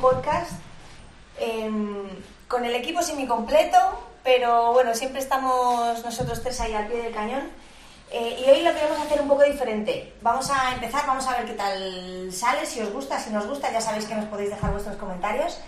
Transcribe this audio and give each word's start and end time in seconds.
podcast 0.00 0.52
em, 1.38 2.08
con 2.48 2.64
el 2.64 2.74
equipo 2.74 3.02
semi-completo, 3.02 3.78
pero 4.22 4.72
bueno, 4.72 4.94
siempre 4.94 5.20
estamos 5.20 6.04
nosotros 6.04 6.42
tres 6.42 6.60
ahí 6.60 6.74
al 6.74 6.86
pie 6.86 7.02
del 7.02 7.14
cañón. 7.14 7.50
Eh, 8.10 8.44
y 8.44 8.50
hoy 8.50 8.62
lo 8.62 8.74
queremos 8.74 9.00
hacer 9.00 9.22
un 9.22 9.28
poco 9.28 9.42
diferente. 9.42 10.12
Vamos 10.20 10.50
a 10.50 10.74
empezar, 10.74 11.06
vamos 11.06 11.26
a 11.26 11.38
ver 11.38 11.46
qué 11.46 11.54
tal 11.54 12.30
sale, 12.30 12.66
si 12.66 12.80
os 12.80 12.92
gusta, 12.92 13.18
si 13.18 13.30
nos 13.30 13.46
gusta, 13.46 13.72
ya 13.72 13.80
sabéis 13.80 14.04
que 14.04 14.14
nos 14.14 14.26
podéis 14.26 14.50
dejar 14.50 14.70
vuestros 14.70 14.96
comentarios. 14.96 15.58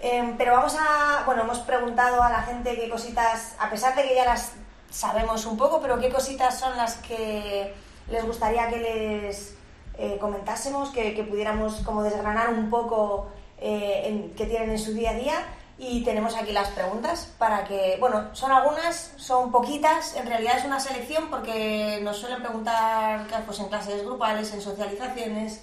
Em, 0.00 0.36
pero 0.36 0.52
vamos 0.52 0.76
a, 0.78 1.24
bueno, 1.26 1.42
hemos 1.42 1.58
preguntado 1.58 2.22
a 2.22 2.30
la 2.30 2.42
gente 2.42 2.76
qué 2.76 2.88
cositas, 2.88 3.54
a 3.58 3.68
pesar 3.68 3.94
de 3.96 4.04
que 4.04 4.14
ya 4.14 4.24
las 4.24 4.52
sabemos 4.90 5.46
un 5.46 5.56
poco, 5.56 5.80
pero 5.80 5.98
qué 5.98 6.10
cositas 6.10 6.58
son 6.58 6.76
las 6.76 6.94
que 6.96 7.74
les 8.08 8.24
gustaría 8.24 8.68
que 8.68 8.78
les 8.78 9.54
eh, 9.98 10.16
comentásemos, 10.18 10.90
que, 10.90 11.12
pudiéramos 11.28 11.80
como 11.80 12.02
desgranar 12.02 12.48
un 12.50 12.70
poco 12.70 13.28
eh, 13.60 14.02
en, 14.06 14.30
que 14.34 14.46
tienen 14.46 14.70
en 14.70 14.78
su 14.78 14.92
día 14.92 15.10
a 15.10 15.14
día. 15.14 15.46
Y 15.78 16.04
tenemos 16.04 16.36
aquí 16.36 16.52
las 16.52 16.68
preguntas 16.68 17.32
para 17.38 17.64
que, 17.64 17.96
bueno, 17.98 18.34
son 18.34 18.52
algunas, 18.52 19.14
son 19.16 19.50
poquitas, 19.50 20.14
en 20.14 20.26
realidad 20.26 20.58
es 20.58 20.66
una 20.66 20.78
selección 20.78 21.30
porque 21.30 22.00
nos 22.02 22.18
suelen 22.18 22.42
preguntar 22.42 23.26
pues, 23.46 23.58
en 23.60 23.68
clases 23.68 24.04
grupales, 24.04 24.52
en 24.52 24.60
socializaciones, 24.60 25.62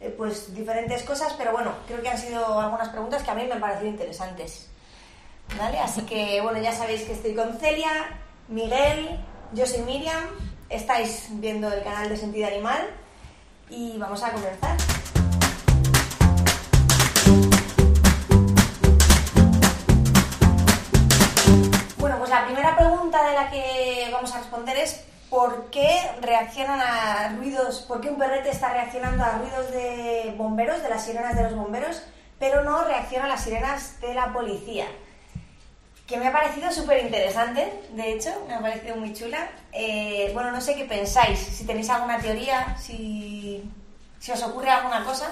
eh, 0.00 0.14
pues 0.16 0.54
diferentes 0.54 1.02
cosas, 1.02 1.34
pero 1.36 1.52
bueno, 1.52 1.72
creo 1.86 2.00
que 2.00 2.08
han 2.08 2.16
sido 2.16 2.58
algunas 2.58 2.88
preguntas 2.88 3.22
que 3.22 3.30
a 3.30 3.34
mí 3.34 3.44
me 3.44 3.52
han 3.52 3.60
parecido 3.60 3.90
interesantes. 3.90 4.70
¿Vale? 5.58 5.78
Así 5.80 6.00
que, 6.02 6.40
bueno, 6.40 6.60
ya 6.60 6.72
sabéis 6.72 7.02
que 7.02 7.12
estoy 7.12 7.34
con 7.34 7.58
Celia, 7.58 7.90
Miguel, 8.48 9.20
yo 9.52 9.66
soy 9.66 9.80
Miriam, 9.80 10.24
estáis 10.70 11.26
viendo 11.30 11.70
el 11.70 11.82
canal 11.82 12.08
de 12.08 12.16
Sentido 12.16 12.46
Animal 12.46 12.88
y 13.68 13.98
vamos 13.98 14.22
a 14.22 14.32
comenzar. 14.32 14.97
Pregunta 22.78 23.28
de 23.28 23.34
la 23.34 23.50
que 23.50 24.08
vamos 24.12 24.32
a 24.34 24.38
responder 24.38 24.76
es 24.76 25.04
¿por 25.28 25.68
qué 25.70 26.00
reaccionan 26.20 26.80
a 26.80 27.34
ruidos, 27.36 27.80
por 27.82 28.00
qué 28.00 28.08
un 28.08 28.18
perrete 28.18 28.50
está 28.50 28.72
reaccionando 28.72 29.24
a 29.24 29.38
ruidos 29.38 29.70
de 29.72 30.34
bomberos, 30.36 30.82
de 30.82 30.88
las 30.88 31.04
sirenas 31.04 31.36
de 31.36 31.42
los 31.42 31.56
bomberos, 31.56 32.02
pero 32.38 32.62
no 32.62 32.84
reacciona 32.84 33.24
a 33.24 33.28
las 33.28 33.42
sirenas 33.42 34.00
de 34.00 34.14
la 34.14 34.32
policía? 34.32 34.86
que 36.06 36.16
me 36.16 36.28
ha 36.28 36.32
parecido 36.32 36.72
súper 36.72 37.04
interesante, 37.04 37.70
de 37.90 38.12
hecho, 38.14 38.30
me 38.48 38.54
ha 38.54 38.60
parecido 38.60 38.96
muy 38.96 39.12
chula. 39.12 39.50
Eh, 39.72 40.30
bueno, 40.32 40.50
no 40.50 40.58
sé 40.58 40.74
qué 40.74 40.86
pensáis, 40.86 41.38
si 41.38 41.66
tenéis 41.66 41.90
alguna 41.90 42.18
teoría, 42.18 42.74
si 42.78 43.62
os 44.32 44.42
ocurre 44.42 44.70
alguna 44.70 45.04
cosa. 45.04 45.30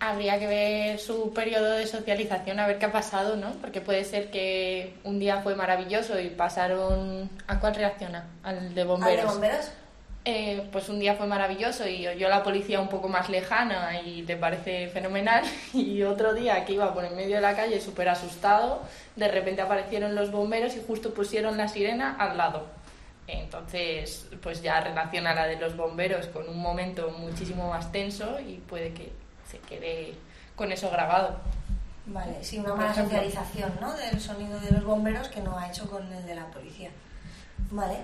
Habría 0.00 0.38
que 0.38 0.46
ver 0.46 0.98
su 0.98 1.32
periodo 1.34 1.72
de 1.72 1.86
socialización, 1.86 2.58
a 2.58 2.66
ver 2.66 2.78
qué 2.78 2.86
ha 2.86 2.92
pasado, 2.92 3.36
¿no? 3.36 3.52
Porque 3.60 3.82
puede 3.82 4.04
ser 4.04 4.30
que 4.30 4.94
un 5.04 5.18
día 5.18 5.42
fue 5.42 5.54
maravilloso 5.54 6.18
y 6.18 6.30
pasaron... 6.30 7.28
¿A 7.46 7.60
cuál 7.60 7.74
reacciona? 7.74 8.26
¿Al 8.42 8.74
de 8.74 8.84
bomberos? 8.84 9.18
¿Al 9.18 9.26
de 9.26 9.32
bomberos? 9.32 9.70
Eh, 10.24 10.68
pues 10.70 10.88
un 10.90 10.98
día 10.98 11.14
fue 11.14 11.26
maravilloso 11.26 11.88
y 11.88 12.02
yo 12.02 12.28
la 12.28 12.42
policía 12.42 12.78
un 12.78 12.88
poco 12.88 13.08
más 13.08 13.30
lejana 13.30 14.02
y 14.02 14.22
te 14.22 14.36
parece 14.36 14.88
fenomenal 14.88 15.44
y 15.72 16.02
otro 16.02 16.34
día 16.34 16.62
que 16.66 16.74
iba 16.74 16.92
por 16.92 17.06
en 17.06 17.16
medio 17.16 17.36
de 17.36 17.40
la 17.40 17.56
calle 17.56 17.80
súper 17.80 18.10
asustado, 18.10 18.82
de 19.16 19.28
repente 19.28 19.62
aparecieron 19.62 20.14
los 20.14 20.30
bomberos 20.30 20.76
y 20.76 20.82
justo 20.86 21.14
pusieron 21.14 21.56
la 21.56 21.68
sirena 21.68 22.16
al 22.18 22.36
lado. 22.36 22.66
Entonces, 23.26 24.28
pues 24.42 24.60
ya 24.60 24.80
relaciona 24.80 25.34
la 25.34 25.46
de 25.46 25.56
los 25.56 25.76
bomberos 25.76 26.26
con 26.26 26.48
un 26.48 26.58
momento 26.58 27.10
muchísimo 27.18 27.68
más 27.68 27.90
tenso 27.92 28.40
y 28.40 28.56
puede 28.56 28.92
que 28.92 29.12
se 29.50 29.58
quede 29.58 30.14
con 30.56 30.70
eso 30.72 30.90
grabado. 30.90 31.36
Vale, 32.06 32.42
sí, 32.42 32.58
una 32.58 32.74
mala 32.74 32.94
socialización, 32.94 33.72
¿no? 33.80 33.92
Del 33.94 34.20
sonido 34.20 34.58
de 34.60 34.70
los 34.72 34.84
bomberos 34.84 35.28
que 35.28 35.40
no 35.40 35.58
ha 35.58 35.68
hecho 35.68 35.88
con 35.88 36.12
el 36.12 36.26
de 36.26 36.34
la 36.34 36.46
policía. 36.46 36.90
Vale 37.70 37.98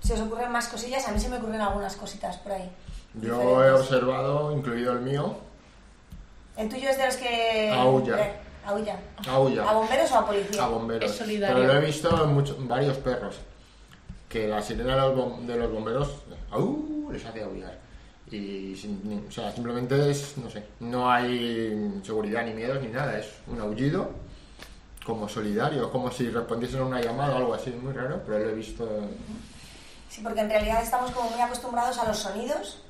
se 0.00 0.14
os 0.14 0.20
ocurren 0.20 0.50
más 0.50 0.68
cosillas, 0.68 1.06
a 1.06 1.12
mí 1.12 1.20
se 1.20 1.28
me 1.28 1.36
ocurren 1.36 1.60
algunas 1.60 1.94
cositas 1.96 2.36
por 2.38 2.52
ahí. 2.52 2.70
Yo 3.14 3.64
he 3.64 3.70
observado, 3.72 4.52
incluido 4.56 4.92
el 4.92 5.00
mío. 5.00 5.36
¿El 6.56 6.68
tuyo 6.68 6.88
es 6.88 6.96
de 6.96 7.06
los 7.06 7.16
que... 7.16 7.70
Aulla. 7.70 8.34
Aulla. 8.64 8.98
Aulla. 9.28 9.68
¿A 9.68 9.72
bomberos 9.74 10.12
o 10.12 10.18
a 10.18 10.26
policía? 10.26 10.64
A 10.64 10.68
bomberos. 10.68 11.10
Es 11.10 11.16
solidario. 11.16 11.56
Pero 11.56 11.72
lo 11.72 11.80
he 11.80 11.84
visto 11.84 12.24
en 12.58 12.68
varios 12.68 12.96
perros. 12.98 13.36
Que 14.28 14.46
la 14.46 14.62
sirena 14.62 14.94
de 14.94 15.56
los, 15.56 15.72
bomberos 15.72 16.22
¡au! 16.50 17.10
les 17.10 17.24
hace 17.24 17.42
aullar. 17.42 17.78
Y 18.30 18.74
o 19.28 19.30
sea, 19.30 19.52
simplemente 19.52 20.10
es, 20.10 20.38
no 20.38 20.48
sé, 20.48 20.64
no 20.80 21.10
hay 21.10 22.00
seguridad 22.04 22.44
ni 22.44 22.54
miedo 22.54 22.80
ni 22.80 22.88
nada, 22.88 23.18
es 23.18 23.26
un 23.48 23.60
aullido 23.60 24.10
como 25.04 25.28
solidario, 25.28 25.90
como 25.90 26.10
si 26.10 26.30
respondiesen 26.30 26.80
a 26.80 26.84
una 26.84 27.00
llamada 27.00 27.34
o 27.34 27.38
algo 27.38 27.54
así, 27.54 27.70
muy 27.70 27.92
raro, 27.92 28.22
pero 28.24 28.38
lo 28.38 28.50
he 28.50 28.54
visto 28.54 28.86
Sí, 30.10 30.22
porque 30.22 30.40
en 30.40 30.50
realidad 30.50 30.82
estamos 30.82 31.12
como 31.12 31.30
muy 31.30 31.40
acostumbrados 31.40 31.96
a 31.98 32.04
los 32.06 32.18
sonidos. 32.18 32.82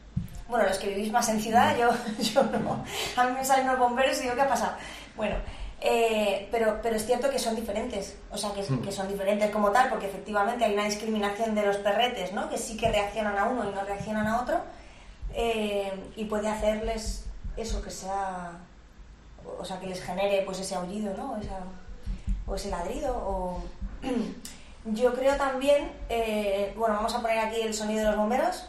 Bueno, 0.49 0.67
los 0.67 0.79
que 0.79 0.89
vivís 0.89 1.13
más 1.13 1.29
en 1.29 1.41
ciudad, 1.41 1.77
yo, 1.77 1.91
yo 2.19 2.43
no. 2.45 2.83
A 3.17 3.25
mí 3.25 3.33
me 3.35 3.45
salen 3.45 3.67
los 3.67 3.79
bomberos 3.79 4.19
y 4.19 4.23
digo, 4.23 4.35
¿qué 4.35 4.41
ha 4.41 4.49
pasado? 4.49 4.73
Bueno, 5.17 5.37
eh, 5.83 6.49
pero, 6.51 6.81
pero 6.83 6.97
es 6.97 7.05
cierto 7.05 7.31
que 7.31 7.39
son 7.39 7.55
diferentes, 7.55 8.17
o 8.31 8.39
sea, 8.39 8.53
que, 8.53 8.63
que, 8.63 8.91
son 8.91 9.07
diferentes 9.07 9.51
como 9.51 9.71
tal, 9.71 9.91
porque 9.91 10.07
efectivamente 10.07 10.65
hay 10.65 10.73
una 10.73 10.85
discriminación 10.85 11.55
de 11.55 11.67
los 11.67 11.77
perretes, 11.77 12.33
¿no? 12.33 12.49
Que 12.49 12.57
sí 12.57 12.77
que 12.77 12.91
reaccionan 12.91 13.37
a 13.39 13.45
uno 13.45 13.71
y 13.71 13.75
no 13.75 13.85
reaccionan 13.85 14.27
a 14.27 14.41
otro, 14.41 14.61
eh, 15.35 15.93
y 16.17 16.25
puede 16.25 16.49
hacerles 16.49 17.27
eso, 17.57 17.83
que 17.83 17.91
sea, 17.91 18.53
o 19.59 19.65
sea, 19.65 19.79
que 19.81 19.87
les 19.87 20.03
genere 20.03 20.43
pues 20.45 20.61
ese 20.61 20.75
aullido, 20.75 21.15
¿no? 21.17 21.39
o 22.47 22.55
ese 22.55 22.71
ladrido, 22.71 23.15
o... 23.17 23.63
Yo 24.87 25.13
creo 25.13 25.37
también, 25.37 25.93
eh, 26.09 26.73
bueno, 26.75 26.95
vamos 26.95 27.15
a 27.15 27.21
poner 27.21 27.39
aquí 27.39 27.61
el 27.61 27.75
sonido 27.75 28.01
de 28.01 28.07
los 28.07 28.17
bomberos. 28.17 28.65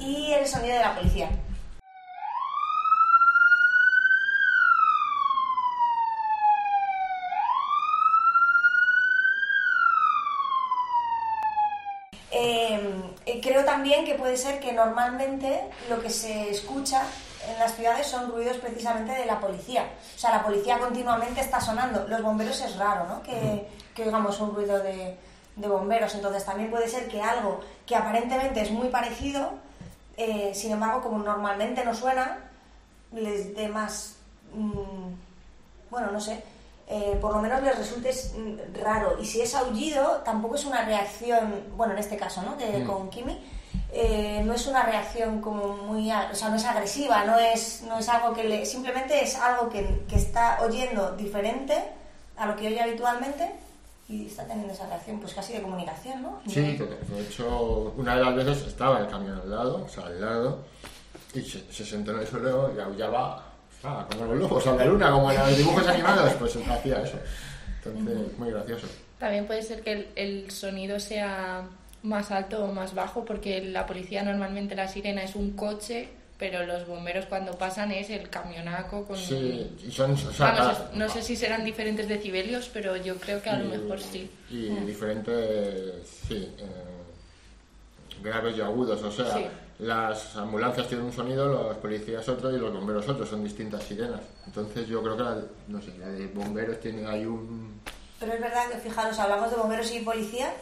Y 0.00 0.32
el 0.32 0.44
sonido 0.44 0.74
de 0.74 0.80
la 0.80 0.96
policía. 0.96 1.30
Creo 13.64 13.76
también 13.76 14.04
que 14.04 14.14
puede 14.14 14.36
ser 14.36 14.60
que 14.60 14.72
normalmente 14.72 15.60
lo 15.88 16.00
que 16.00 16.10
se 16.10 16.50
escucha 16.50 17.02
en 17.48 17.58
las 17.58 17.74
ciudades 17.74 18.06
son 18.06 18.30
ruidos 18.30 18.58
precisamente 18.58 19.12
de 19.12 19.26
la 19.26 19.40
policía. 19.40 19.88
O 20.14 20.18
sea, 20.18 20.30
la 20.30 20.42
policía 20.42 20.78
continuamente 20.78 21.40
está 21.40 21.60
sonando. 21.60 22.06
Los 22.08 22.22
bomberos 22.22 22.60
es 22.60 22.76
raro, 22.76 23.06
¿no? 23.06 23.22
Que, 23.22 23.68
que 23.94 24.04
oigamos 24.04 24.40
un 24.40 24.54
ruido 24.54 24.78
de, 24.78 25.16
bomberos. 25.56 26.14
Entonces 26.14 26.44
también 26.44 26.70
puede 26.70 26.88
ser 26.88 27.08
que 27.08 27.20
algo 27.20 27.60
que 27.86 27.96
aparentemente 27.96 28.60
es 28.60 28.70
muy 28.70 28.88
parecido, 28.88 29.50
eh, 30.16 30.52
sin 30.54 30.72
embargo, 30.72 31.02
como 31.02 31.18
normalmente 31.18 31.84
no 31.84 31.94
suena, 31.94 32.38
les 33.12 33.54
dé 33.54 33.68
más... 33.68 34.16
Mm, 34.52 35.14
bueno, 35.90 36.10
no 36.10 36.20
sé, 36.20 36.42
eh, 36.86 37.16
por 37.20 37.32
lo 37.32 37.40
menos 37.40 37.62
les 37.62 37.76
resulte 37.78 38.10
mm, 38.10 38.82
raro. 38.82 39.16
Y 39.20 39.24
si 39.24 39.40
es 39.40 39.54
aullido, 39.54 40.22
tampoco 40.24 40.56
es 40.56 40.64
una 40.64 40.84
reacción, 40.84 41.62
bueno, 41.76 41.94
en 41.94 41.98
este 41.98 42.16
caso, 42.16 42.42
¿no? 42.42 42.56
De, 42.56 42.80
mm. 42.80 42.86
Con 42.86 43.08
Kimi, 43.10 43.38
eh, 43.92 44.42
no 44.44 44.52
es 44.52 44.66
una 44.66 44.82
reacción 44.84 45.40
como 45.40 45.76
muy, 45.76 46.10
o 46.12 46.34
sea, 46.34 46.48
no 46.48 46.56
es 46.56 46.64
agresiva, 46.64 47.24
no 47.24 47.38
es, 47.38 47.82
no 47.82 47.98
es 47.98 48.08
algo 48.08 48.34
que 48.34 48.44
le, 48.44 48.66
simplemente 48.66 49.22
es 49.22 49.36
algo 49.36 49.68
que, 49.68 50.04
que 50.08 50.16
está 50.16 50.58
oyendo 50.62 51.12
diferente 51.12 51.74
a 52.36 52.46
lo 52.46 52.56
que 52.56 52.66
oye 52.66 52.80
habitualmente 52.80 53.50
y 54.08 54.26
está 54.26 54.44
teniendo 54.44 54.74
esa 54.74 54.86
reacción, 54.86 55.18
pues 55.18 55.32
casi 55.32 55.54
de 55.54 55.62
comunicación, 55.62 56.22
¿no? 56.22 56.40
Sí, 56.46 56.60
de 56.60 57.20
hecho, 57.22 57.94
una 57.96 58.16
de 58.16 58.24
las 58.24 58.34
veces 58.34 58.66
estaba 58.66 58.98
el 58.98 59.06
camión 59.06 59.40
al 59.40 59.50
lado, 59.50 59.84
o 59.84 59.88
sea, 59.88 60.04
al 60.06 60.20
lado, 60.20 60.64
y 61.32 61.40
se, 61.40 61.72
se 61.72 61.86
sentó 61.86 62.10
en 62.10 62.20
el 62.20 62.26
suelo 62.26 62.72
y 62.76 62.80
aullaba 62.80 63.53
Ah, 63.84 64.06
como 64.10 64.32
los 64.32 64.38
lobos 64.38 64.66
a 64.66 64.74
la 64.74 64.84
luna, 64.86 65.10
como 65.10 65.30
en 65.30 65.38
los 65.38 65.56
dibujos 65.58 65.86
animados, 65.86 66.32
pues 66.34 66.56
hacía 66.56 67.02
eso. 67.02 67.18
Entonces, 67.84 68.38
muy 68.38 68.50
gracioso. 68.50 68.86
También 69.18 69.46
puede 69.46 69.62
ser 69.62 69.82
que 69.82 70.08
el, 70.16 70.50
sonido 70.50 70.98
sea 70.98 71.64
más 72.02 72.30
alto 72.30 72.64
o 72.64 72.72
más 72.72 72.94
bajo, 72.94 73.24
porque 73.24 73.62
la 73.62 73.86
policía 73.86 74.22
normalmente 74.22 74.74
la 74.74 74.88
sirena 74.88 75.22
es 75.22 75.34
un 75.34 75.52
coche, 75.52 76.08
pero 76.38 76.64
los 76.66 76.86
bomberos 76.86 77.26
cuando 77.26 77.52
pasan 77.52 77.92
es 77.92 78.10
el 78.10 78.28
camionaco 78.30 79.04
con... 79.04 79.16
Sí, 79.16 79.70
y 79.86 79.90
son... 79.90 80.16
no 80.94 81.08
sé 81.08 81.22
si 81.22 81.36
serán 81.36 81.64
diferentes 81.64 82.08
decibelios, 82.08 82.70
pero 82.72 82.96
yo 82.96 83.16
creo 83.16 83.40
que 83.42 83.50
a 83.50 83.58
lo 83.58 83.66
mejor 83.66 84.00
sí. 84.00 84.30
Y 84.50 84.68
diferentes, 84.86 86.06
sí, 86.26 86.48
eh, 86.58 88.22
graves 88.22 88.56
y 88.56 88.60
agudos, 88.62 89.02
o 89.02 89.12
sea, 89.12 89.50
las 89.78 90.36
ambulancias 90.36 90.86
tienen 90.88 91.06
un 91.06 91.12
sonido, 91.12 91.46
los 91.46 91.76
policías 91.78 92.28
otro 92.28 92.50
y 92.50 92.58
los 92.58 92.72
bomberos 92.72 93.08
otro, 93.08 93.26
son 93.26 93.42
distintas 93.42 93.82
sirenas. 93.82 94.20
Entonces 94.46 94.86
yo 94.86 95.02
creo 95.02 95.16
que 95.16 95.22
la, 95.22 95.36
no 95.68 95.82
sé, 95.82 95.96
la 95.98 96.08
de 96.08 96.26
bomberos 96.28 96.80
tiene 96.80 97.06
ahí 97.06 97.26
un... 97.26 97.80
Pero 98.20 98.32
es 98.32 98.40
verdad 98.40 98.68
que, 98.70 98.78
fijaros, 98.78 99.18
hablamos 99.18 99.50
de 99.50 99.56
bomberos 99.56 99.90
y 99.92 100.00
policía, 100.00 100.52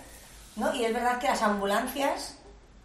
¿no? 0.56 0.74
Y 0.74 0.84
es 0.84 0.92
verdad 0.92 1.18
que 1.18 1.28
las 1.28 1.42
ambulancias 1.42 2.38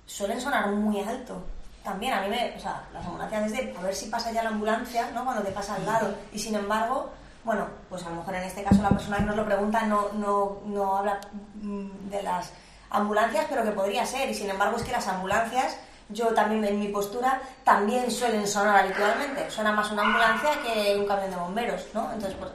suelen 0.06 0.42
sonar 0.42 0.70
muy 0.70 1.00
alto. 1.02 1.42
También 1.84 2.14
a 2.14 2.22
mí 2.22 2.30
me, 2.30 2.54
o 2.56 2.60
sea, 2.60 2.84
las 2.94 3.06
ambulancias 3.06 3.46
es 3.46 3.52
de 3.54 3.76
a 3.78 3.82
ver 3.82 3.96
si 3.96 4.08
pasa 4.08 4.32
ya 4.32 4.44
la 4.44 4.50
ambulancia, 4.50 5.10
¿no? 5.12 5.24
Cuando 5.24 5.44
te 5.44 5.52
pasa 5.52 5.76
al 5.76 5.86
lado. 5.86 6.14
Y 6.34 6.40
sin 6.40 6.56
embargo, 6.56 7.12
bueno, 7.46 7.66
pues 7.88 8.04
a 8.04 8.10
lo 8.10 8.18
mejor 8.18 8.36
en 8.36 8.44
este 8.44 8.62
caso 8.62 8.82
la 8.82 8.90
persona 8.90 9.18
que 9.20 9.24
nos 9.24 9.38
lo 9.38 9.46
pregunta 9.46 9.84
no, 9.84 10.10
no, 10.14 10.60
no 10.66 10.98
habla 10.98 11.22
mm, 11.62 12.10
de 12.10 12.24
las 12.24 12.52
ambulancias, 12.90 13.46
pero 13.50 13.64
que 13.64 13.72
podría 13.72 14.06
ser. 14.06 14.30
Y 14.30 14.34
sin 14.34 14.50
embargo 14.50 14.76
es 14.76 14.84
que 14.84 14.92
las 14.92 15.08
ambulancias, 15.08 15.78
yo 16.09 16.27
también 16.27 16.63
en 16.65 16.80
mi 16.80 16.88
postura, 16.88 17.42
también 17.63 18.09
suelen 18.09 18.48
sonar 18.48 18.86
habitualmente. 18.86 19.50
Suena 19.50 19.71
más 19.71 19.92
una 19.92 20.04
ambulancia 20.04 20.51
que 20.63 20.95
un 20.98 21.06
camión 21.06 21.31
de 21.31 21.38
bomberos, 21.38 21.88
¿no? 21.94 22.12
Entonces, 22.13 22.38
pues, 22.39 22.51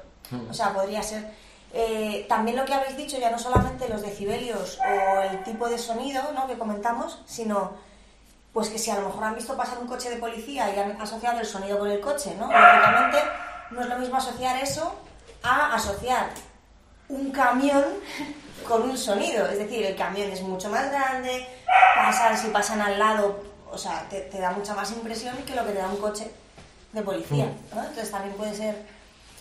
o 0.51 0.55
sea, 0.55 0.73
podría 0.73 1.03
ser. 1.03 1.31
Eh, 1.75 2.27
también 2.29 2.57
lo 2.57 2.65
que 2.65 2.75
habéis 2.75 2.97
dicho, 2.97 3.19
ya 3.19 3.31
no 3.31 3.39
solamente 3.39 3.89
los 3.89 4.03
decibelios 4.03 4.79
o 4.79 5.23
el 5.23 5.43
tipo 5.43 5.69
de 5.71 5.79
sonido 5.79 6.23
¿no? 6.35 6.47
que 6.47 6.59
comentamos, 6.59 7.23
sino 7.25 7.73
pues 8.53 8.69
que 8.69 8.79
si 8.79 8.91
a 8.91 9.01
lo 9.01 9.07
mejor 9.07 9.25
han 9.25 9.35
visto 9.35 9.57
pasar 9.57 9.79
un 9.79 9.87
coche 9.87 10.11
de 10.11 10.17
policía 10.17 10.75
y 10.75 10.79
han 10.79 11.01
asociado 11.01 11.41
el 11.41 11.47
sonido 11.47 11.79
con 11.79 11.91
el 11.91 12.01
coche, 12.01 12.37
¿no? 12.39 12.53
Lógicamente 12.53 13.19
no 13.71 13.81
es 13.81 13.87
lo 13.89 13.99
mismo 13.99 14.17
asociar 14.17 14.63
eso 14.63 14.95
a 15.43 15.75
asociar 15.75 16.29
un 17.13 17.31
camión 17.31 17.85
con 18.67 18.83
un 18.83 18.97
sonido. 18.97 19.47
Es 19.47 19.59
decir, 19.59 19.85
el 19.85 19.97
camión 19.97 20.31
es 20.31 20.41
mucho 20.43 20.69
más 20.69 20.91
grande, 20.91 21.47
pasan, 21.95 22.37
si 22.37 22.49
pasan 22.49 22.81
al 22.81 22.99
lado, 22.99 23.43
o 23.71 23.79
sea, 23.79 24.07
te, 24.09 24.21
te 24.23 24.41
da 24.41 24.51
mucha 24.51 24.75
más 24.75 24.91
impresión 24.91 25.37
que 25.47 25.55
lo 25.55 25.65
que 25.65 25.73
te 25.73 25.79
da 25.79 25.89
un 25.89 25.97
coche 25.97 26.31
de 26.93 27.03
policía, 27.03 27.47
¿no? 27.75 27.81
Entonces 27.81 28.11
también 28.11 28.35
puede 28.37 28.55
ser... 28.55 28.75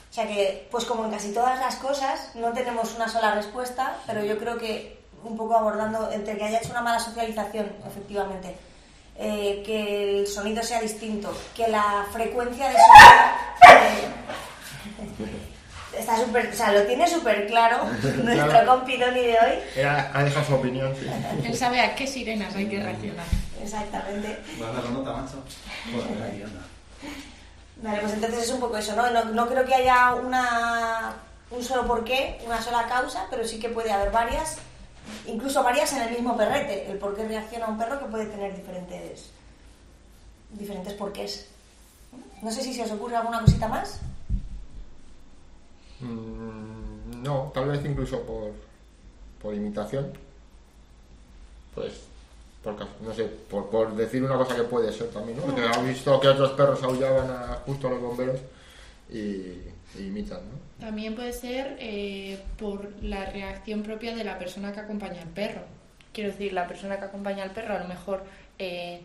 O 0.10 0.14
sea 0.14 0.28
que, 0.28 0.68
pues 0.70 0.84
como 0.84 1.06
en 1.06 1.12
casi 1.12 1.32
todas 1.32 1.58
las 1.60 1.76
cosas, 1.76 2.36
no 2.36 2.52
tenemos 2.52 2.94
una 2.96 3.08
sola 3.08 3.34
respuesta, 3.34 3.96
pero 4.06 4.24
yo 4.26 4.38
creo 4.38 4.58
que 4.58 5.00
un 5.24 5.38
poco 5.38 5.56
abordando 5.56 6.12
entre 6.12 6.38
que 6.38 6.44
haya 6.44 6.60
hecho 6.60 6.72
una 6.72 6.82
mala 6.82 7.00
socialización, 7.00 7.72
efectivamente, 7.88 8.58
eh, 9.18 9.64
que 9.66 10.20
el 10.20 10.28
sonido 10.28 10.64
sea 10.64 10.82
distinto, 10.82 11.34
que 11.56 11.70
la 11.70 12.06
frecuencia 12.12 12.68
de 12.68 12.74
sonido... 12.74 13.22
eh, 13.70 15.41
está 16.02 16.18
súper, 16.18 16.48
o 16.48 16.54
sea, 16.54 16.72
lo 16.74 16.84
tiene 16.84 17.08
súper 17.08 17.48
claro 17.48 17.86
nuestro 18.24 18.48
Claro. 18.50 18.78
compidoni 18.80 19.22
de 19.22 19.32
hoy. 19.40 19.60
Era, 19.76 20.12
ha 20.14 20.24
dejado 20.24 20.46
su 20.46 20.56
opinión, 20.56 20.94
sí. 20.96 21.08
Él 21.48 21.56
sabe 21.58 21.80
a 21.80 21.96
qué 21.96 22.06
sirenas 22.06 22.56
hay 22.56 22.68
que 22.68 22.82
reaccionar. 22.84 23.26
Exactamente. 23.64 24.40
¿Vas 24.60 24.70
a 24.70 24.74
dar 24.74 24.84
la 24.84 24.90
nota, 24.92 25.14
macho? 25.14 25.44
Joder, 25.94 26.24
ahí 26.24 26.44
anda. 26.44 26.62
Vale, 27.84 28.00
pues 28.02 28.14
entonces 28.14 28.44
es 28.44 28.50
un 28.52 28.60
poco 28.60 28.78
eso, 28.78 28.96
¿no? 28.96 29.10
No, 29.10 29.26
no 29.26 29.48
creo 29.48 29.66
que 29.66 29.74
haya 29.74 30.14
una, 30.14 31.14
un 31.50 31.64
solo 31.64 31.88
porqué, 31.88 32.40
una 32.46 32.62
sola 32.62 32.86
causa, 32.88 33.26
pero 33.30 33.44
sí 33.48 33.60
que 33.60 33.70
puede 33.70 33.92
haber 33.92 34.12
varias, 34.12 34.58
incluso 35.26 35.64
varias 35.64 35.92
en 35.94 36.02
el 36.04 36.12
mismo 36.12 36.38
perrete. 36.38 36.92
El 36.92 36.98
por 37.00 37.16
qué 37.16 37.24
reacciona 37.28 37.68
un 37.68 37.78
perro 37.80 37.98
que 38.00 38.06
puede 38.06 38.26
tener 38.28 38.56
diferentes, 38.56 39.32
diferentes 40.52 40.94
porqués. 40.94 41.48
No 42.42 42.52
sé 42.52 42.62
si 42.62 42.74
se 42.74 42.84
os 42.84 42.92
ocurre 42.92 43.16
alguna 43.16 43.42
cosita 43.42 43.68
más. 43.68 44.00
Mm, 46.02 47.24
no, 47.24 47.52
tal 47.54 47.70
vez 47.70 47.84
incluso 47.86 48.22
por, 48.22 48.52
por 49.42 49.54
imitación. 49.54 50.12
Pues, 51.74 51.94
por, 52.64 52.76
no 53.02 53.14
sé, 53.14 53.26
por, 53.50 53.70
por 53.70 53.96
decir 53.96 54.24
una 54.24 54.36
cosa 54.36 54.56
que 54.56 54.64
puede 54.64 54.92
ser 54.92 55.08
también, 55.10 55.38
¿no? 55.38 55.46
Porque 55.46 55.62
han 55.62 55.88
visto 55.88 56.20
que 56.20 56.28
otros 56.28 56.52
perros 56.52 56.84
aullaban 56.84 57.30
a, 57.30 57.56
justo 57.66 57.88
a 57.88 57.92
los 57.92 58.02
bomberos 58.02 58.40
y, 59.10 59.18
y 59.18 60.08
imitan, 60.08 60.40
¿no? 60.40 60.86
También 60.86 61.16
puede 61.16 61.34
ser 61.34 61.78
eh, 61.80 62.40
por 62.58 62.90
la 63.04 63.26
reacción 63.26 63.84
propia 63.84 64.16
de 64.16 64.24
la 64.24 64.40
persona 64.40 64.74
que 64.74 64.80
acompaña 64.80 65.22
al 65.22 65.30
perro. 65.30 65.62
Quiero 66.14 66.32
decir, 66.32 66.54
la 66.54 66.68
persona 66.68 66.98
que 66.98 67.06
acompaña 67.06 67.44
al 67.44 67.52
perro 67.52 67.76
a 67.76 67.80
lo 67.80 67.88
mejor 67.88 68.24
eh, 68.60 69.02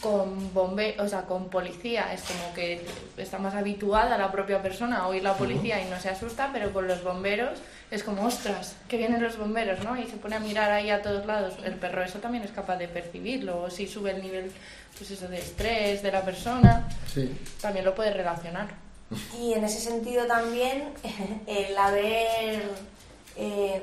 con 0.00 0.54
bombe 0.54 0.96
o 0.98 1.08
sea, 1.08 1.22
con 1.22 1.48
policía 1.50 2.12
es 2.12 2.22
como 2.22 2.54
que 2.54 2.84
está 3.16 3.38
más 3.38 3.54
habituada 3.54 4.16
la 4.16 4.32
propia 4.32 4.62
persona 4.62 5.00
a 5.00 5.08
oír 5.08 5.22
la 5.22 5.34
policía 5.34 5.80
y 5.82 5.90
no 5.90 6.00
se 6.00 6.08
asusta, 6.08 6.50
pero 6.52 6.72
con 6.72 6.88
los 6.88 7.02
bomberos 7.04 7.58
es 7.90 8.04
como, 8.04 8.24
ostras, 8.24 8.76
que 8.88 8.96
vienen 8.96 9.22
los 9.22 9.36
bomberos, 9.36 9.82
¿no? 9.84 9.96
Y 9.96 10.06
se 10.06 10.16
pone 10.16 10.36
a 10.36 10.40
mirar 10.40 10.70
ahí 10.70 10.90
a 10.90 11.02
todos 11.02 11.26
lados. 11.26 11.54
El 11.64 11.74
perro 11.74 12.02
eso 12.02 12.18
también 12.18 12.44
es 12.44 12.52
capaz 12.52 12.76
de 12.76 12.88
percibirlo, 12.88 13.62
o 13.62 13.70
si 13.70 13.88
sube 13.88 14.12
el 14.12 14.22
nivel, 14.22 14.52
pues 14.96 15.10
eso, 15.10 15.28
de 15.28 15.38
estrés 15.38 16.02
de 16.02 16.12
la 16.12 16.22
persona, 16.22 16.88
Sí, 17.12 17.36
también 17.60 17.84
lo 17.84 17.94
puede 17.94 18.12
relacionar. 18.12 18.68
Y 19.40 19.54
en 19.54 19.64
ese 19.64 19.80
sentido 19.80 20.26
también 20.26 20.92
el 21.46 21.76
haber, 21.76 22.62
eh, 23.36 23.82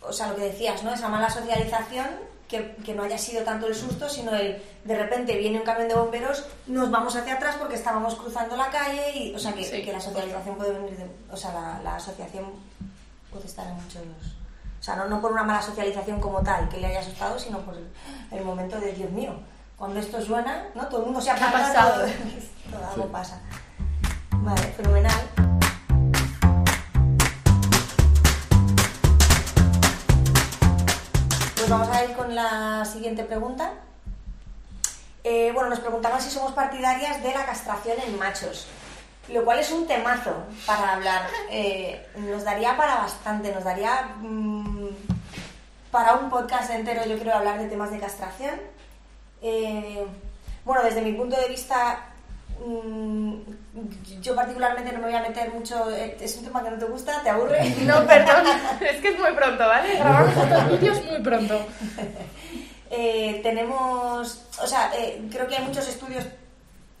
o 0.00 0.12
sea, 0.12 0.28
lo 0.28 0.36
que 0.36 0.44
decías, 0.44 0.82
¿no? 0.82 0.94
Esa 0.94 1.08
mala 1.08 1.28
socialización, 1.28 2.08
que, 2.52 2.76
que 2.84 2.94
no 2.94 3.02
haya 3.02 3.18
sido 3.18 3.42
tanto 3.42 3.66
el 3.66 3.74
susto, 3.74 4.08
sino 4.08 4.32
el 4.34 4.62
de 4.84 4.96
repente 4.96 5.36
viene 5.36 5.58
un 5.58 5.64
camión 5.64 5.88
de 5.88 5.94
bomberos, 5.96 6.44
nos 6.68 6.90
vamos 6.90 7.16
hacia 7.16 7.34
atrás 7.34 7.56
porque 7.58 7.74
estábamos 7.74 8.14
cruzando 8.14 8.54
la 8.56 8.68
calle 8.70 9.10
y, 9.16 9.34
o 9.34 9.38
sea, 9.38 9.52
que, 9.54 9.64
Sí. 9.64 9.82
que 9.82 9.92
la 9.92 10.00
socialización 10.00 10.56
puede 10.56 10.72
venir 10.72 10.96
de, 10.96 11.06
o 11.32 11.36
sea, 11.36 11.52
la, 11.52 11.80
la 11.82 11.96
asociación 11.96 12.44
puede 13.30 13.46
estar 13.46 13.66
en 13.66 13.74
muchos, 13.74 14.02
o 14.02 14.82
sea, 14.84 14.96
no, 14.96 15.08
no 15.08 15.20
por 15.20 15.32
una 15.32 15.42
mala 15.44 15.62
socialización 15.62 16.20
como 16.20 16.42
tal 16.42 16.68
que 16.68 16.76
le 16.78 16.88
haya 16.88 17.00
asustado, 17.00 17.38
sino 17.38 17.58
por 17.60 17.74
el, 18.30 18.44
momento 18.44 18.78
de 18.78 18.92
Dios 18.92 19.10
mío. 19.10 19.32
Cuando 19.78 19.98
esto 19.98 20.20
suena, 20.20 20.66
¿no? 20.74 20.86
Todo 20.88 21.00
el 21.00 21.06
mundo 21.06 21.20
se 21.20 21.30
ha 21.30 21.34
¿Qué 21.36 21.44
ha 21.44 21.52
parado, 21.52 21.72
pasado? 21.74 22.06
todo 22.70 22.86
algo 22.90 23.02
Sí. 23.04 23.08
pasa. 23.10 23.40
Vale, 24.30 24.62
fenomenal. 24.76 25.20
Pues 31.62 31.70
vamos 31.70 31.90
a 31.90 32.04
ir 32.04 32.16
con 32.16 32.34
la 32.34 32.84
siguiente 32.84 33.22
pregunta. 33.22 33.74
Eh, 35.22 35.52
bueno, 35.54 35.70
nos 35.70 35.78
preguntaban 35.78 36.20
si 36.20 36.28
somos 36.28 36.50
partidarias 36.54 37.22
de 37.22 37.32
la 37.32 37.46
castración 37.46 37.96
en 38.04 38.18
machos, 38.18 38.66
lo 39.28 39.44
cual 39.44 39.60
es 39.60 39.70
un 39.70 39.86
temazo 39.86 40.34
para 40.66 40.94
hablar. 40.94 41.22
Eh, 41.52 42.04
nos 42.16 42.42
daría 42.42 42.76
para 42.76 42.96
bastante, 42.96 43.54
nos 43.54 43.62
daría 43.62 44.16
mm, 44.20 44.88
para 45.92 46.14
un 46.14 46.30
podcast 46.30 46.68
entero, 46.70 47.06
yo 47.06 47.16
creo, 47.16 47.32
hablar 47.32 47.60
de 47.60 47.68
temas 47.68 47.92
de 47.92 48.00
castración. 48.00 48.60
Eh, 49.40 50.04
bueno, 50.64 50.82
desde 50.82 51.00
mi 51.00 51.12
punto 51.12 51.36
de 51.36 51.46
vista, 51.46 52.11
mm, 52.66 53.34
yo 54.20 54.34
particularmente 54.34 54.92
no 54.92 54.98
me 55.00 55.06
voy 55.06 55.14
a 55.14 55.22
meter 55.22 55.52
mucho. 55.52 55.90
eh, 55.90 56.16
Es 56.20 56.36
un 56.36 56.44
tema 56.44 56.62
que 56.62 56.70
no 56.70 56.78
te 56.78 56.84
gusta, 56.84 57.22
te 57.22 57.30
aburre. 57.30 57.74
No, 57.84 58.06
perdón, 58.06 58.44
es 58.80 59.00
que 59.00 59.08
es 59.08 59.18
muy 59.18 59.32
pronto, 59.32 59.66
¿vale? 59.66 59.94
Grabamos 59.98 60.36
estos 60.36 60.80
vídeos 60.80 61.04
muy 61.04 61.20
pronto. 61.22 61.58
Eh, 62.90 63.40
tenemos, 63.42 64.44
o 64.62 64.66
sea, 64.66 64.92
eh, 64.96 65.26
creo 65.30 65.46
que 65.48 65.56
hay 65.56 65.64
muchos 65.64 65.88
estudios 65.88 66.24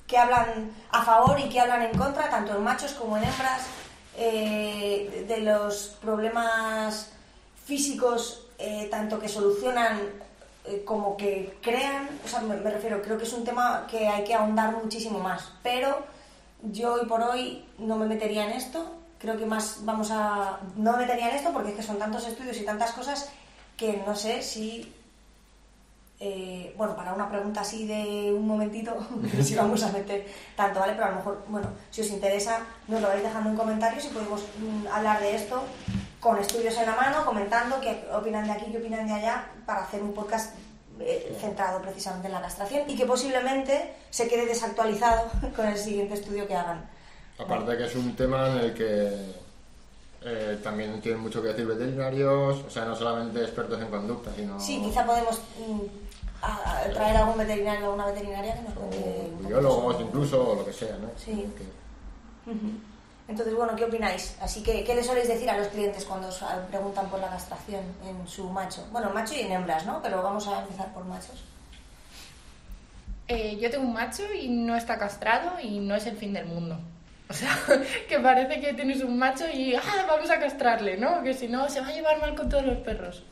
que 0.06 0.16
hablan 0.18 0.70
a 0.90 1.02
favor 1.04 1.38
y 1.38 1.48
que 1.48 1.60
hablan 1.60 1.82
en 1.82 1.96
contra, 1.96 2.28
tanto 2.30 2.56
en 2.56 2.62
machos 2.64 2.92
como 2.92 3.16
en 3.16 3.24
hembras, 3.24 3.62
eh, 4.16 5.24
de 5.28 5.38
los 5.38 5.96
problemas 6.02 7.12
físicos, 7.64 8.46
tanto 8.90 9.18
que 9.18 9.28
solucionan 9.28 9.98
eh, 10.64 10.82
como 10.84 11.16
que 11.16 11.58
crean. 11.60 12.08
O 12.24 12.28
sea, 12.28 12.40
me, 12.40 12.56
refiero, 12.56 13.02
creo 13.02 13.18
que 13.18 13.24
es 13.24 13.32
un 13.32 13.44
tema 13.44 13.86
que 13.90 14.06
hay 14.08 14.24
que 14.24 14.34
ahondar 14.34 14.76
muchísimo 14.76 15.18
más. 15.18 15.52
Pero 15.62 16.04
yo 16.62 16.94
hoy 16.94 17.06
por 17.06 17.20
hoy 17.22 17.64
no 17.78 17.96
me 17.96 18.06
metería 18.06 18.44
en 18.44 18.52
esto. 18.52 18.96
Creo 19.18 19.36
que 19.36 19.46
más 19.46 19.84
vamos 19.84 20.10
a. 20.10 20.60
No 20.76 20.92
me 20.92 20.98
metería 20.98 21.30
en 21.30 21.36
esto 21.36 21.52
porque 21.52 21.70
es 21.70 21.76
que 21.76 21.82
son 21.82 21.98
tantos 21.98 22.26
estudios 22.26 22.56
y 22.58 22.64
tantas 22.64 22.92
cosas 22.92 23.30
que 23.76 24.02
no 24.06 24.14
sé 24.14 24.42
si 24.42 24.92
eh, 26.24 26.72
bueno, 26.76 26.94
para 26.94 27.12
una 27.12 27.28
pregunta 27.28 27.62
así 27.62 27.84
de 27.84 28.32
un 28.32 28.46
momentito, 28.46 28.96
si 29.42 29.56
vamos 29.56 29.82
a 29.82 29.90
meter 29.90 30.24
tanto, 30.54 30.78
¿vale? 30.78 30.92
Pero 30.92 31.06
a 31.06 31.10
lo 31.10 31.16
mejor, 31.16 31.44
bueno, 31.48 31.66
si 31.90 32.00
os 32.00 32.10
interesa, 32.10 32.60
nos 32.86 33.00
lo 33.00 33.08
vais 33.08 33.24
dejando 33.24 33.50
en 33.50 33.56
comentarios 33.56 34.04
y 34.04 34.08
podemos 34.08 34.40
mm, 34.40 34.86
hablar 34.86 35.20
de 35.20 35.34
esto 35.34 35.64
con 36.22 36.38
estudios 36.38 36.76
en 36.78 36.86
la 36.86 36.94
mano, 36.94 37.24
comentando 37.24 37.80
qué 37.80 38.06
opinan 38.14 38.46
de 38.46 38.52
aquí, 38.52 38.66
qué 38.70 38.78
opinan 38.78 39.06
de 39.08 39.12
allá, 39.12 39.44
para 39.66 39.82
hacer 39.82 40.00
un 40.02 40.14
podcast 40.14 40.54
eh, 41.00 41.36
centrado 41.40 41.82
precisamente 41.82 42.28
en 42.28 42.34
la 42.34 42.40
castración 42.40 42.88
y 42.88 42.94
que 42.96 43.04
posiblemente 43.06 43.94
se 44.10 44.28
quede 44.28 44.46
desactualizado 44.46 45.28
con 45.56 45.66
el 45.66 45.76
siguiente 45.76 46.14
estudio 46.14 46.46
que 46.46 46.54
hagan. 46.54 46.88
Aparte 47.38 47.76
que 47.76 47.86
es 47.86 47.94
un 47.96 48.14
tema 48.14 48.46
en 48.50 48.56
el 48.58 48.74
que 48.74 49.32
eh, 50.24 50.60
también 50.62 51.00
tienen 51.00 51.20
mucho 51.20 51.42
que 51.42 51.48
decir 51.48 51.66
veterinarios, 51.66 52.58
o 52.66 52.70
sea, 52.70 52.84
no 52.84 52.94
solamente 52.94 53.42
expertos 53.42 53.80
en 53.82 53.88
conducta, 53.88 54.30
sino 54.36 54.60
Sí, 54.60 54.80
quizá 54.80 55.04
podemos 55.04 55.40
mm, 55.58 55.80
a- 56.42 56.82
a 56.82 56.90
traer 56.90 57.16
algún 57.16 57.36
veterinario 57.38 57.80
o 57.80 57.92
alguna 57.92 58.06
veterinaria 58.06 58.54
que 58.54 58.62
nos 58.62 58.74
cuente 58.74 59.32
biólogos 59.40 60.00
incluso, 60.00 60.50
o 60.50 60.54
lo 60.54 60.64
que 60.64 60.72
sea, 60.72 60.96
¿no? 60.98 61.10
Sí. 61.16 61.52
Que- 61.58 62.50
Ujú. 62.52 62.70
Entonces, 63.32 63.54
bueno, 63.54 63.74
¿qué 63.74 63.84
opináis? 63.86 64.36
Así 64.42 64.62
que, 64.62 64.84
¿qué 64.84 64.94
les 64.94 65.06
soléis 65.06 65.26
decir 65.26 65.48
a 65.48 65.56
los 65.56 65.68
clientes 65.68 66.04
cuando 66.04 66.28
os 66.28 66.42
ah, 66.42 66.66
preguntan 66.68 67.08
por 67.08 67.18
la 67.18 67.30
castración 67.30 67.80
en 68.06 68.28
su 68.28 68.46
macho? 68.50 68.86
Bueno, 68.92 69.08
macho 69.08 69.32
y 69.34 69.40
en 69.40 69.52
hembras, 69.52 69.86
¿no? 69.86 70.02
Pero 70.02 70.22
vamos 70.22 70.46
a 70.48 70.60
empezar 70.60 70.92
por 70.92 71.02
machos. 71.06 71.42
eh, 73.28 73.56
yo 73.58 73.70
tengo 73.70 73.86
un 73.86 73.94
macho 73.94 74.22
y 74.34 74.48
no 74.48 74.76
está 74.76 74.98
castrado 74.98 75.58
y 75.58 75.78
no 75.78 75.94
es 75.94 76.04
el 76.06 76.16
fin 76.16 76.34
del 76.34 76.44
mundo. 76.44 76.78
O 77.30 77.34
sea, 77.34 77.56
que 78.06 78.18
parece 78.18 78.60
que 78.60 78.74
tienes 78.74 79.02
un 79.02 79.16
macho 79.18 79.44
y 79.48 79.74
ah, 79.74 80.04
vamos 80.06 80.28
a 80.30 80.38
castrarle, 80.38 80.98
¿no? 80.98 81.22
Que 81.22 81.32
si 81.32 81.48
no 81.48 81.66
se 81.70 81.80
va 81.80 81.86
a 81.88 81.92
llevar 81.92 82.20
mal 82.20 82.34
con 82.34 82.50
todos 82.50 82.66
los 82.66 82.76
perros. 82.78 83.22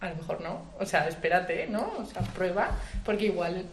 A 0.00 0.08
lo 0.08 0.16
mejor 0.16 0.40
no. 0.40 0.62
O 0.78 0.86
sea, 0.86 1.06
espérate, 1.06 1.66
¿no? 1.66 1.92
O 1.98 2.06
sea, 2.06 2.22
prueba, 2.22 2.70
porque 3.04 3.26
igual 3.26 3.66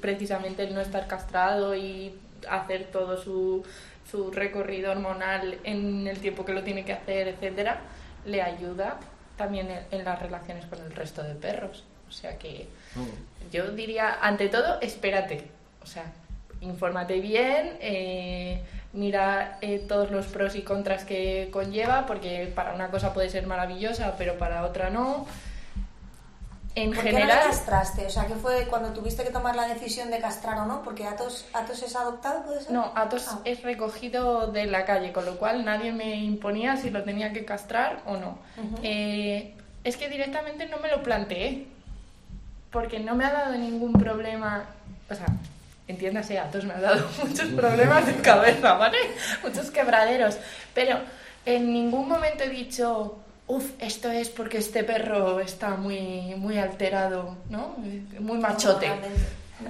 precisamente 0.00 0.64
el 0.64 0.74
no 0.74 0.80
estar 0.80 1.06
castrado 1.06 1.76
y 1.76 2.12
hacer 2.48 2.90
todo 2.90 3.16
su, 3.22 3.62
su 4.10 4.30
recorrido 4.30 4.90
hormonal 4.90 5.58
en 5.64 6.06
el 6.06 6.18
tiempo 6.18 6.44
que 6.44 6.52
lo 6.52 6.62
tiene 6.62 6.84
que 6.84 6.92
hacer, 6.92 7.28
etcétera, 7.28 7.80
le 8.24 8.42
ayuda 8.42 8.98
también 9.36 9.68
en, 9.90 10.04
las 10.04 10.20
relaciones 10.20 10.66
con 10.66 10.80
el 10.80 10.92
resto 10.92 11.22
de 11.22 11.34
perros. 11.34 11.84
O 12.08 12.12
sea 12.12 12.36
que 12.38 12.68
yo 13.52 13.70
diría, 13.70 14.18
ante 14.20 14.48
todo, 14.48 14.80
espérate. 14.80 15.44
O 15.82 15.86
sea, 15.86 16.04
infórmate 16.60 17.20
bien, 17.20 17.78
eh, 17.80 18.62
mira 18.92 19.58
eh, 19.60 19.84
todos 19.88 20.10
los 20.10 20.26
pros 20.26 20.56
y 20.56 20.62
contras 20.62 21.04
que 21.04 21.48
conlleva, 21.52 22.06
porque 22.06 22.52
para 22.54 22.74
una 22.74 22.90
cosa 22.90 23.14
puede 23.14 23.30
ser 23.30 23.46
maravillosa, 23.46 24.16
pero 24.18 24.36
para 24.38 24.64
otra 24.64 24.90
no. 24.90 25.26
En 26.76 26.92
¿Por 26.92 27.02
qué 27.02 27.10
general, 27.10 27.28
no 27.38 27.44
le 27.44 27.50
castraste? 27.50 28.06
O 28.06 28.10
sea, 28.10 28.26
¿qué 28.26 28.34
fue 28.34 28.66
cuando 28.68 28.90
tuviste 28.90 29.24
que 29.24 29.30
tomar 29.30 29.56
la 29.56 29.66
decisión 29.66 30.08
de 30.10 30.20
castrar 30.20 30.56
o 30.58 30.66
no? 30.66 30.82
Porque 30.82 31.04
Atos, 31.04 31.46
Atos 31.52 31.82
es 31.82 31.96
adoptado, 31.96 32.42
¿puede 32.44 32.60
ser? 32.62 32.70
no, 32.70 32.92
Atos 32.94 33.26
Ah. 33.28 33.40
es 33.44 33.62
recogido 33.62 34.46
de 34.46 34.66
la 34.66 34.84
calle, 34.84 35.12
con 35.12 35.24
lo 35.26 35.36
cual 35.36 35.64
nadie 35.64 35.90
me 35.92 36.14
imponía 36.16 36.76
si 36.76 36.90
lo 36.90 37.02
tenía 37.02 37.32
que 37.32 37.44
castrar 37.44 38.00
o 38.06 38.16
no. 38.16 38.38
Eh, 38.84 39.54
es 39.82 39.96
que 39.96 40.08
directamente 40.08 40.66
no 40.66 40.76
me 40.78 40.88
lo 40.88 41.02
planteé, 41.02 41.66
porque 42.70 43.00
no 43.00 43.16
me 43.16 43.24
ha 43.24 43.32
dado 43.32 43.56
ningún 43.56 43.92
problema, 43.94 44.64
o 45.10 45.14
sea, 45.14 45.26
entiéndase, 45.88 46.38
Atos 46.38 46.64
me 46.64 46.74
ha 46.74 46.80
dado 46.80 47.04
muchos 47.26 47.48
problemas 47.48 48.06
de 48.06 48.14
cabeza, 48.16 48.74
¿vale? 48.74 48.98
Muchos 49.42 49.72
quebraderos, 49.72 50.38
pero 50.72 51.00
en 51.44 51.72
ningún 51.72 52.08
momento 52.08 52.44
he 52.44 52.48
dicho, 52.48 53.18
uff, 53.50 53.70
esto 53.80 54.10
es 54.10 54.28
porque 54.28 54.58
este 54.58 54.84
perro 54.84 55.40
está 55.40 55.70
muy, 55.70 56.34
muy 56.36 56.58
alterado, 56.58 57.36
¿no? 57.48 57.74
Muy 58.20 58.38
machote. 58.38 58.90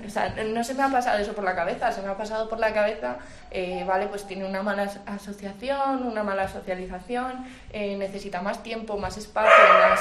O 0.07 0.11
sea, 0.11 0.29
no 0.45 0.63
se 0.63 0.75
me 0.75 0.85
ha 0.85 0.89
pasado 0.89 1.19
eso 1.19 1.33
por 1.33 1.43
la 1.43 1.57
cabeza, 1.57 1.91
se 1.91 2.01
me 2.01 2.09
ha 2.09 2.17
pasado 2.17 2.49
por 2.49 2.61
la 2.61 2.73
cabeza, 2.73 3.17
eh, 3.51 3.83
vale, 3.87 4.07
pues 4.07 4.25
tiene 4.25 4.45
una 4.45 4.63
mala 4.63 4.85
as- 4.85 5.01
asociación, 5.07 6.05
una 6.07 6.23
mala 6.23 6.47
socialización, 6.47 7.45
eh, 7.73 7.97
necesita 7.97 8.41
más 8.41 8.63
tiempo, 8.63 8.99
más 8.99 9.17
espacio, 9.17 9.65
más... 9.89 10.01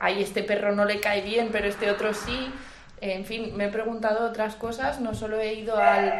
Ahí 0.00 0.22
este 0.22 0.42
perro 0.42 0.72
no 0.74 0.84
le 0.86 1.00
cae 1.00 1.20
bien, 1.22 1.50
pero 1.52 1.68
este 1.68 1.90
otro 1.90 2.14
sí. 2.14 2.50
En 3.02 3.26
fin, 3.26 3.54
me 3.56 3.66
he 3.66 3.68
preguntado 3.68 4.26
otras 4.26 4.54
cosas, 4.54 5.00
no 5.00 5.14
solo 5.14 5.38
he 5.40 5.52
ido 5.54 5.76
al... 5.76 6.14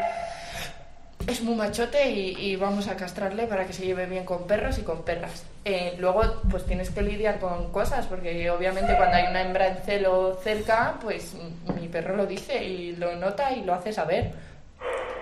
Es 1.26 1.42
muy 1.42 1.54
machote 1.56 2.10
y, 2.10 2.36
y 2.38 2.56
vamos 2.56 2.86
a 2.88 2.96
castrarle 2.96 3.46
para 3.46 3.66
que 3.66 3.72
se 3.72 3.84
lleve 3.84 4.06
bien 4.06 4.24
con 4.24 4.46
perros 4.46 4.78
y 4.78 4.82
con 4.82 5.02
perras. 5.02 5.44
Eh, 5.64 5.96
luego, 5.98 6.22
pues 6.48 6.64
tienes 6.64 6.90
que 6.90 7.02
lidiar 7.02 7.40
con 7.40 7.72
cosas, 7.72 8.06
porque 8.06 8.48
obviamente 8.50 8.96
cuando 8.96 9.16
hay 9.16 9.26
una 9.26 9.42
hembra 9.42 9.66
en 9.66 9.78
celo 9.78 10.38
cerca, 10.44 10.96
pues 11.02 11.34
mi 11.74 11.88
perro 11.88 12.14
lo 12.14 12.24
dice 12.24 12.62
y 12.64 12.94
lo 12.94 13.16
nota 13.16 13.52
y 13.52 13.64
lo 13.64 13.74
hace 13.74 13.92
saber. 13.92 14.32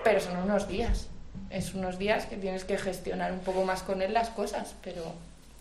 Pero 0.05 0.21
son 0.21 0.37
unos 0.37 0.69
días. 0.69 1.09
Es 1.49 1.73
unos 1.73 1.99
días 1.99 2.27
que 2.27 2.37
tienes 2.37 2.65
que 2.65 2.77
gestionar 2.77 3.33
un 3.33 3.41
poco 3.41 3.65
más 3.65 3.83
con 3.83 4.03
él 4.03 4.13
las 4.13 4.29
cosas, 4.29 4.75
pero 4.85 5.03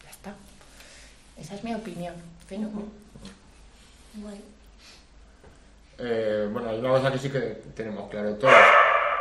ya 0.03 0.09
está. 0.09 0.33
Esa 1.39 1.55
es 1.55 1.63
mi 1.63 1.73
opinión. 1.73 2.15
Bueno. 4.15 4.37
Eh, 5.97 6.49
bueno, 6.51 6.69
hay 6.69 6.79
una 6.79 6.89
cosa 6.89 7.11
que 7.11 7.19
sí 7.19 7.29
que 7.29 7.39
tenemos 7.73 8.09
claro 8.09 8.35
todos, 8.35 8.53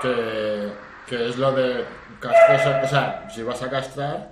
que, 0.00 0.72
que 1.06 1.28
es 1.28 1.36
lo 1.36 1.52
de 1.52 1.84
castrar, 2.20 2.84
o 2.84 2.88
sea, 2.88 3.28
si 3.32 3.42
vas 3.42 3.60
a 3.62 3.70
castrar, 3.70 4.30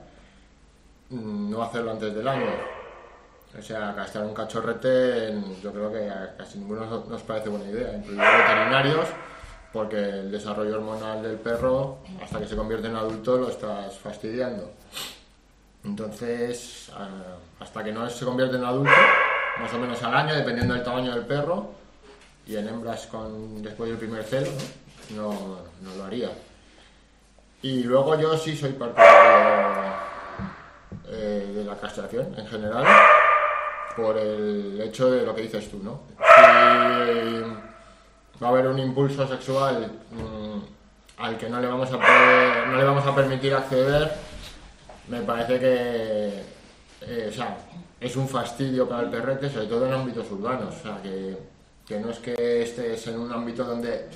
mm, 1.10 1.50
no 1.50 1.62
hacerlo 1.62 1.90
antes 1.92 2.14
del 2.14 2.26
año. 2.26 2.46
O 3.58 3.62
sea, 3.62 3.92
castrar 3.96 4.24
un 4.24 4.34
cachorrete, 4.34 5.34
yo 5.62 5.72
creo 5.72 5.92
que 5.92 6.08
a 6.08 6.36
casi 6.36 6.58
ninguno 6.58 7.04
nos- 7.08 7.22
parece 7.22 7.48
buena 7.48 7.66
idea, 7.68 7.96
incluidos 7.96 8.24
veterinarios, 8.38 9.06
porque 9.72 9.96
el 9.98 10.30
desarrollo 10.30 10.76
hormonal 10.76 11.22
del 11.22 11.36
perro, 11.36 11.98
hasta 12.22 12.38
que 12.38 12.46
se 12.46 12.56
convierte 12.56 12.86
en 12.86 12.96
adulto, 12.96 13.36
lo 13.38 13.48
estás 13.50 13.98
fastidiando. 13.98 14.70
Entonces, 15.84 16.90
ah, 16.94 17.08
hasta 17.58 17.82
que 17.82 17.92
no 17.92 18.08
se 18.08 18.24
convierte 18.24 18.56
en 18.56 18.64
adulto, 18.64 18.92
más 19.60 19.72
o 19.72 19.78
menos 19.78 20.02
al 20.02 20.14
año, 20.14 20.34
dependiendo 20.34 20.74
del 20.74 20.82
tamaño 20.84 21.12
del 21.14 21.24
perro, 21.26 21.70
y 22.46 22.56
en 22.56 22.68
hembras 22.68 23.06
con 23.06 23.62
después 23.62 23.90
del 23.90 23.98
primer 23.98 24.22
celo. 24.24 24.50
No, 25.16 25.32
no 25.82 25.94
lo 25.96 26.04
haría. 26.04 26.30
Y 27.62 27.82
luego 27.84 28.18
yo 28.18 28.36
sí 28.38 28.56
soy 28.56 28.72
partidario 28.72 29.92
eh, 31.08 31.52
de 31.54 31.64
la 31.64 31.76
castración 31.76 32.34
en 32.38 32.46
general, 32.46 32.86
por 33.96 34.16
el 34.16 34.80
hecho 34.80 35.10
de 35.10 35.26
lo 35.26 35.34
que 35.34 35.42
dices 35.42 35.70
tú, 35.70 35.78
¿no? 35.82 36.00
Si 36.16 37.42
va 38.42 38.48
a 38.48 38.50
haber 38.50 38.66
un 38.68 38.78
impulso 38.78 39.26
sexual 39.28 39.90
mm, 40.10 41.22
al 41.22 41.36
que 41.36 41.50
no 41.50 41.60
le 41.60 41.66
vamos 41.66 41.88
a 41.92 41.98
poder- 41.98 42.66
no 42.68 42.76
le 42.78 42.84
vamos 42.84 43.06
a 43.06 43.14
permitir 43.14 43.52
acceder, 43.54 44.10
me 45.08 45.20
parece 45.20 45.58
que 45.60 46.42
eh, 47.02 47.30
es 48.00 48.16
un 48.16 48.26
fastidio 48.28 48.88
para 48.88 49.02
el 49.02 49.10
perrete, 49.10 49.50
sobre 49.50 49.66
todo 49.66 49.86
en 49.86 49.92
ámbitos 49.92 50.30
urbanos. 50.30 50.74
O 50.76 50.82
sea, 50.82 51.02
que, 51.02 51.36
que 51.86 51.98
no 52.00 52.08
es 52.10 52.18
que 52.20 52.62
estés 52.62 53.06
en 53.08 53.18
un 53.20 53.30
ámbito 53.32 53.64
donde 53.64 54.08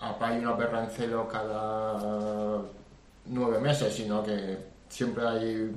hay 0.00 0.38
una 0.38 0.56
perra 0.56 0.84
en 0.84 0.90
celo 0.90 1.28
cada 1.28 2.60
nueve 3.26 3.60
meses, 3.60 3.94
sino 3.94 4.22
que 4.22 4.58
siempre 4.88 5.26
hay, 5.26 5.74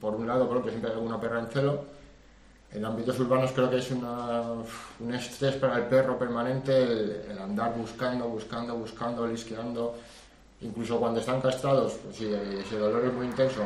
por 0.00 0.14
un 0.14 0.26
lado, 0.26 0.46
por 0.46 0.58
otro, 0.58 0.70
siempre 0.70 0.90
hay 0.90 0.96
alguna 0.96 1.20
perra 1.20 1.40
en 1.40 1.46
celo. 1.48 1.84
En 2.70 2.84
ámbitos 2.84 3.18
urbanos 3.18 3.52
creo 3.52 3.70
que 3.70 3.78
es 3.78 3.90
una, 3.90 4.42
un 5.00 5.14
estrés 5.14 5.54
para 5.54 5.76
el 5.76 5.84
perro 5.84 6.18
permanente 6.18 6.82
el, 6.82 7.22
el 7.30 7.38
andar 7.38 7.74
buscando, 7.74 8.28
buscando, 8.28 8.74
buscando, 8.76 9.26
lisqueando. 9.26 9.94
Incluso 10.60 10.98
cuando 10.98 11.20
están 11.20 11.40
castrados, 11.40 11.94
pues, 12.04 12.16
si, 12.16 12.24
si 12.68 12.74
el 12.74 12.80
dolor 12.80 13.06
es 13.06 13.12
muy 13.14 13.26
intenso, 13.26 13.62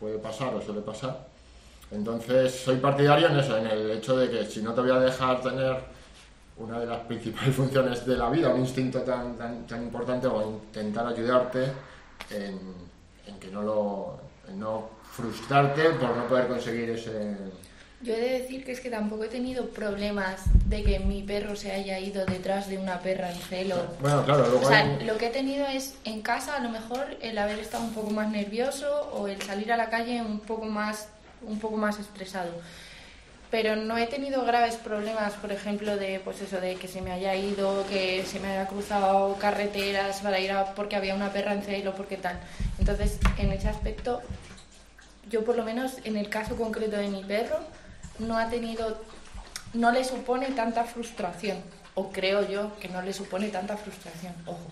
puede 0.00 0.18
pasar 0.18 0.54
o 0.54 0.60
suele 0.60 0.80
pasar. 0.80 1.28
Entonces, 1.90 2.52
soy 2.52 2.78
partidario 2.78 3.28
en 3.28 3.38
eso, 3.38 3.56
en 3.58 3.66
el 3.66 3.90
hecho 3.92 4.16
de 4.16 4.28
que 4.28 4.44
si 4.44 4.60
no 4.60 4.74
te 4.74 4.80
voy 4.80 4.90
a 4.90 4.98
dejar 4.98 5.40
tener 5.40 5.95
una 6.58 6.80
de 6.80 6.86
las 6.86 7.00
principales 7.00 7.54
funciones 7.56 8.06
de 8.06 8.16
la 8.16 8.30
vida, 8.30 8.52
un 8.54 8.60
instinto 8.60 9.00
tan, 9.02 9.36
tan, 9.36 9.66
tan 9.66 9.82
importante, 9.82 10.26
o 10.26 10.42
intentar 10.42 11.06
ayudarte 11.06 11.64
en, 12.30 12.58
en 13.26 13.38
que 13.40 13.48
no 13.48 13.62
lo. 13.62 14.18
en 14.48 14.58
no 14.60 14.88
frustrarte 15.12 15.90
por 15.90 16.14
no 16.16 16.26
poder 16.26 16.46
conseguir 16.46 16.90
ese. 16.90 17.36
Yo 18.02 18.12
he 18.12 18.20
de 18.20 18.38
decir 18.40 18.62
que 18.62 18.72
es 18.72 18.80
que 18.80 18.90
tampoco 18.90 19.24
he 19.24 19.28
tenido 19.28 19.70
problemas 19.70 20.42
de 20.68 20.82
que 20.84 20.98
mi 20.98 21.22
perro 21.22 21.56
se 21.56 21.72
haya 21.72 21.98
ido 21.98 22.26
detrás 22.26 22.68
de 22.68 22.76
una 22.76 23.00
perra 23.00 23.32
en 23.32 23.38
celo. 23.38 23.76
Bueno, 24.00 24.22
claro, 24.26 24.46
luego 24.46 24.66
O 24.66 24.68
sea, 24.68 24.80
hay- 24.80 25.06
lo 25.06 25.16
que 25.16 25.28
he 25.28 25.30
tenido 25.30 25.66
es 25.66 25.94
en 26.04 26.20
casa 26.20 26.56
a 26.56 26.60
lo 26.60 26.68
mejor 26.68 27.06
el 27.22 27.38
haber 27.38 27.58
estado 27.58 27.84
un 27.84 27.94
poco 27.94 28.10
más 28.10 28.30
nervioso 28.30 29.10
o 29.14 29.28
el 29.28 29.40
salir 29.40 29.72
a 29.72 29.78
la 29.78 29.88
calle 29.88 30.20
un 30.20 30.40
poco 30.40 30.66
más, 30.66 31.08
un 31.40 31.58
poco 31.58 31.78
más 31.78 31.98
estresado. 31.98 32.50
Pero 33.56 33.74
no 33.74 33.96
he 33.96 34.06
tenido 34.06 34.44
graves 34.44 34.76
problemas, 34.76 35.32
por 35.32 35.50
ejemplo, 35.50 35.96
de 35.96 36.20
pues 36.20 36.42
eso, 36.42 36.60
de 36.60 36.74
que 36.74 36.88
se 36.88 37.00
me 37.00 37.10
haya 37.10 37.34
ido, 37.34 37.86
que 37.88 38.22
se 38.26 38.38
me 38.38 38.48
haya 38.48 38.68
cruzado 38.68 39.34
carreteras 39.36 40.20
para 40.20 40.38
ir 40.38 40.52
a 40.52 40.74
porque 40.74 40.94
había 40.94 41.14
una 41.14 41.32
perra 41.32 41.54
en 41.54 41.62
celo, 41.62 41.94
porque 41.94 42.18
tal. 42.18 42.38
Entonces, 42.78 43.18
en 43.38 43.50
ese 43.52 43.70
aspecto, 43.70 44.20
yo 45.30 45.42
por 45.42 45.56
lo 45.56 45.64
menos 45.64 45.94
en 46.04 46.18
el 46.18 46.28
caso 46.28 46.54
concreto 46.54 46.98
de 46.98 47.08
mi 47.08 47.24
perro, 47.24 47.60
no 48.18 48.36
ha 48.36 48.50
tenido, 48.50 49.02
no 49.72 49.90
le 49.90 50.04
supone 50.04 50.48
tanta 50.48 50.84
frustración, 50.84 51.56
o 51.94 52.12
creo 52.12 52.46
yo 52.46 52.78
que 52.78 52.90
no 52.90 53.00
le 53.00 53.14
supone 53.14 53.48
tanta 53.48 53.78
frustración, 53.78 54.34
ojo. 54.44 54.70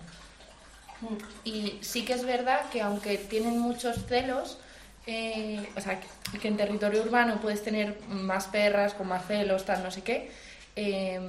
Y 1.43 1.79
sí 1.81 2.05
que 2.05 2.13
es 2.13 2.23
verdad 2.23 2.69
que 2.71 2.83
aunque 2.83 3.17
tienen 3.17 3.57
muchos 3.57 4.05
celos, 4.05 4.59
eh, 5.07 5.67
o 5.75 5.81
sea, 5.81 5.99
que, 5.99 6.39
que 6.39 6.47
en 6.47 6.57
territorio 6.57 7.01
urbano 7.03 7.39
puedes 7.41 7.63
tener 7.63 7.97
más 8.09 8.47
perras 8.47 8.93
con 8.93 9.07
más 9.07 9.25
celos, 9.27 9.65
tal, 9.65 9.83
no 9.83 9.91
sé 9.91 10.01
qué. 10.01 10.31
eh, 10.75 11.19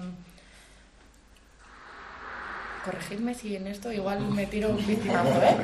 corregidme 2.85 3.35
si 3.35 3.57
en 3.57 3.67
esto 3.67 3.91
igual 3.93 4.21
me 4.29 4.47
tiro 4.47 4.69
un 4.71 4.87
victimazo, 4.87 5.43
¿eh? 5.43 5.57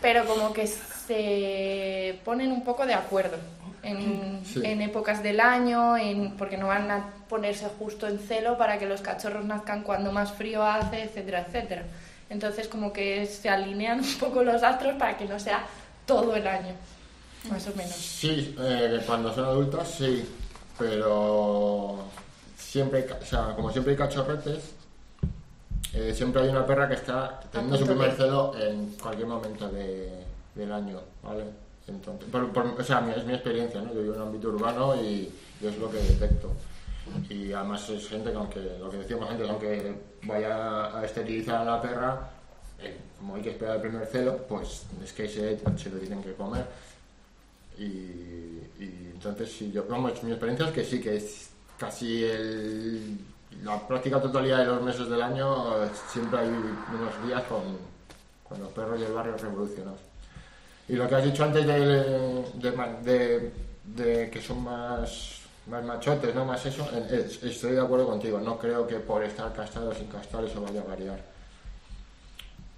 Pero 0.00 0.24
como 0.26 0.52
que 0.52 0.66
se 0.66 2.18
ponen 2.24 2.50
un 2.52 2.64
poco 2.64 2.86
de 2.86 2.94
acuerdo 2.94 3.36
en, 3.82 4.40
Sí. 4.44 4.62
en 4.64 4.80
épocas 4.80 5.22
del 5.22 5.40
año, 5.40 5.96
en, 5.98 6.36
porque 6.38 6.56
no 6.56 6.68
van 6.68 6.90
a 6.90 7.04
ponerse 7.28 7.66
justo 7.78 8.06
en 8.08 8.18
celo 8.18 8.56
para 8.56 8.78
que 8.78 8.86
los 8.86 9.02
cachorros 9.02 9.44
nazcan 9.44 9.82
cuando 9.82 10.10
más 10.10 10.32
frío 10.32 10.62
hace, 10.64 11.02
etcétera, 11.02 11.44
etcétera. 11.46 11.82
Entonces 12.30 12.66
como 12.68 12.92
que 12.94 13.26
se 13.26 13.50
alinean 13.50 14.00
un 14.00 14.14
poco 14.14 14.42
los 14.42 14.62
astros 14.62 14.94
para 14.94 15.18
que 15.18 15.26
no 15.26 15.38
sea 15.38 15.64
todo 16.06 16.34
el 16.34 16.46
año, 16.46 16.74
más 17.50 17.66
o 17.68 17.74
menos. 17.74 17.94
Sí, 17.94 18.54
eh, 18.58 19.00
cuando 19.06 19.32
son 19.34 19.44
adultas 19.44 19.88
sí, 19.90 20.24
pero 20.78 21.98
siempre, 22.56 23.06
o 23.20 23.24
sea, 23.24 23.54
como 23.54 23.70
siempre 23.70 23.92
hay 23.92 23.98
cachorretes, 23.98 24.72
eh, 25.92 26.12
siempre 26.14 26.42
hay 26.42 26.48
una 26.48 26.66
perra 26.66 26.88
que 26.88 26.94
está 26.94 27.40
teniendo 27.52 27.76
su 27.78 27.86
primer 27.86 28.12
celo 28.12 28.52
en 28.58 28.96
cualquier 29.00 29.28
momento 29.28 29.68
de- 29.68 30.24
del 30.54 30.72
año, 30.72 31.00
¿vale? 31.22 31.44
Entonces, 31.86 32.28
por- 32.30 32.52
por- 32.52 32.80
o 32.80 32.84
sea, 32.84 33.06
es 33.16 33.24
mi 33.24 33.34
experiencia, 33.34 33.80
¿no? 33.80 33.92
Yo 33.92 34.00
vivo 34.00 34.14
en 34.14 34.20
un 34.22 34.28
ámbito 34.28 34.48
urbano 34.48 34.96
y, 34.96 35.30
y 35.60 35.66
es 35.66 35.76
lo 35.78 35.90
que 35.90 35.98
detecto. 35.98 36.50
Y 37.28 37.52
además 37.52 37.88
es 37.90 38.08
gente 38.08 38.30
que, 38.30 38.36
aunque, 38.36 38.60
lo 38.80 38.90
que 38.90 38.96
decíamos 38.96 39.30
antes, 39.30 39.48
aunque 39.48 39.94
vaya 40.22 40.96
a 40.98 41.04
esterilizar 41.04 41.56
a 41.56 41.64
la 41.64 41.82
perra, 41.82 42.30
eh, 42.80 42.96
como 43.18 43.34
hay 43.36 43.42
que 43.42 43.50
esperar 43.50 43.76
el 43.76 43.82
primer 43.82 44.06
celo, 44.06 44.38
pues 44.48 44.84
es 45.04 45.12
que 45.12 45.28
se, 45.28 45.58
se 45.76 45.90
lo 45.90 45.98
tienen 45.98 46.22
que 46.22 46.32
comer. 46.32 46.64
Y, 47.78 47.82
y 47.84 49.10
entonces, 49.14 49.50
sí, 49.52 49.70
yo, 49.72 49.84
vamos, 49.88 50.22
mi 50.22 50.30
experiencia 50.30 50.66
es 50.66 50.72
que 50.72 50.84
sí, 50.84 51.00
que 51.00 51.16
es 51.16 51.48
casi 51.78 52.24
el, 52.24 53.18
la 53.64 53.86
práctica 53.86 54.20
totalidad 54.20 54.58
de 54.58 54.66
los 54.66 54.82
meses 54.82 55.08
del 55.08 55.20
año, 55.22 55.74
siempre 56.12 56.40
hay 56.40 56.48
unos 56.48 57.26
días 57.26 57.42
con, 57.44 57.62
con 58.48 58.60
los 58.62 58.72
perros 58.72 59.00
del 59.00 59.12
barrio 59.12 59.36
revolucionados. 59.36 59.98
Y 60.88 60.94
lo 60.94 61.08
que 61.08 61.14
has 61.14 61.24
dicho 61.24 61.42
antes 61.44 61.66
de, 61.66 62.44
de, 63.02 63.52
de- 63.84 64.30
que 64.30 64.42
son 64.42 64.62
más, 64.62 65.40
más 65.66 65.82
machotes, 65.82 66.34
¿no? 66.34 66.44
Más 66.44 66.64
eso, 66.66 66.82
eh, 66.92 67.06
eh, 67.10 67.38
estoy 67.42 67.72
de 67.72 67.80
acuerdo 67.80 68.06
contigo. 68.06 68.38
No 68.38 68.58
creo 68.58 68.86
que 68.86 68.96
por 68.96 69.24
estar 69.24 69.52
castrado 69.54 69.90
o 69.90 69.94
sin 69.94 70.06
castrar 70.08 70.44
eso 70.44 70.60
vaya 70.60 70.82
a 70.82 70.84
variar. 70.84 71.33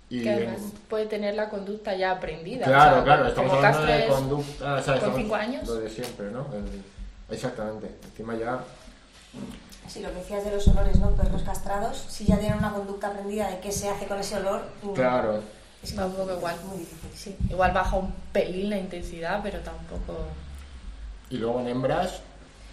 Y, 0.08 0.22
Que 0.22 0.30
además 0.30 0.60
puede 0.88 1.06
tener 1.06 1.34
la 1.34 1.48
conducta 1.48 1.94
ya 1.96 2.12
aprendida. 2.12 2.64
Claro, 2.66 2.92
o 2.92 2.94
sea, 2.96 3.04
claro, 3.04 3.26
estamos 3.28 3.50
como 3.52 3.66
hablando 3.66 3.92
de 3.92 4.06
conducta. 4.06 4.74
o 4.74 4.82
sea, 4.82 5.00
con 5.00 5.14
cinco 5.16 5.34
años. 5.34 5.66
Lo 5.66 5.74
de 5.76 5.90
siempre, 5.90 6.30
¿no? 6.30 6.46
El- 6.52 7.34
exactamente. 7.34 7.90
Encima 8.04 8.34
ya. 8.36 8.60
Sí, 9.88 10.00
lo 10.00 10.08
que 10.10 10.16
decías 10.16 10.44
de 10.44 10.50
los 10.52 10.66
olores, 10.68 10.98
¿no? 11.00 11.10
Perros 11.10 11.42
castrados, 11.42 12.04
si 12.08 12.24
ya 12.24 12.38
tienen 12.38 12.58
una 12.58 12.72
conducta 12.72 13.08
aprendida 13.08 13.48
de 13.50 13.58
qué 13.60 13.70
se 13.72 13.88
hace 13.88 14.06
con 14.06 14.18
ese 14.18 14.36
olor, 14.36 14.62
mm, 14.82 14.92
Claro. 14.94 15.40
es 15.82 15.92
que 15.92 15.98
Va 15.98 16.06
un 16.06 16.12
poco 16.14 16.32
igual. 16.34 16.54
es 16.56 16.64
muy 16.64 16.78
difícil. 16.78 17.10
Sí, 17.14 17.36
igual 17.50 17.72
baja 17.72 17.96
un 17.96 18.12
pelín 18.32 18.70
la 18.70 18.78
intensidad, 18.78 19.40
pero 19.42 19.58
tampoco. 19.60 20.18
Y 21.30 21.38
luego 21.38 21.60
en 21.60 21.68
hembras. 21.68 22.20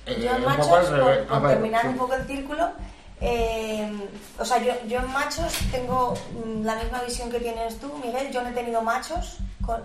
eh, 0.05 0.19
Yo 0.23 0.29
en 0.31 0.35
un 0.37 0.45
machos, 0.45 0.67
por, 0.67 0.99
por 0.99 1.25
Ah, 1.29 1.39
vale, 1.39 1.53
terminar 1.55 1.81
sí. 1.81 1.87
un 1.87 1.97
poco 1.97 2.13
el 2.13 2.25
círculo, 2.27 2.71
eh, 3.25 3.89
o 4.37 4.43
sea, 4.43 4.61
yo, 4.61 4.73
yo 4.85 4.99
en 4.99 5.09
machos 5.09 5.53
tengo 5.71 6.13
mm, 6.45 6.65
la 6.65 6.75
misma 6.75 7.01
visión 7.03 7.31
que 7.31 7.39
tienes 7.39 7.79
tú, 7.79 7.89
Miguel. 8.03 8.31
Yo 8.31 8.41
no 8.43 8.49
he 8.49 8.51
tenido 8.51 8.81
machos, 8.81 9.37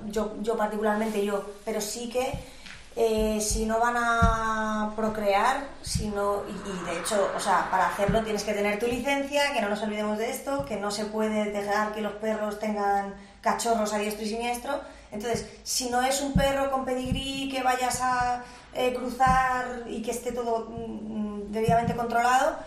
yo, 0.07 0.35
yo 0.42 0.57
particularmente 0.57 1.25
yo, 1.25 1.45
pero 1.64 1.80
sí 1.80 2.09
que 2.09 2.33
eh, 2.97 3.40
si 3.40 3.64
no 3.64 3.78
van 3.78 3.95
a 3.97 4.92
procrear, 4.97 5.68
si 5.83 6.09
no, 6.09 6.42
y, 6.49 6.85
de 6.85 6.99
hecho, 6.99 7.30
o 7.37 7.38
sea, 7.38 7.71
para 7.71 7.87
hacerlo 7.90 8.25
tienes 8.25 8.42
que 8.42 8.54
tener 8.54 8.80
tu 8.80 8.88
licencia, 8.88 9.52
que 9.52 9.61
no 9.61 9.68
nos 9.68 9.83
olvidemos 9.83 10.18
de 10.18 10.30
esto, 10.30 10.64
que 10.64 10.75
no 10.75 10.90
se 10.90 11.04
puede 11.04 11.52
dejar 11.52 11.92
que 11.92 12.00
los 12.00 12.14
perros 12.14 12.59
tengan 12.59 13.14
cachorros 13.40 13.92
a 13.92 13.99
diestro 13.99 14.25
y 14.25 14.30
siniestro. 14.30 14.80
Entonces, 15.12 15.47
si 15.62 15.90
no 15.90 16.02
es 16.02 16.21
un 16.21 16.33
perro 16.33 16.73
con 16.73 16.85
pedigrí 16.85 17.49
que 17.49 17.62
vayas 17.62 18.00
a 18.02 18.42
eh, 18.75 18.92
cruzar 18.92 19.85
y 19.87 20.02
que 20.02 20.11
esté 20.11 20.33
todo 20.33 20.68
mm, 20.68 21.52
debidamente 21.52 21.95
controlado, 21.95 22.59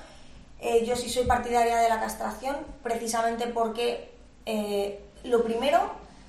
eh, 0.62 0.86
yo 0.86 0.96
sí 0.96 1.10
soy 1.10 1.25
partidaria 1.25 1.77
de 1.77 1.89
la 1.89 2.00
castración, 2.00 2.56
precisamente 2.84 3.48
porque 3.48 4.13
eh, 4.46 5.03
lo 5.24 5.44
primero 5.44 5.79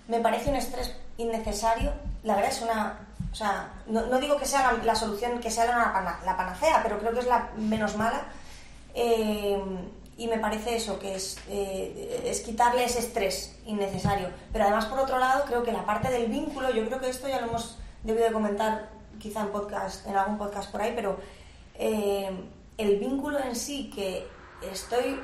me 0.09 0.21
parece 0.21 0.49
un 0.49 0.57
estrés 0.57 0.97
innecesario. 1.19 1.93
La 2.23 2.35
verdad 2.37 2.51
es 2.51 2.63
una. 2.63 3.09
O 3.31 3.35
sea, 3.35 3.75
no, 3.87 4.07
no 4.07 4.19
digo 4.19 4.39
que 4.39 4.47
sea 4.47 4.73
la, 4.85 4.95
solución, 4.95 5.39
que 5.39 5.51
sea 5.51 5.67
la, 5.67 6.21
la 6.25 6.37
panacea, 6.37 6.81
pero 6.83 6.99
creo 6.99 7.13
que 7.13 7.21
es 7.21 7.27
la 7.27 7.51
menos 7.57 7.97
mala. 7.97 8.23
Eh, 8.95 9.61
y 10.17 10.29
me 10.29 10.39
parece 10.39 10.77
eso, 10.77 10.99
que 10.99 11.15
es, 11.15 11.39
es 11.49 12.41
quitarle 12.41 12.85
ese 12.85 13.01
estrés 13.01 13.57
innecesario. 13.67 14.29
Pero 14.53 14.65
además, 14.65 14.87
por 14.87 14.99
otro 14.99 15.19
lado, 15.19 15.45
creo 15.47 15.63
que 15.63 15.73
la 15.73 15.85
parte 15.85 16.11
del 16.11 16.27
vínculo, 16.27 16.71
yo 16.71 16.87
creo 16.87 17.01
que 17.01 17.09
esto 17.09 17.29
ya 17.29 17.41
lo 17.41 17.49
hemos 17.49 17.79
debido 18.03 18.27
de 18.27 18.33
comentar 18.33 18.91
quizá 19.19 19.41
en 19.41 19.49
podcast, 19.49 20.07
en 20.07 20.17
algún 20.17 20.39
podcast 20.39 20.71
por 20.71 20.83
ahí, 20.83 20.93
pero 20.95 21.19
el 22.79 22.99
vínculo 22.99 23.39
en 23.39 23.57
sí 23.57 23.91
que 23.95 24.27
estoy 24.63 25.19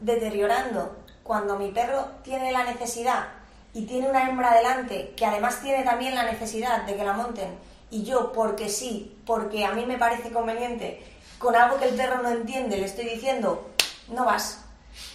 deteriorando 0.00 0.96
cuando 1.22 1.58
mi 1.58 1.70
perro 1.70 2.06
tiene 2.22 2.52
la 2.52 2.64
necesidad 2.64 3.28
y 3.72 3.84
tiene 3.86 4.08
una 4.08 4.28
hembra 4.28 4.54
delante 4.54 5.12
que 5.16 5.26
además 5.26 5.60
tiene 5.60 5.82
también 5.84 6.14
la 6.14 6.24
necesidad 6.24 6.84
de 6.84 6.96
que 6.96 7.04
la 7.04 7.12
monten 7.12 7.58
y 7.90 8.02
yo 8.02 8.32
porque 8.32 8.68
sí, 8.68 9.16
porque 9.24 9.64
a 9.64 9.72
mí 9.72 9.86
me 9.86 9.98
parece 9.98 10.30
conveniente, 10.30 11.02
con 11.38 11.54
algo 11.54 11.78
que 11.78 11.88
el 11.88 11.94
perro 11.94 12.22
no 12.22 12.30
entiende, 12.30 12.76
le 12.76 12.86
estoy 12.86 13.04
diciendo, 13.04 13.70
no 14.08 14.24
vas, 14.24 14.60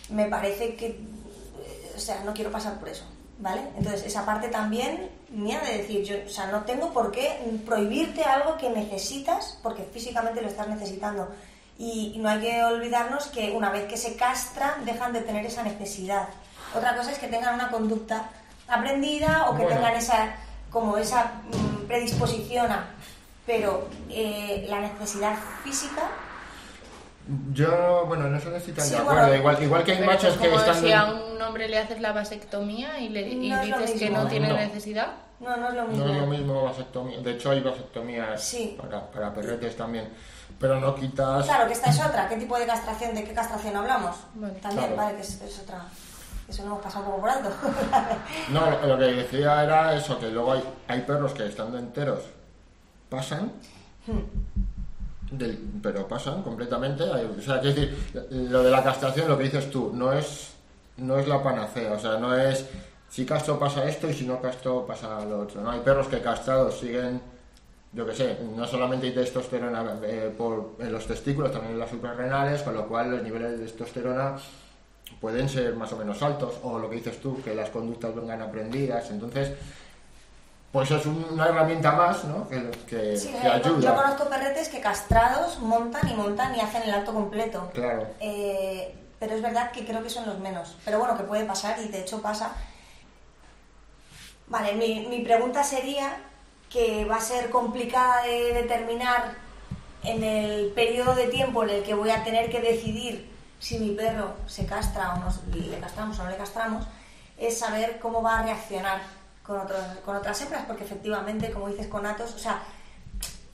me 0.10 0.26
parece 0.26 0.76
que, 0.76 0.88
eh, 0.88 1.94
o 1.96 2.00
sea, 2.00 2.24
no 2.24 2.34
quiero 2.34 2.52
pasar 2.52 2.80
por 2.80 2.90
eso, 2.90 3.04
¿vale? 3.40 3.62
Entonces, 3.78 4.06
esa 4.06 4.26
parte 4.26 4.48
también 4.48 5.10
mía 5.30 5.62
de 5.62 5.80
decir, 5.80 6.04
yo, 6.04 6.16
o 6.26 6.30
sea, 6.30 6.48
no 6.48 6.64
tengo 6.64 6.94
por 6.94 7.12
qué 7.12 7.40
prohibirte 7.66 8.24
algo 8.24 8.58
que 8.58 8.70
necesitas, 8.70 9.58
porque 9.64 9.84
físicamente 9.84 10.42
lo 10.42 10.48
estás 10.48 10.68
necesitando. 10.68 11.30
Y 11.84 12.14
no 12.20 12.30
hay 12.30 12.40
que 12.42 12.64
olvidarnos 12.64 13.26
que 13.28 13.50
una 13.52 13.72
vez 13.72 13.86
que 13.88 13.98
se 13.98 14.16
castra, 14.16 14.78
dejan 14.86 15.14
de 15.14 15.22
tener 15.22 15.44
esa 15.48 15.64
necesidad. 15.64 16.28
Otra 16.76 16.96
cosa 16.96 17.12
es 17.12 17.18
que 17.18 17.28
tengan 17.28 17.56
una 17.56 17.72
conducta 17.72 18.30
aprendida 18.68 19.50
o 19.50 19.56
que 19.56 19.64
Bueno. 19.64 19.78
tengan 19.78 19.96
esa, 19.96 20.36
como 20.70 20.96
esa 20.98 21.32
mm, 21.52 21.88
predisposición 21.88 22.72
a... 22.72 22.86
Pero 23.48 23.88
eh, 24.10 24.68
la 24.70 24.80
necesidad 24.82 25.36
física 25.64 26.04
Yo, 27.52 28.06
bueno, 28.08 28.28
no 28.30 28.40
tan 28.74 28.86
Sí, 28.86 28.92
de 28.96 29.02
bueno, 29.02 29.20
acuerdo. 29.22 29.36
igual, 29.36 29.64
igual 29.64 29.84
que 29.84 29.92
hay 29.94 30.06
machos 30.06 30.38
que 30.38 30.54
están. 30.54 30.76
si 30.82 30.92
a 30.92 31.06
un 31.06 31.42
hombre 31.42 31.68
le 31.68 31.80
haces 31.80 32.00
la 32.00 32.12
vasectomía 32.12 33.00
y, 33.00 33.10
le, 33.10 33.22
y 33.28 33.50
No 33.50 33.60
dices 33.64 33.92
que 34.00 34.10
no 34.12 34.28
tiene 34.28 34.50
No. 34.50 34.56
necesidad. 34.56 35.14
no, 35.40 35.58
no 35.58 35.70
es 35.70 35.74
lo 35.74 35.88
mismo. 35.88 36.06
No 36.06 36.14
es 36.14 36.20
lo 36.22 36.28
mismo 36.28 36.64
vasectomía. 36.64 37.20
De 37.20 37.32
hecho, 37.32 37.50
hay 37.52 37.62
vasectomías 37.62 38.44
Sí. 38.44 38.78
para, 38.80 39.10
para 39.10 39.34
perretes 39.34 39.76
también. 39.76 40.08
Pero 40.62 40.80
no 40.80 40.94
quitas. 40.96 41.46
Claro, 41.46 41.66
que 41.68 41.74
esta 41.74 41.90
es 41.90 42.00
otra. 42.00 42.30
¿Qué 42.30 42.38
tipo 42.38 42.58
de 42.58 42.66
castración? 42.68 43.14
¿De 43.16 43.24
qué 43.24 43.34
castración 43.34 43.76
hablamos? 43.76 44.16
Vale. 44.36 44.54
También, 44.62 44.86
Claro. 44.94 44.96
vale, 44.96 45.16
que 45.16 45.22
es, 45.24 45.42
es 45.42 45.60
otra. 45.60 45.86
Eso 46.48 46.62
lo 46.64 46.68
hemos 46.70 46.82
pasado 46.84 47.06
un 47.06 47.12
poco 47.12 47.22
por 47.22 47.30
alto. 47.32 47.50
No, 48.52 48.70
lo, 48.70 48.86
lo 48.88 48.98
que 48.98 49.06
decía 49.06 49.64
era 49.64 49.96
eso, 49.96 50.20
que 50.20 50.30
luego 50.30 50.54
hay, 50.54 50.64
hay 50.88 51.02
perros 51.02 51.34
que 51.34 51.48
estando 51.48 51.78
enteros 51.80 52.20
pasan, 53.10 53.52
del- 55.32 55.58
pero 55.82 56.08
pasan 56.08 56.44
completamente. 56.44 57.04
o 57.04 57.42
sea, 57.42 57.60
quiero 57.60 57.76
decir, 57.76 58.12
lo 58.32 58.64
de 58.64 58.70
la 58.72 58.84
castración, 58.84 59.28
lo 59.30 59.38
que 59.38 59.46
dices 59.46 59.70
tú, 59.72 59.92
no 59.94 60.12
es, 60.14 60.54
no 60.98 61.18
es 61.18 61.28
la 61.28 61.42
panacea, 61.42 61.94
o 61.94 62.00
sea, 62.00 62.18
no 62.18 62.36
es 62.36 62.66
si 63.10 63.26
castro 63.26 63.58
pasa 63.60 63.84
esto 63.86 64.10
y 64.10 64.14
si 64.14 64.26
no 64.26 64.42
castro 64.42 64.86
pasa 64.86 65.24
lo 65.26 65.40
otro. 65.42 65.62
¿no? 65.62 65.72
Hay 65.72 65.80
perros 65.82 66.08
que 66.08 66.22
castrados 66.22 66.80
siguen, 66.80 67.22
yo 67.94 68.06
que 68.06 68.14
sé, 68.14 68.38
no 68.56 68.66
solamente 68.66 69.08
hay 69.08 69.14
testosterona 69.14 70.00
eh, 70.04 70.34
por, 70.38 70.76
en 70.80 70.92
los 70.94 71.06
testículos, 71.08 71.52
también 71.52 71.74
en 71.74 71.80
las 71.80 71.90
suprarrenales, 71.90 72.62
con 72.62 72.74
lo 72.74 72.88
cual 72.88 73.12
los 73.12 73.22
niveles 73.24 73.52
de 73.52 73.66
testosterona 73.66 74.38
pueden 75.20 75.50
ser 75.50 75.76
más 75.76 75.92
o 75.92 75.98
menos 75.98 76.22
altos, 76.24 76.56
o 76.64 76.80
lo 76.80 76.90
que 76.90 76.96
dices 76.98 77.20
tú, 77.20 77.42
que 77.44 77.54
las 77.54 77.70
conductas 77.70 78.16
vengan 78.16 78.42
aprendidas. 78.42 79.10
Entonces, 79.12 79.52
pues 80.72 80.90
es 80.90 81.06
un- 81.06 81.26
una 81.32 81.48
herramienta 81.48 81.92
más, 81.92 82.24
¿no? 82.24 82.48
Que, 82.48 82.72
que- 82.88 83.18
Sí, 83.18 83.28
que 83.34 83.46
eh, 83.46 83.52
ayuda. 83.52 83.82
Yo 83.90 83.96
conozco 83.96 84.30
perretes 84.30 84.70
que 84.70 84.80
castrados 84.80 85.60
montan 85.60 86.08
y 86.10 86.14
montan 86.14 86.56
y 86.56 86.62
hacen 86.62 86.84
el 86.84 86.94
acto 86.94 87.14
completo. 87.14 87.70
Claro. 87.74 88.08
Eh, 88.22 88.96
pero 89.20 89.36
es 89.36 89.42
verdad 89.42 89.72
que 89.72 89.86
creo 89.86 90.02
que 90.02 90.10
son 90.10 90.26
los 90.26 90.40
menos. 90.40 90.78
Pero 90.86 90.98
bueno, 91.00 91.18
que 91.18 91.24
puede 91.24 91.44
pasar 91.44 91.78
y 91.84 91.90
de 91.90 92.00
hecho 92.00 92.22
pasa. 92.22 92.54
Vale, 94.48 94.74
mi, 94.76 95.08
mi 95.08 95.24
pregunta 95.24 95.64
sería 95.64 96.18
que 96.72 97.06
va 97.06 97.18
a 97.18 97.22
ser 97.22 97.50
complicada 97.50 98.24
de 98.24 98.54
determinar 98.54 99.36
en 100.04 100.24
el 100.24 100.68
periodo 100.72 101.14
de 101.16 101.28
tiempo 101.28 101.64
en 101.64 101.70
el 101.70 101.84
que 101.84 101.94
voy 101.94 102.10
a 102.10 102.24
tener 102.24 102.50
que 102.50 102.62
decidir 102.62 103.30
si 103.60 103.78
mi 103.78 103.92
perro 103.92 104.34
se 104.48 104.66
castra 104.66 105.14
o 105.14 105.18
no, 105.20 105.32
le 105.54 105.80
castramos 105.80 106.18
o 106.20 106.24
no 106.24 106.32
le 106.32 106.38
castramos, 106.38 106.86
es 107.38 107.60
saber 107.60 108.00
cómo 108.00 108.24
va 108.24 108.40
a 108.40 108.44
reaccionar 108.44 109.02
con, 109.44 109.60
otros, 109.60 109.82
con 110.04 110.16
otras 110.16 110.42
hembras, 110.42 110.66
porque 110.66 110.84
efectivamente, 110.84 111.52
como 111.52 111.68
dices 111.68 111.88
con 111.88 112.06
Atos, 112.06 112.34
o 112.34 112.40
sea, 112.40 112.64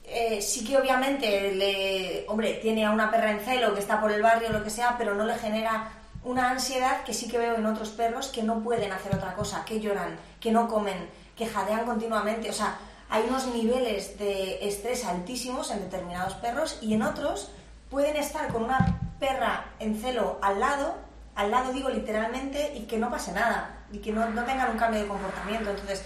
eh, 0.04 0.40
sí 0.40 0.64
que 0.64 0.78
obviamente 0.78 1.52
le, 1.52 2.24
hombre, 2.28 2.54
tiene 2.54 2.86
a 2.86 2.90
una 2.90 3.10
perra 3.10 3.30
en 3.30 3.40
celo 3.40 3.74
que 3.74 3.80
está 3.80 4.00
por 4.00 4.10
el 4.10 4.22
barrio 4.22 4.48
o 4.48 4.52
lo 4.52 4.64
que 4.64 4.70
sea, 4.70 4.96
pero 4.96 5.14
no 5.14 5.24
le 5.24 5.36
genera 5.36 5.90
una 6.24 6.50
ansiedad 6.50 7.04
que 7.04 7.12
sí 7.12 7.28
que 7.28 7.38
veo 7.38 7.56
en 7.56 7.66
otros 7.66 7.90
perros 7.90 8.28
que 8.28 8.42
no 8.42 8.62
pueden 8.62 8.92
hacer 8.92 9.14
otra 9.14 9.34
cosa, 9.34 9.64
que 9.66 9.80
lloran, 9.80 10.18
que 10.40 10.50
no 10.50 10.68
comen, 10.68 11.10
que 11.36 11.46
jadean 11.46 11.84
continuamente. 11.84 12.48
O 12.48 12.54
sea, 12.54 12.78
hay 13.10 13.24
unos 13.28 13.46
niveles 13.46 14.18
de 14.18 14.66
estrés 14.66 15.04
altísimos 15.04 15.70
en 15.70 15.80
determinados 15.80 16.34
perros 16.34 16.78
y 16.82 16.94
en 16.94 17.02
otros 17.02 17.50
pueden 17.90 18.16
estar 18.16 18.48
con 18.48 18.64
una 18.64 19.00
perra 19.18 19.72
en 19.78 20.00
celo 20.00 20.38
al 20.42 20.60
lado, 20.60 20.94
al 21.34 21.50
lado 21.50 21.72
digo 21.72 21.88
literalmente, 21.88 22.74
y 22.76 22.82
que 22.82 22.98
no 22.98 23.10
pase 23.10 23.32
nada, 23.32 23.84
y 23.92 23.98
que 23.98 24.12
no, 24.12 24.28
no 24.30 24.44
tengan 24.44 24.70
un 24.70 24.78
cambio 24.78 25.00
de 25.00 25.06
comportamiento. 25.06 25.70
Entonces, 25.70 26.04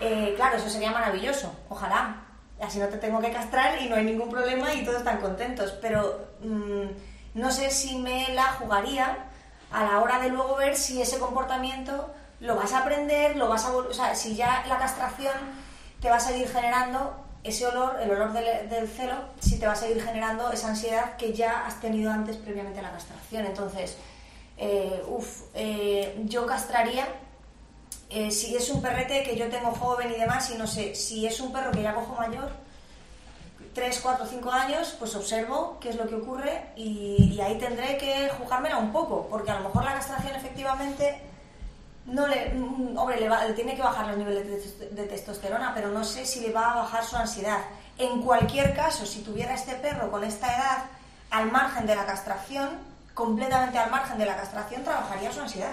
eh, 0.00 0.34
claro, 0.36 0.56
eso 0.56 0.68
sería 0.68 0.90
maravilloso, 0.90 1.54
ojalá. 1.68 2.24
Así 2.60 2.78
no 2.78 2.88
te 2.88 2.98
tengo 2.98 3.20
que 3.20 3.30
castrar 3.30 3.80
y 3.80 3.88
no 3.88 3.96
hay 3.96 4.04
ningún 4.04 4.28
problema 4.28 4.74
y 4.74 4.84
todos 4.84 4.98
están 4.98 5.20
contentos. 5.20 5.72
Pero 5.80 6.28
mm, 6.42 6.84
no 7.34 7.50
sé 7.50 7.70
si 7.70 7.96
me 7.98 8.34
la 8.34 8.44
jugaría 8.52 9.26
a 9.70 9.84
la 9.84 10.00
hora 10.00 10.18
de 10.18 10.28
luego 10.28 10.56
ver 10.56 10.76
si 10.76 11.00
ese 11.00 11.18
comportamiento 11.18 12.12
lo 12.40 12.56
vas 12.56 12.72
a 12.72 12.80
aprender, 12.80 13.36
lo 13.36 13.48
vas 13.48 13.64
a, 13.64 13.74
o 13.74 13.92
si 14.14 14.34
ya 14.34 14.64
la 14.66 14.78
castración 14.78 15.32
te 16.00 16.08
va 16.08 16.16
a 16.16 16.20
seguir 16.20 16.48
generando 16.48 17.14
ese 17.42 17.66
olor, 17.66 17.98
el 18.00 18.10
olor 18.10 18.32
del, 18.32 18.68
del 18.68 18.88
celo, 18.88 19.14
si 19.40 19.58
te 19.58 19.66
va 19.66 19.72
a 19.72 19.76
seguir 19.76 20.02
generando 20.02 20.50
esa 20.52 20.68
ansiedad 20.68 21.16
que 21.16 21.32
ya 21.32 21.66
has 21.66 21.80
tenido 21.80 22.10
antes 22.10 22.36
previamente 22.36 22.80
a 22.80 22.82
la 22.82 22.92
castración. 22.92 23.46
Entonces, 23.46 23.96
eh, 24.58 25.02
uff, 25.08 25.44
eh, 25.54 26.20
yo 26.24 26.46
castraría 26.46 27.06
eh, 28.10 28.30
si 28.30 28.56
es 28.56 28.68
un 28.70 28.82
perrete 28.82 29.22
que 29.22 29.36
yo 29.36 29.48
tengo 29.48 29.72
joven 29.72 30.10
y 30.10 30.18
demás, 30.18 30.50
y 30.50 30.58
no 30.58 30.66
sé, 30.66 30.94
si 30.94 31.26
es 31.26 31.40
un 31.40 31.52
perro 31.52 31.70
que 31.70 31.82
ya 31.82 31.94
cojo 31.94 32.14
mayor, 32.16 32.50
3, 33.72 34.00
4, 34.02 34.26
5 34.26 34.50
años, 34.50 34.96
pues 34.98 35.14
observo 35.14 35.78
qué 35.80 35.90
es 35.90 35.96
lo 35.96 36.08
que 36.08 36.16
ocurre 36.16 36.72
y, 36.74 37.32
y 37.32 37.40
ahí 37.40 37.56
tendré 37.56 37.96
que 37.98 38.28
jugármela 38.36 38.78
un 38.78 38.90
poco, 38.90 39.28
porque 39.30 39.52
a 39.52 39.60
lo 39.60 39.68
mejor 39.68 39.84
la 39.84 39.94
castración 39.94 40.34
efectivamente 40.34 41.22
no 42.10 42.26
le, 42.26 42.50
mm, 42.54 42.96
hombre, 42.98 43.18
le, 43.20 43.28
va- 43.28 43.44
le 43.44 43.54
tiene 43.54 43.74
que 43.76 43.82
bajar 43.82 44.06
los 44.08 44.16
niveles 44.18 44.46
de, 44.46 44.56
tes- 44.56 44.94
de 44.96 45.04
testosterona, 45.06 45.72
pero 45.74 45.88
no 45.90 46.04
sé 46.04 46.26
si 46.26 46.40
le 46.40 46.52
va 46.52 46.72
a 46.72 46.76
bajar 46.82 47.04
su 47.04 47.16
ansiedad. 47.16 47.58
En 47.98 48.22
cualquier 48.22 48.74
caso, 48.74 49.06
si 49.06 49.22
tuviera 49.22 49.54
este 49.54 49.74
perro 49.74 50.10
con 50.10 50.24
esta 50.24 50.46
edad, 50.54 50.78
al 51.30 51.50
margen 51.52 51.86
de 51.86 51.94
la 51.94 52.06
castración, 52.06 52.68
completamente 53.14 53.78
al 53.78 53.90
margen 53.90 54.18
de 54.18 54.26
la 54.26 54.36
castración, 54.36 54.82
trabajaría 54.84 55.30
su 55.32 55.40
ansiedad. 55.40 55.72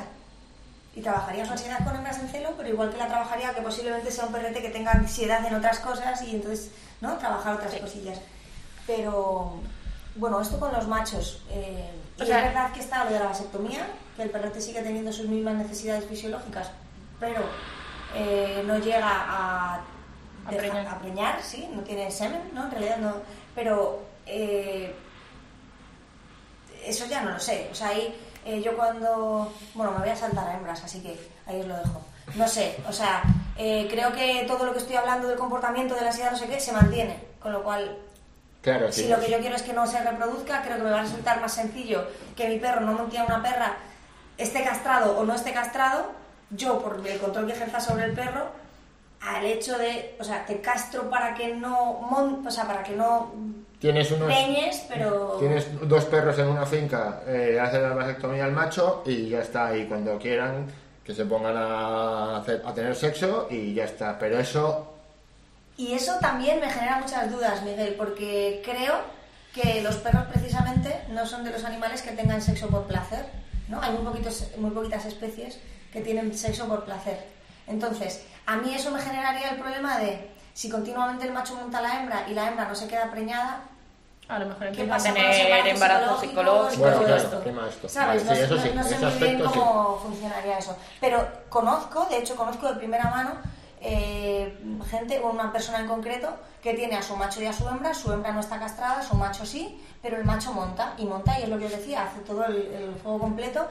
Y 0.96 1.02
trabajaría 1.02 1.46
su 1.46 1.52
ansiedad 1.52 1.84
con 1.86 1.96
hembras 1.96 2.18
en 2.20 2.28
celo, 2.30 2.54
pero 2.58 2.70
igual 2.70 2.90
que 2.90 2.98
la 2.98 3.08
trabajaría 3.08 3.54
que 3.54 3.62
posiblemente 3.62 4.12
sea 4.12 4.26
un 4.26 4.32
perrete 4.34 4.62
que 4.62 4.70
tenga 4.70 4.92
ansiedad 4.92 5.46
en 5.46 5.54
otras 5.56 5.80
cosas 5.80 6.22
y 6.24 6.36
entonces, 6.36 6.72
¿no? 7.02 7.18
Trabajar 7.18 7.54
otras 7.56 7.74
cosillas. 7.76 8.20
Pero, 8.88 9.54
bueno, 10.16 10.42
esto 10.42 10.60
con 10.60 10.74
los 10.74 10.88
machos. 10.88 11.42
eh, 11.50 11.92
O 12.20 12.24
y 12.24 12.28
sea- 12.28 12.40
es 12.40 12.46
verdad 12.46 12.72
que 12.74 12.80
está 12.80 13.04
lo 13.06 13.12
de 13.12 13.20
la 13.20 13.26
vasectomía, 13.26 13.86
que 14.18 14.24
el 14.24 14.30
perrete 14.32 14.60
sigue 14.60 14.82
teniendo 14.82 15.14
sus 15.14 15.28
mismas 15.28 15.54
necesidades 15.56 16.06
fisiológicas, 16.06 16.70
pero 17.20 17.42
eh, 18.16 18.64
no 18.66 18.78
llega 18.80 19.08
a, 19.10 19.76
A 19.76 19.82
deja- 20.52 20.58
preñar. 20.58 20.88
a 20.88 21.00
preñar, 21.00 21.42
sí, 21.42 21.70
no 21.74 21.82
tiene 21.84 22.12
semen, 22.12 22.42
¿no? 22.54 22.66
En 22.66 22.72
realidad 22.72 22.98
no. 22.98 23.14
Pero 23.56 24.02
eh, 24.26 24.94
eso 26.86 27.06
ya 27.06 27.22
no 27.22 27.32
lo 27.32 27.40
sé. 27.40 27.70
O 27.72 27.76
sea, 27.76 27.90
ahí 27.90 28.16
eh, 28.46 28.62
yo 28.62 28.76
cuando. 28.76 29.54
Bueno, 29.74 29.92
me 29.94 30.00
voy 30.00 30.10
a 30.10 30.16
saltar 30.16 30.48
a 30.48 30.56
hembras, 30.58 30.84
así 30.84 31.02
que 31.02 31.18
ahí 31.46 31.60
os 31.62 31.68
lo 31.68 31.78
dejo. 31.78 32.02
No 32.36 32.48
sé, 32.48 32.78
o 32.88 32.92
sea, 32.92 33.24
eh, 33.58 33.88
creo 33.90 34.12
que 34.12 34.44
todo 34.48 34.66
lo 34.66 34.74
que 34.74 34.80
estoy 34.80 34.96
hablando 34.98 35.28
del 35.30 35.38
comportamiento, 35.38 35.96
de 35.96 36.02
la 36.02 36.08
ansiedad, 36.08 36.32
no 36.32 36.38
sé 36.38 36.48
qué, 36.48 36.60
se 36.60 36.74
mantiene. 36.74 37.24
Con 37.42 37.54
lo 37.54 37.64
cual, 37.64 37.98
Claro, 38.62 38.92
sí. 38.92 39.04
si 39.04 39.08
lo 39.08 39.18
que 39.20 39.32
yo 39.32 39.40
quiero 39.40 39.56
es 39.56 39.62
que 39.62 39.72
no 39.74 39.88
se 39.88 40.02
reproduzca, 40.04 40.62
creo 40.64 40.78
que 40.78 40.84
me 40.84 40.90
va 40.92 41.00
a 41.00 41.04
resultar 41.04 41.40
más 41.40 41.54
sencillo 41.54 42.06
que 42.36 42.50
mi 42.50 42.60
perro 42.60 42.82
no 42.82 42.92
monte 42.94 43.18
a 43.18 43.24
una 43.24 43.42
perra, 43.42 43.78
esté 44.38 44.64
castrado 44.64 45.18
o 45.18 45.24
no 45.26 45.34
esté 45.36 45.52
castrado, 45.54 46.12
yo 46.52 46.80
por 46.80 47.02
el 47.06 47.20
control 47.20 47.48
que 47.48 47.54
ejerza 47.54 47.80
sobre 47.80 48.06
el 48.06 48.14
perro, 48.14 48.46
al 49.22 49.46
hecho 49.46 49.78
de, 49.78 50.16
o 50.20 50.24
sea, 50.24 50.46
te 50.46 50.62
castro 50.62 51.10
para 51.10 51.34
que 51.34 51.56
no 51.56 51.94
mon- 52.10 52.46
o 52.46 52.52
sea, 52.52 52.66
para 52.66 52.84
que 52.84 52.96
no 52.96 53.32
Tienes 53.80 54.10
unos... 54.12 54.28
peñes, 54.28 54.86
pero 54.90 55.38
Tienes 55.40 55.68
dos 55.88 56.06
perros 56.06 56.38
en 56.40 56.48
una 56.48 56.66
finca, 56.66 57.22
eh, 57.28 57.60
haces 57.62 57.82
la 57.82 57.90
vasectomía 57.90 58.46
al 58.46 58.52
macho 58.52 59.04
y 59.06 59.30
ya 59.30 59.42
está. 59.42 59.76
Y 59.78 59.86
cuando 59.86 60.18
quieran 60.18 60.66
que 61.04 61.14
se 61.14 61.26
pongan 61.26 61.56
a, 61.56 62.38
hacer- 62.38 62.62
a 62.66 62.74
tener 62.74 62.96
sexo 62.96 63.48
y 63.52 63.74
ya 63.76 63.84
está. 63.86 64.18
Pero 64.18 64.40
eso, 64.40 64.94
Y 65.78 65.94
eso 65.94 66.14
también 66.20 66.60
me 66.60 66.70
genera 66.72 66.98
muchas 67.00 67.32
dudas, 67.32 67.62
Miguel, 67.64 67.94
porque 67.98 68.64
creo 68.66 68.96
que 69.54 69.82
los 69.84 69.96
perros 69.98 70.24
precisamente 70.32 71.02
no 71.10 71.26
son 71.28 71.44
de 71.44 71.52
los 71.52 71.64
animales 71.64 72.02
que 72.02 72.12
tengan 72.12 72.42
sexo 72.42 72.68
por 72.70 72.86
placer, 72.86 73.26
¿no? 73.68 73.82
Hay 73.82 73.92
muy, 73.94 74.04
poquitos, 74.06 74.46
muy 74.58 74.72
poquitas 74.72 75.06
especies 75.06 75.60
que 75.92 76.02
tienen 76.02 76.36
sexo 76.38 76.68
por 76.68 76.86
placer. 76.86 77.26
Entonces, 77.68 78.24
a 78.46 78.56
mí 78.58 78.74
eso 78.74 78.92
me 78.92 79.02
generaría 79.02 79.50
el 79.50 79.60
problema 79.60 79.98
de 79.98 80.32
si 80.54 80.70
continuamente 80.70 81.26
el 81.26 81.34
macho 81.34 81.56
monta 81.56 81.80
a 81.80 81.82
la 81.82 82.00
hembra 82.00 82.26
y 82.30 82.34
la 82.34 82.48
hembra 82.48 82.68
no 82.68 82.76
se 82.76 82.88
queda 82.88 83.12
preñada, 83.12 83.62
A 84.30 84.40
lo 84.40 84.46
mejor 84.48 84.72
¿qué 84.72 84.82
empieza 84.82 85.10
a 85.10 85.14
tener 85.14 85.68
embarazos 85.68 86.20
psicológicos 86.22 86.74
psicológicos. 86.74 86.74
y 86.76 86.80
Bueno, 86.82 86.96
todo 86.98 87.06
claro, 87.06 87.24
esto? 87.24 87.38
tema 87.40 87.68
esto. 87.70 87.90
¿Sabes? 87.90 88.26
Vale, 88.26 88.36
sí, 88.36 88.42
no, 88.42 88.46
eso 88.46 88.56
no- 88.56 88.62
sí, 88.62 88.72
no 88.76 88.84
sé 88.84 88.96
ese 88.96 89.06
muy 89.06 89.20
bien 89.20 89.38
sí. 89.38 89.44
cómo 89.60 90.00
funcionaría 90.04 90.58
eso. 90.58 90.78
Pero 91.00 91.28
conozco, 91.50 92.06
de 92.10 92.18
hecho 92.18 92.36
conozco 92.36 92.68
de 92.68 92.76
primera 92.76 93.10
mano 93.10 93.32
eh, 93.80 94.58
gente, 94.90 95.20
o 95.20 95.30
una 95.30 95.52
persona 95.54 95.80
en 95.80 95.88
concreto, 95.88 96.30
que 96.64 96.74
tiene 96.74 96.96
a 96.98 97.04
su 97.04 97.16
macho 97.16 97.42
y 97.42 97.46
a 97.46 97.54
su 97.54 97.68
hembra, 97.70 97.94
su 97.94 98.12
hembra 98.12 98.32
no 98.34 98.40
está 98.40 98.60
castrada, 98.60 99.02
su 99.04 99.16
macho 99.16 99.46
sí, 99.46 99.80
pero 100.02 100.18
el 100.18 100.26
macho 100.26 100.54
monta, 100.54 100.94
y 100.98 101.06
monta, 101.06 101.40
y 101.40 101.44
es 101.44 101.50
lo 101.50 101.58
que 101.58 101.66
os 101.66 101.72
decía, 101.72 102.04
hace 102.04 102.20
todo 102.22 102.46
el, 102.46 102.56
el 102.56 102.94
juego 103.04 103.20
completo, 103.20 103.68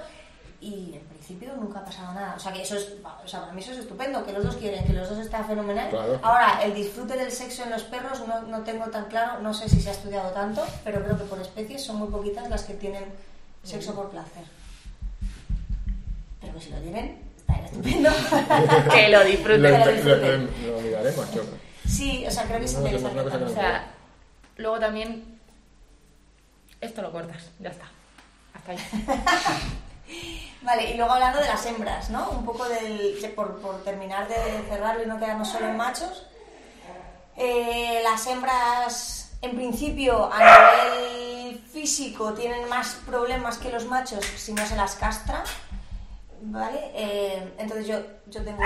y 0.61 0.95
en 0.95 1.03
principio 1.03 1.53
nunca 1.57 1.81
ha 1.81 1.85
pasado 1.85 2.13
nada. 2.15 2.35
O 2.37 2.41
sea, 2.41 2.53
que 2.53 2.63
eso 2.63 2.77
es, 2.77 2.95
o 3.25 3.29
sea, 3.29 3.41
para 3.41 3.53
mí 3.53 3.61
eso 3.61 3.73
es 3.73 3.79
estupendo, 3.79 4.25
que 4.25 4.33
los 4.33 4.43
dos 4.45 4.57
quieren, 4.57 4.85
que 4.87 4.93
los 4.95 5.09
dos 5.09 5.19
está 5.19 5.45
fenomenal. 5.45 5.89
Claro. 5.91 6.19
Ahora, 6.23 6.61
el 6.65 6.75
disfrute 6.75 7.15
del 7.17 7.31
sexo 7.31 7.63
en 7.65 7.71
los 7.71 7.83
perros 7.85 8.27
no, 8.27 8.43
no 8.43 8.61
tengo 8.63 8.87
tan 8.87 9.05
claro, 9.07 9.41
no 9.43 9.53
sé 9.55 9.69
si 9.69 9.81
se 9.81 9.91
ha 9.91 9.93
estudiado 9.93 10.31
tanto, 10.31 10.65
pero 10.83 11.03
creo 11.05 11.19
que 11.19 11.25
por 11.25 11.41
especies 11.41 11.85
son 11.85 11.97
muy 11.97 12.09
poquitas 12.09 12.49
las 12.49 12.65
que 12.65 12.75
tienen 12.75 13.05
sexo 13.63 13.95
por 13.95 14.09
placer. 14.11 14.45
Pero 16.41 16.55
que 16.55 16.61
si 16.61 16.71
lo 16.71 16.79
tienen, 16.79 17.19
está 17.37 17.55
estupendo. 17.65 18.11
Que 18.93 19.09
lo 19.09 19.25
disfruten. 19.25 19.63
lo 19.63 19.79
lo- 19.79 19.93
disfruten. 19.93 20.51
lo- 20.67 20.73
lo 20.77 20.81
miraremos. 20.81 21.35
yo. 21.35 21.43
sí, 21.87 22.25
o 22.27 22.31
sea, 22.31 22.45
creo 22.45 22.59
que 22.61 22.65
es 22.67 22.73
interesante. 22.75 23.15
no, 23.17 23.23
no, 23.25 23.31
no, 23.31 23.39
no, 23.41 23.47
O 23.47 23.55
sea, 23.55 23.87
luego 24.57 24.79
también. 24.79 25.36
Esto 26.81 27.03
lo 27.03 27.13
cortas, 27.13 27.51
ya 27.59 27.71
está. 27.71 27.87
Hasta 28.55 28.73
ahí. 28.73 28.79
Vale, 30.63 30.91
y 30.91 30.97
luego 30.97 31.13
hablando 31.13 31.39
de 31.41 31.47
las 31.49 31.65
hembras, 31.67 32.11
¿no? 32.11 32.31
Un 32.31 32.45
poco 32.45 32.69
del, 32.69 33.21
de- 33.21 33.29
por, 33.31 33.61
por 33.61 33.83
terminar 33.85 34.29
de 34.29 34.35
cerrarlo 34.69 35.03
y 35.03 35.07
no 35.07 35.19
quedarnos 35.19 35.49
solo 35.49 35.67
en 35.69 35.77
machos. 35.77 36.27
Eh, 37.37 38.01
las 38.03 38.27
hembras, 38.27 39.33
en 39.43 39.55
principio, 39.57 40.31
a 40.33 40.39
nivel 40.39 41.59
físico, 41.73 42.33
tienen 42.35 42.69
más 42.69 42.97
problemas 43.07 43.59
que 43.59 43.71
los 43.71 43.85
machos 43.85 44.25
si 44.25 44.53
no 44.53 44.67
se 44.67 44.77
las 44.77 44.95
castra. 44.97 45.45
¿Vale? 46.49 46.93
Eh, 46.95 47.55
entonces 47.59 47.87
yo, 47.89 47.97
yo 48.27 48.45
tengo, 48.45 48.63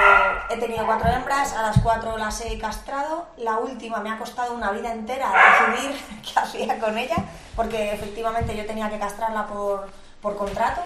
he 0.50 0.56
tenido 0.58 0.84
cuatro 0.84 1.08
hembras, 1.08 1.54
a 1.54 1.62
las 1.62 1.80
cuatro 1.80 2.18
las 2.18 2.40
he 2.44 2.58
castrado. 2.58 3.26
La 3.38 3.58
última 3.58 4.00
me 4.00 4.10
ha 4.10 4.18
costado 4.18 4.54
una 4.54 4.70
vida 4.70 4.92
entera 4.92 5.32
decidir 5.72 5.98
qué 6.22 6.38
hacía 6.40 6.78
con 6.78 6.96
ella, 6.98 7.16
porque 7.56 7.92
efectivamente 7.92 8.54
yo 8.56 8.66
tenía 8.66 8.90
que 8.90 8.98
castrarla 8.98 9.46
por, 9.46 9.88
por 10.20 10.36
contrato. 10.36 10.82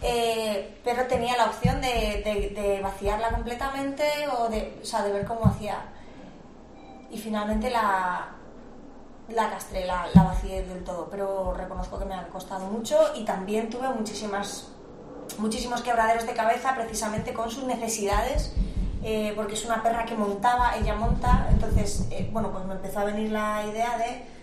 Eh, 0.00 0.78
pero 0.84 1.06
tenía 1.08 1.36
la 1.36 1.46
opción 1.46 1.80
de, 1.80 2.22
de- 2.54 2.80
vaciarla 2.80 3.30
completamente 3.30 4.04
o 4.28 4.48
de, 4.48 4.78
o 4.80 4.86
sea, 4.86 5.02
de 5.02 5.12
ver 5.12 5.24
cómo 5.26 5.46
hacía. 5.46 5.78
Y 7.10 7.18
finalmente 7.18 7.68
la, 7.70 8.28
la 9.30 9.50
castré, 9.50 9.84
la, 9.86 10.06
la 10.14 10.22
vacié 10.22 10.62
del 10.62 10.84
todo, 10.84 11.08
pero 11.10 11.52
reconozco 11.54 11.98
que 11.98 12.04
me 12.04 12.14
ha 12.14 12.28
costado 12.28 12.66
mucho 12.66 12.96
y 13.16 13.24
también 13.24 13.68
tuve 13.68 13.88
muchísimas, 13.88 14.68
muchísimos 15.38 15.82
quebraderos 15.82 16.26
de 16.26 16.32
cabeza 16.34 16.74
precisamente 16.74 17.32
con 17.32 17.50
sus 17.50 17.64
necesidades, 17.64 18.52
eh, 19.02 19.32
porque 19.36 19.54
es 19.54 19.64
una 19.64 19.82
perra 19.82 20.04
que 20.04 20.14
montaba, 20.14 20.76
ella 20.76 20.94
monta, 20.94 21.46
entonces, 21.50 22.06
eh, 22.10 22.28
bueno, 22.32 22.50
pues 22.50 22.64
me 22.64 22.74
empezó 22.74 23.00
a 23.00 23.04
venir 23.04 23.30
la 23.30 23.64
idea 23.66 23.96
de 23.98 24.38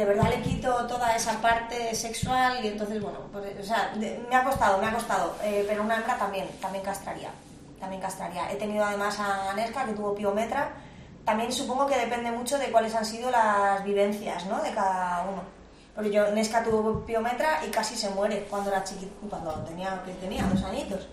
de 0.00 0.06
verdad 0.06 0.30
le 0.30 0.40
quito 0.40 0.86
toda 0.86 1.14
esa 1.14 1.42
parte 1.42 1.94
sexual 1.94 2.64
y 2.64 2.68
entonces, 2.68 3.02
bueno, 3.02 3.18
pues, 3.32 3.44
o 3.60 3.62
sea, 3.62 3.92
me 3.96 4.34
ha 4.34 4.42
costado, 4.42 4.78
me 4.78 4.86
ha 4.86 4.94
costado, 4.94 5.36
eh, 5.42 5.64
pero 5.68 5.82
una 5.82 5.96
hembra 5.96 6.16
también, 6.16 6.48
también 6.58 6.82
castraría, 6.82 7.30
también 7.78 8.00
castraría. 8.00 8.50
He 8.50 8.56
tenido 8.56 8.82
además 8.82 9.18
a 9.20 9.52
Nesca 9.54 9.84
que 9.84 9.92
tuvo 9.92 10.14
piometra, 10.14 10.70
también 11.26 11.52
supongo 11.52 11.86
que 11.86 11.98
depende 11.98 12.30
mucho 12.30 12.58
de 12.58 12.72
cuáles 12.72 12.94
han 12.94 13.04
sido 13.04 13.30
las 13.30 13.84
vivencias, 13.84 14.46
¿no? 14.46 14.62
De 14.62 14.72
cada 14.72 15.22
uno. 15.24 15.59
Porque 15.94 16.10
yo, 16.10 16.30
Nesca 16.30 16.62
tuvo 16.62 17.04
piometra 17.04 17.64
y 17.66 17.70
casi 17.70 17.96
se 17.96 18.10
muere 18.10 18.46
cuando 18.48 18.70
era 18.70 18.84
chiquita, 18.84 19.12
cuando 19.28 19.52
tenía, 19.64 20.02
que 20.04 20.12
tenía 20.14 20.44
dos 20.44 20.62
añitos. 20.62 21.08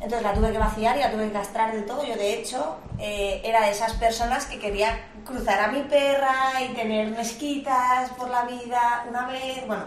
Entonces 0.00 0.22
la 0.22 0.34
tuve 0.34 0.52
que 0.52 0.58
vaciar 0.58 0.96
y 0.96 1.00
la 1.00 1.10
tuve 1.10 1.28
que 1.28 1.32
castrar 1.32 1.72
del 1.72 1.86
todo. 1.86 2.04
Yo, 2.04 2.14
de 2.16 2.34
hecho, 2.34 2.76
eh, 2.98 3.40
era 3.44 3.62
de 3.62 3.70
esas 3.70 3.94
personas 3.94 4.44
que 4.46 4.58
quería 4.58 4.98
cruzar 5.24 5.60
a 5.60 5.68
mi 5.68 5.82
perra 5.82 6.60
y 6.62 6.74
tener 6.74 7.08
mezquitas 7.08 8.10
por 8.10 8.28
la 8.28 8.44
vida 8.44 9.06
una 9.08 9.26
vez, 9.28 9.66
bueno, 9.66 9.84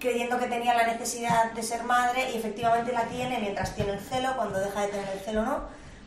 creyendo 0.00 0.38
que 0.38 0.46
tenía 0.46 0.74
la 0.74 0.86
necesidad 0.86 1.52
de 1.52 1.62
ser 1.62 1.84
madre 1.84 2.30
y 2.32 2.38
efectivamente 2.38 2.92
la 2.92 3.04
tiene 3.04 3.38
mientras 3.38 3.74
tiene 3.74 3.92
el 3.92 4.00
celo, 4.00 4.34
cuando 4.34 4.58
deja 4.58 4.80
de 4.80 4.88
tener 4.88 5.08
el 5.12 5.20
celo 5.20 5.42
no. 5.44 5.60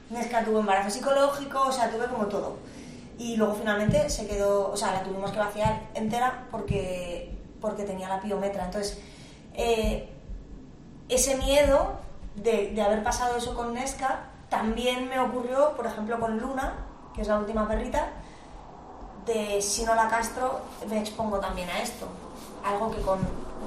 Nesca 0.09 0.43
tuvo 0.43 0.59
embarazo 0.59 0.89
psicológico, 0.89 1.61
o 1.61 1.71
sea, 1.71 1.89
tuve 1.89 2.07
como 2.07 2.25
todo. 2.25 2.57
Y 3.17 3.37
luego 3.37 3.55
finalmente 3.55 4.09
se 4.09 4.27
quedó, 4.27 4.71
o 4.71 4.75
sea, 4.75 4.91
la 4.91 5.03
tuvimos 5.03 5.31
que 5.31 5.39
vaciar 5.39 5.81
entera 5.93 6.47
porque, 6.51 7.31
porque 7.63 7.85
tenía 7.85 8.09
la 8.09 8.19
piometra. 8.19 8.65
Entonces, 8.65 8.99
eh, 9.53 10.09
ese 11.07 11.37
miedo 11.37 11.93
de, 12.35 12.71
de 12.75 12.81
haber 12.81 13.01
pasado 13.03 13.37
eso 13.37 13.55
con 13.55 13.73
Nesca 13.73 14.25
también 14.49 15.07
me 15.07 15.17
ocurrió, 15.17 15.71
por 15.77 15.87
ejemplo, 15.87 16.19
con 16.19 16.39
Luna, 16.39 16.73
que 17.15 17.21
es 17.21 17.27
la 17.29 17.39
última 17.39 17.65
perrita, 17.65 18.09
de 19.25 19.61
si 19.61 19.85
no 19.85 19.95
la 19.95 20.09
castro 20.09 20.59
me 20.89 20.99
expongo 20.99 21.39
también 21.39 21.69
a 21.69 21.81
esto. 21.81 22.05
algo 22.65 22.91
que 22.91 23.01
con 23.01 23.19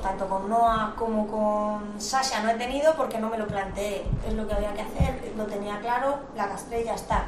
tanto 0.02 0.28
con 0.28 0.50
Noah 0.50 0.92
como 0.94 1.26
con 1.26 1.98
Sasha 1.98 2.42
no 2.42 2.50
he 2.50 2.54
tenido 2.54 2.94
porque 2.96 3.18
no 3.18 3.30
me 3.30 3.38
lo 3.38 3.46
planteé. 3.46 4.04
Es 4.28 4.34
lo 4.34 4.46
que 4.46 4.54
había 4.54 4.74
que 4.74 4.82
hacer, 4.82 5.32
lo 5.38 5.46
tenía 5.46 5.80
claro, 5.80 6.18
la 6.36 6.48
castré 6.48 6.82
y 6.82 6.84
ya 6.84 6.94
está. 6.94 7.24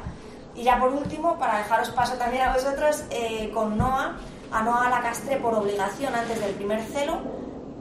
Y 0.55 0.61
ya 0.61 0.79
por 0.79 0.93
último, 0.93 1.39
para 1.39 1.57
dejaros 1.57 1.89
paso 1.89 2.13
también 2.13 2.43
a 2.43 2.53
vosotros, 2.53 3.05
eh, 3.09 3.49
con 3.55 3.75
Noah, 3.75 4.17
a 4.51 4.61
Noah 4.63 4.89
la 4.89 5.01
castré 5.01 5.37
por 5.37 5.53
obligación 5.53 6.13
antes 6.15 6.39
del 6.39 6.53
primer 6.55 6.81
celo, 6.83 7.19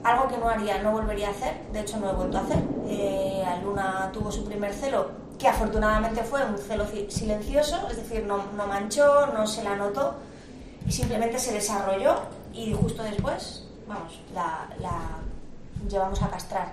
algo 0.05 0.29
que 0.29 0.37
no 0.39 0.49
haría, 0.49 0.83
no 0.83 0.93
volvería 0.93 1.29
a 1.29 1.31
hacer, 1.33 1.55
de 1.73 1.81
hecho 1.81 1.99
no 1.99 2.11
he 2.11 2.13
vuelto 2.15 2.39
a 2.39 2.41
hacer. 2.43 2.59
Eh, 2.87 3.45
Luna 3.63 4.11
tuvo 4.13 4.31
su 4.31 4.45
primer 4.45 4.73
celo, 4.73 5.11
que 5.39 5.49
afortunadamente 5.49 6.23
fue 6.23 6.45
un 6.45 6.57
celo 6.59 6.87
ci- 6.87 7.09
silencioso, 7.11 7.89
es 7.91 7.97
decir, 7.97 8.25
no, 8.25 8.45
no 8.57 8.67
manchó, 8.67 9.27
no 9.29 9.47
se 9.47 9.63
la 9.65 9.77
notó, 9.77 10.15
y 10.87 10.93
simplemente 10.93 11.39
se 11.39 11.53
desarrolló 11.53 12.17
y 12.53 12.73
justo 12.75 13.03
después, 13.03 13.65
vamos, 13.87 14.21
la 14.35 14.69
llevamos 15.89 16.23
a 16.23 16.29
castrar. 16.29 16.73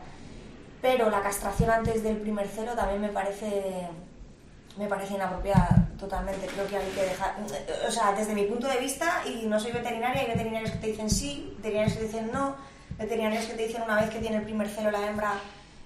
Pero 0.82 1.10
la 1.10 1.22
castración 1.22 1.72
antes 1.72 2.04
del 2.04 2.18
primer 2.18 2.48
celo 2.48 2.74
también 2.74 3.02
me 3.02 3.10
parece 3.10 3.88
me 4.78 4.88
parece 4.88 5.14
inapropiada 5.14 5.88
totalmente. 6.00 6.48
Creo 6.48 6.68
que 6.68 6.78
hay 6.78 6.92
que 6.92 7.04
dejar, 7.04 7.36
o 7.88 7.92
sea, 7.92 8.14
desde 8.14 8.34
mi 8.34 8.44
punto 8.44 8.68
de 8.68 8.78
vista, 8.78 9.24
y 9.26 9.46
no 9.46 9.60
soy 9.60 9.72
veterinaria, 9.72 10.22
hay 10.22 10.28
veterinarios 10.28 10.72
que 10.72 10.78
te 10.78 10.88
dicen 10.88 11.10
sí, 11.10 11.54
veterinarios 11.58 11.94
que 11.94 12.00
te 12.00 12.06
dicen 12.06 12.32
no, 12.32 12.56
veterinarios 12.98 13.46
que 13.46 13.54
te 13.54 13.68
dicen 13.68 13.82
una 13.84 13.96
vez 14.02 14.10
que 14.10 14.20
tiene 14.20 14.38
el 14.38 14.44
primer 14.44 14.68
celo 14.68 14.92
la 14.92 15.08
hembra, 15.08 15.34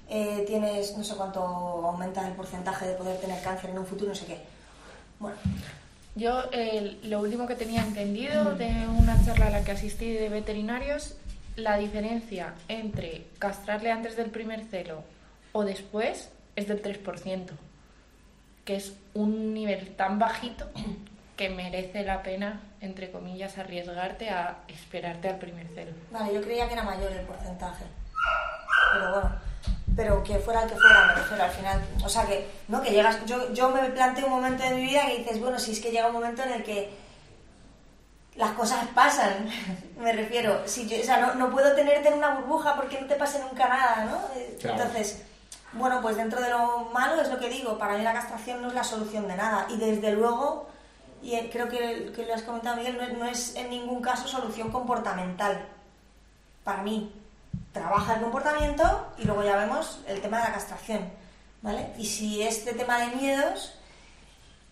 eh, 0.09 0.43
tienes 0.47 0.97
no 0.97 1.03
sé 1.03 1.15
cuánto 1.15 1.41
aumenta 1.41 2.27
el 2.27 2.33
porcentaje 2.33 2.87
de 2.87 2.95
poder 2.95 3.19
tener 3.19 3.41
cáncer 3.43 3.69
en 3.69 3.79
un 3.79 3.85
futuro, 3.85 4.09
no 4.09 4.15
sé 4.15 4.25
qué. 4.25 4.39
Bueno, 5.19 5.37
Yo 6.15 6.43
eh, 6.51 6.97
lo 7.03 7.19
último 7.19 7.45
que 7.45 7.55
tenía 7.55 7.81
entendido 7.81 8.55
de 8.55 8.87
una 8.87 9.23
charla 9.23 9.47
a 9.47 9.49
la 9.49 9.63
que 9.63 9.71
asistí 9.71 10.11
de 10.13 10.29
veterinarios, 10.29 11.15
la 11.55 11.77
diferencia 11.77 12.53
entre 12.67 13.25
castrarle 13.37 13.91
antes 13.91 14.15
del 14.15 14.31
primer 14.31 14.63
celo 14.65 15.03
o 15.51 15.63
después 15.63 16.29
es 16.55 16.67
del 16.67 16.81
3%, 16.81 17.49
que 18.69 18.75
es 18.75 18.93
un 19.15 19.55
nivel 19.55 19.95
tan 19.95 20.19
bajito 20.19 20.69
que 21.35 21.49
merece 21.49 22.03
la 22.03 22.21
pena, 22.21 22.61
entre 22.81 23.09
comillas, 23.09 23.57
arriesgarte 23.57 24.29
a 24.29 24.59
esperarte 24.67 25.27
al 25.27 25.39
primer 25.39 25.67
celo. 25.69 25.91
vale, 26.11 26.35
yo 26.35 26.41
creía 26.43 26.67
que 26.67 26.73
era 26.73 26.83
mayor 26.83 27.11
el 27.11 27.25
porcentaje. 27.25 27.85
Pero 28.93 29.11
bueno, 29.11 29.31
pero 29.95 30.23
que 30.23 30.37
fuera 30.37 30.61
el 30.61 30.69
que 30.69 30.75
fuera, 30.75 31.07
me 31.07 31.15
refiero 31.15 31.43
al 31.45 31.49
final. 31.49 31.81
O 32.05 32.09
sea 32.09 32.27
que, 32.27 32.47
¿no? 32.67 32.79
Que 32.83 32.91
llegas, 32.91 33.25
yo, 33.25 33.51
yo 33.53 33.71
me 33.71 33.89
planteo 33.89 34.27
un 34.27 34.33
momento 34.33 34.61
de 34.61 34.75
mi 34.75 34.81
vida 34.83 35.07
que 35.07 35.17
dices, 35.17 35.39
bueno, 35.39 35.57
si 35.57 35.71
es 35.71 35.79
que 35.79 35.89
llega 35.89 36.05
un 36.05 36.13
momento 36.13 36.43
en 36.43 36.51
el 36.51 36.63
que 36.63 36.91
las 38.35 38.51
cosas 38.51 38.85
pasan, 38.93 39.49
me 39.99 40.13
refiero. 40.13 40.61
Si 40.67 40.87
yo, 40.87 41.01
o 41.01 41.03
sea, 41.03 41.19
no, 41.21 41.33
no 41.33 41.49
puedo 41.49 41.73
tenerte 41.73 42.09
en 42.09 42.19
una 42.19 42.35
burbuja 42.35 42.75
porque 42.75 43.01
no 43.01 43.07
te 43.07 43.15
pase 43.15 43.39
nunca 43.39 43.67
nada, 43.67 44.05
¿no? 44.05 44.21
Claro. 44.59 44.77
Entonces, 44.77 45.23
bueno, 45.73 46.01
pues 46.01 46.17
dentro 46.17 46.41
de 46.41 46.49
lo 46.49 46.89
malo 46.93 47.21
es 47.21 47.29
lo 47.29 47.39
que 47.39 47.49
digo, 47.49 47.77
para 47.77 47.97
mí 47.97 48.03
la 48.03 48.13
castración 48.13 48.61
no 48.61 48.69
es 48.69 48.73
la 48.73 48.83
solución 48.83 49.27
de 49.27 49.35
nada. 49.35 49.67
Y 49.69 49.77
desde 49.77 50.11
luego, 50.13 50.67
y 51.21 51.35
eh, 51.35 51.49
creo 51.51 51.69
que, 51.69 52.11
que 52.15 52.25
lo 52.25 52.33
has 52.33 52.43
comentado 52.43 52.77
Miguel, 52.77 53.17
no 53.17 53.25
es, 53.25 53.55
en 53.55 53.69
ningún 53.69 54.01
caso 54.01 54.27
solución 54.27 54.71
comportamental. 54.71 55.67
Para 56.63 56.81
mí, 56.81 57.13
trabaja 57.71 58.15
el 58.15 58.21
comportamiento 58.21 59.07
y 59.17 59.25
luego 59.25 59.43
ya 59.43 59.57
vemos 59.57 59.99
el 60.07 60.21
tema 60.21 60.37
de 60.37 60.43
la 60.43 60.53
castración, 60.53 61.09
¿vale? 61.61 61.93
Y 61.97 62.05
si 62.05 62.41
este 62.41 62.73
tema 62.73 62.99
de 62.99 63.15
miedos, 63.15 63.73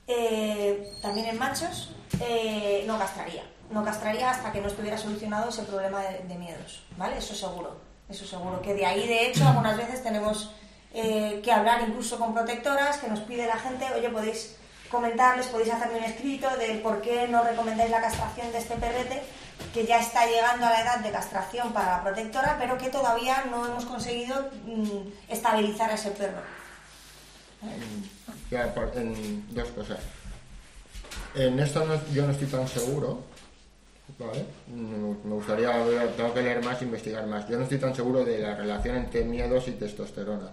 eh, 0.08 0.94
también 1.02 1.28
en 1.28 1.38
machos, 1.38 1.92
eh, 2.20 2.84
no 2.88 2.98
castraría. 2.98 3.44
No 3.70 3.84
castraría 3.84 4.32
hasta 4.32 4.52
que 4.52 4.62
no 4.62 4.68
estuviera 4.68 4.98
solucionado 4.98 5.50
ese 5.50 5.64
problema 5.64 6.02
de, 6.02 6.20
de 6.20 6.36
miedos, 6.36 6.84
¿vale? 6.98 7.18
Eso 7.18 7.36
seguro, 7.36 7.78
eso 8.10 8.26
seguro. 8.26 8.62
Que 8.62 8.74
de 8.74 8.86
ahí, 8.86 9.06
de 9.06 9.28
hecho, 9.28 9.46
algunas 9.46 9.76
veces 9.78 10.02
tenemos 10.02 10.52
eh, 11.00 11.42
que 11.44 11.52
hablar 11.52 11.82
incluso 11.88 12.18
con 12.18 12.34
protectoras, 12.34 12.98
que 12.98 13.08
nos 13.08 13.20
pide 13.22 13.46
la 13.46 13.58
gente, 13.58 13.86
oye, 13.96 14.10
podéis 14.10 14.56
comentarles, 14.90 15.46
podéis 15.48 15.72
hacerme 15.72 16.00
un 16.00 16.04
escrito 16.06 16.48
de 16.58 16.80
por 16.82 17.02
qué 17.02 17.28
no 17.28 17.44
recomendáis 17.44 17.92
la 17.92 18.02
castración 18.02 18.52
de 18.52 18.58
este 18.58 18.76
perrete, 18.78 19.22
que 19.74 19.86
ya 19.86 20.00
está 20.00 20.26
llegando 20.26 20.66
a 20.66 20.70
la 20.72 20.82
edad 20.82 21.00
de 21.00 21.12
castración 21.12 21.72
para 21.74 21.98
la 21.98 22.04
protectora, 22.04 22.56
pero 22.60 22.78
que 22.78 22.90
todavía 22.90 23.46
no 23.52 23.66
hemos 23.68 23.86
conseguido 23.86 24.50
mm, 24.66 25.30
estabilizar 25.30 25.92
a 25.92 25.96
ese 25.96 26.12
perro. 26.12 26.42
Ya, 28.50 28.74
por- 28.74 28.92
en 28.96 29.46
dos 29.54 29.68
cosas. 29.70 30.00
En 31.36 31.60
esto 31.60 31.86
no- 31.86 32.00
yo 32.14 32.26
no 32.26 32.32
estoy 32.32 32.48
tan 32.48 32.68
seguro, 32.68 33.22
¿vale? 34.18 34.46
Mm, 34.68 35.28
Me 35.28 35.34
gustaría, 35.36 35.72
tengo 36.16 36.34
que 36.34 36.42
leer 36.42 36.64
más, 36.64 36.82
investigar 36.82 37.26
más. 37.28 37.48
Yo 37.50 37.58
no 37.58 37.64
estoy 37.64 37.78
tan 37.80 37.94
seguro 37.96 38.24
de 38.24 38.40
la 38.40 38.56
relación 38.56 38.96
entre 38.96 39.24
miedos 39.24 39.68
y 39.68 39.72
testosterona, 39.72 40.50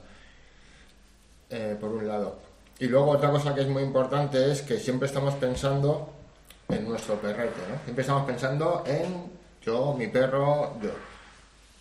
eh, 1.54 1.76
por 1.80 1.92
un 1.92 2.08
lado. 2.08 2.36
Y 2.80 2.86
luego 2.86 3.12
otra 3.12 3.30
cosa 3.30 3.54
que 3.54 3.60
es 3.60 3.68
muy 3.68 3.84
importante 3.84 4.50
es 4.50 4.62
que 4.62 4.76
siempre 4.76 5.06
estamos 5.06 5.34
pensando 5.34 6.12
en 6.68 6.88
nuestro 6.88 7.14
perrete, 7.14 7.60
¿no? 7.70 7.78
Siempre 7.84 8.02
estamos 8.02 8.26
pensando 8.26 8.82
en 8.84 9.30
yo, 9.62 9.94
mi 9.94 10.08
perro, 10.08 10.76
yo. 10.82 10.90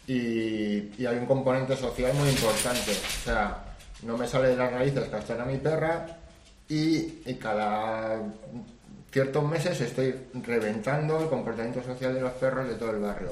Y, 0.05 1.03
hay 1.03 1.17
un 1.17 1.25
componente 1.25 1.75
social 1.75 2.13
muy 2.13 2.29
importante. 2.29 2.91
O 2.91 3.23
sea, 3.23 3.63
no 4.03 4.15
me 4.15 4.27
sale 4.27 4.49
de 4.49 4.57
las 4.57 4.71
narices 4.71 5.09
castrar 5.09 5.41
a 5.41 5.45
mi 5.45 5.57
perra 5.57 6.05
y, 6.69 7.23
y 7.25 7.33
cada 7.41 8.21
ciertos 9.11 9.43
meses 9.43 9.81
estoy 9.81 10.13
reventando 10.45 11.19
el 11.19 11.29
comportamiento 11.29 11.81
social 11.81 12.13
de 12.13 12.21
los 12.21 12.33
perros 12.33 12.67
de 12.67 12.75
todo 12.75 12.91
el 12.91 12.99
barrio. 12.99 13.31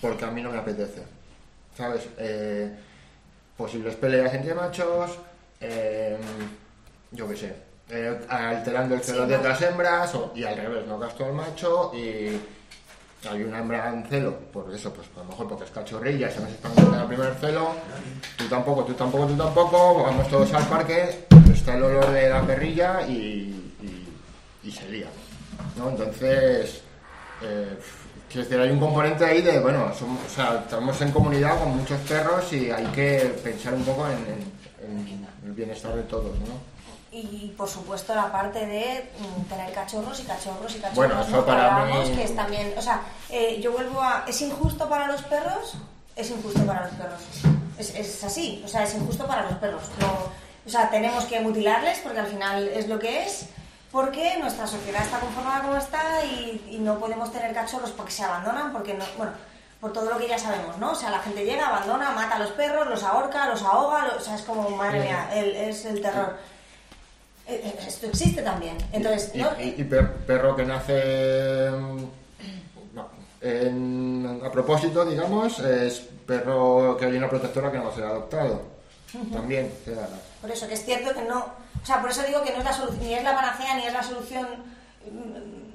Porque 0.00 0.24
a 0.24 0.30
mí 0.30 0.42
no 0.42 0.52
me 0.52 0.58
apetece. 0.58 1.02
¿Sabes? 1.76 2.06
Eh, 2.18 2.72
posibles 3.56 3.96
peleas 3.96 4.32
entre 4.32 4.54
machos, 4.54 5.18
eh, 5.60 6.16
yo 7.12 7.28
qué 7.28 7.36
sé, 7.36 7.54
eh, 7.90 8.18
alterando 8.28 8.94
el 8.94 9.00
celo 9.00 9.24
Sí, 9.24 9.30
de 9.30 9.38
las 9.42 9.62
hembras 9.62 10.14
o- 10.14 10.32
y 10.34 10.44
al 10.44 10.56
revés, 10.56 10.86
no 10.86 10.98
gasto 10.98 11.24
al 11.24 11.32
macho 11.32 11.92
y 11.94 12.40
hay 13.28 13.42
una 13.42 13.58
hembra 13.60 13.88
en 13.88 14.04
celo, 14.06 14.36
por 14.52 14.72
eso, 14.74 14.92
pues 14.92 15.08
a 15.16 15.20
lo 15.20 15.24
mejor 15.26 15.48
porque 15.48 15.64
es 15.64 15.70
cachorrilla, 15.70 16.30
se 16.30 16.40
me 16.40 16.50
está 16.50 16.68
dando 16.68 17.00
el 17.00 17.06
primer 17.06 17.34
celo, 17.40 17.70
tú 18.36 18.44
tampoco, 18.48 18.84
tú 18.84 18.94
tampoco, 18.94 19.26
tú 19.26 19.34
tampoco, 19.36 20.02
vamos 20.04 20.28
todos 20.28 20.52
al 20.52 20.66
parque, 20.68 21.26
está 21.52 21.74
el 21.76 21.82
olor 21.84 22.10
de 22.10 22.28
la 22.28 22.42
perrilla 22.42 23.02
y, 23.08 23.72
y, 23.82 24.08
y 24.64 24.70
se 24.70 24.88
lía, 24.88 25.08
¿no? 25.76 25.88
Entonces, 25.90 26.82
eh, 27.42 27.78
quiero 28.28 28.44
decir, 28.44 28.60
hay 28.60 28.70
un 28.70 28.78
componente 28.80 29.24
ahí 29.24 29.42
de, 29.42 29.58
bueno, 29.60 29.92
somos, 29.98 30.20
o 30.24 30.28
sea, 30.28 30.60
estamos 30.64 31.00
en 31.00 31.10
comunidad 31.10 31.58
con 31.58 31.76
muchos 31.78 31.98
perros 32.02 32.52
y 32.52 32.70
hay 32.70 32.84
que 32.86 33.34
pensar 33.42 33.74
un 33.74 33.84
poco 33.84 34.06
en, 34.06 34.18
en- 34.18 34.55
en 34.86 35.26
el 35.44 35.52
bienestar 35.52 35.94
de 35.94 36.02
todos, 36.04 36.38
¿no? 36.40 36.76
Y 37.12 37.54
por 37.56 37.68
supuesto 37.68 38.14
la 38.14 38.30
parte 38.30 38.66
de 38.66 39.10
mm, 39.18 39.42
tener 39.48 39.72
cachorros 39.72 40.20
y 40.20 40.24
cachorros 40.24 40.74
y 40.74 40.78
cachorros. 40.78 40.94
Bueno, 40.96 41.22
eso 41.22 41.46
para 41.46 41.84
mí- 41.86 42.14
que 42.14 42.24
es 42.24 42.34
también, 42.36 42.74
o 42.76 42.82
sea, 42.82 43.00
eh, 43.30 43.58
yo 43.62 43.72
vuelvo 43.72 44.00
a, 44.02 44.24
¿es 44.26 44.40
injusto 44.42 44.88
para 44.88 45.06
los 45.06 45.22
perros? 45.22 45.74
Es 46.14 46.30
injusto 46.30 46.64
para 46.66 46.82
los 46.86 46.90
perros. 46.94 47.20
Es, 47.78 47.94
es 47.94 48.24
así, 48.24 48.62
o 48.64 48.68
sea, 48.68 48.82
es 48.84 48.94
injusto 48.94 49.26
para 49.26 49.42
los 49.44 49.54
perros. 49.54 49.82
No, 50.00 50.08
o 50.66 50.68
sea, 50.70 50.90
tenemos 50.90 51.24
que 51.24 51.40
mutilarles 51.40 51.98
porque 52.00 52.20
al 52.20 52.26
final 52.26 52.68
es 52.68 52.88
lo 52.88 52.98
que 52.98 53.24
es, 53.24 53.46
porque 53.92 54.36
nuestra 54.38 54.66
sociedad 54.66 55.02
está 55.02 55.18
conformada 55.20 55.62
como 55.62 55.76
está 55.76 56.24
y, 56.24 56.66
y 56.70 56.78
no 56.78 56.98
podemos 56.98 57.32
tener 57.32 57.54
cachorros 57.54 57.90
porque 57.92 58.12
se 58.12 58.24
abandonan, 58.24 58.72
porque 58.72 58.94
no, 58.94 59.04
bueno, 59.16 59.32
por 59.80 59.92
todo 59.92 60.10
lo 60.10 60.18
que 60.18 60.28
ya 60.28 60.38
sabemos, 60.38 60.78
¿no? 60.78 60.92
O 60.92 60.94
sea, 60.94 61.10
la 61.10 61.18
gente 61.20 61.44
llega, 61.44 61.68
abandona, 61.68 62.10
mata 62.12 62.36
a 62.36 62.38
los 62.38 62.50
perros, 62.52 62.86
los 62.88 63.02
ahorca, 63.02 63.46
los 63.48 63.62
ahoga, 63.62 64.06
lo- 64.06 64.16
o 64.16 64.20
sea, 64.20 64.34
es 64.36 64.42
como, 64.42 64.70
madre 64.70 65.00
mía, 65.00 65.28
el- 65.34 65.54
es 65.56 65.84
el 65.84 66.00
terror. 66.00 66.36
Eh, 67.46 67.60
eh, 67.64 67.84
Esto 67.86 68.06
existe 68.06 68.42
también. 68.42 68.76
Entonces, 68.92 69.30
y, 69.34 69.38
¿no? 69.38 69.50
y- 69.60 69.74
y 69.78 69.84
per- 69.84 70.12
perro 70.26 70.56
que 70.56 70.64
nace 70.64 71.70
mm, 71.70 72.04
no, 72.94 73.08
en- 73.40 74.40
a 74.44 74.50
propósito, 74.50 75.04
digamos, 75.04 75.58
es 75.60 76.00
perro 76.26 76.96
que 76.98 77.04
hay 77.04 77.16
una 77.16 77.28
protectora 77.28 77.70
que 77.70 77.78
no 77.78 77.84
va 77.84 77.90
a 77.92 77.94
ser 77.94 78.04
adoptado. 78.04 78.62
También. 79.32 79.72
Por 80.40 80.50
eso 80.50 80.66
que 80.66 80.74
es 80.74 80.84
cierto 80.84 81.14
que 81.14 81.22
no. 81.22 81.38
O 81.82 81.86
sea, 81.86 82.00
por 82.00 82.10
eso 82.10 82.22
digo 82.24 82.42
que 82.42 82.50
no 82.50 82.58
es 82.58 82.64
la 82.64 82.72
solución, 82.72 83.00
ni 83.06 83.14
es 83.14 83.22
la 83.22 83.34
panacea, 83.36 83.74
ni 83.76 83.86
es 83.86 83.92
la 83.92 84.02
solución. 84.02 84.46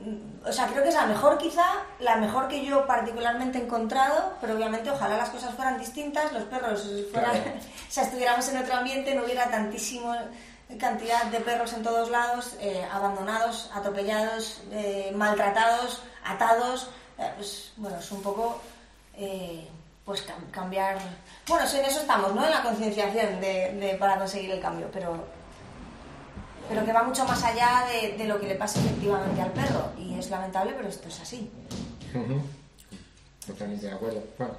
Mm, 0.06 0.48
O 0.50 0.52
sea, 0.52 0.68
creo 0.68 0.84
que 0.84 0.90
es 0.90 0.96
la 0.96 1.06
mejor, 1.06 1.38
quizá, 1.38 1.66
la 2.00 2.16
mejor 2.18 2.48
que 2.48 2.66
yo 2.66 2.86
particularmente 2.88 3.58
he 3.60 3.64
encontrado, 3.64 4.34
pero 4.42 4.56
obviamente 4.56 4.90
ojalá 4.90 5.18
las 5.18 5.30
cosas 5.30 5.54
fueran 5.56 5.78
distintas, 5.80 6.32
los 6.34 6.44
perros 6.44 6.82
fueran. 7.12 7.32
Claro. 7.32 7.52
o 7.90 7.92
sea, 7.92 8.04
estuviéramos 8.04 8.48
en 8.50 8.58
otro 8.58 8.76
ambiente, 8.76 9.14
no 9.16 9.24
hubiera 9.24 9.50
tantísima 9.50 10.18
cantidad 10.80 11.24
de 11.26 11.40
perros 11.42 11.74
en 11.74 11.84
todos 11.84 12.10
lados, 12.10 12.56
eh, 12.62 12.88
abandonados, 12.92 13.70
atropellados, 13.74 14.62
eh, 14.72 15.12
maltratados, 15.14 16.02
atados. 16.24 16.90
eh, 17.18 17.30
pues, 17.36 17.74
bueno, 17.78 17.98
es 18.00 18.12
un 18.12 18.22
poco. 18.22 18.62
eh, 19.16 19.68
pues 20.06 20.26
cam- 20.28 20.50
cambiar. 20.50 20.98
Bueno, 21.48 21.64
en 21.70 21.86
eso 21.86 22.00
estamos, 22.00 22.34
¿no? 22.34 22.44
En 22.44 22.50
la 22.52 22.64
concienciación 22.64 23.40
de, 23.40 23.72
de- 23.74 23.96
para 24.00 24.18
conseguir 24.18 24.50
el 24.52 24.60
cambio, 24.60 24.90
pero, 24.92 25.16
pero 26.72 26.86
que 26.86 26.94
va 26.94 27.04
mucho 27.04 27.26
más 27.26 27.44
allá 27.44 27.84
de, 27.92 28.18
de 28.18 28.26
lo 28.26 28.40
que 28.40 28.48
le 28.48 28.56
pasa 28.56 28.80
efectivamente 28.80 29.42
al 29.42 29.52
perro. 29.52 29.92
Y 29.98 30.18
es 30.18 30.30
lamentable, 30.30 30.72
pero 30.74 30.88
esto 30.88 31.10
es 31.10 31.20
así. 31.20 31.52
Totalmente 33.46 33.88
de 33.88 33.92
acuerdo. 33.92 34.24
Bueno, 34.38 34.54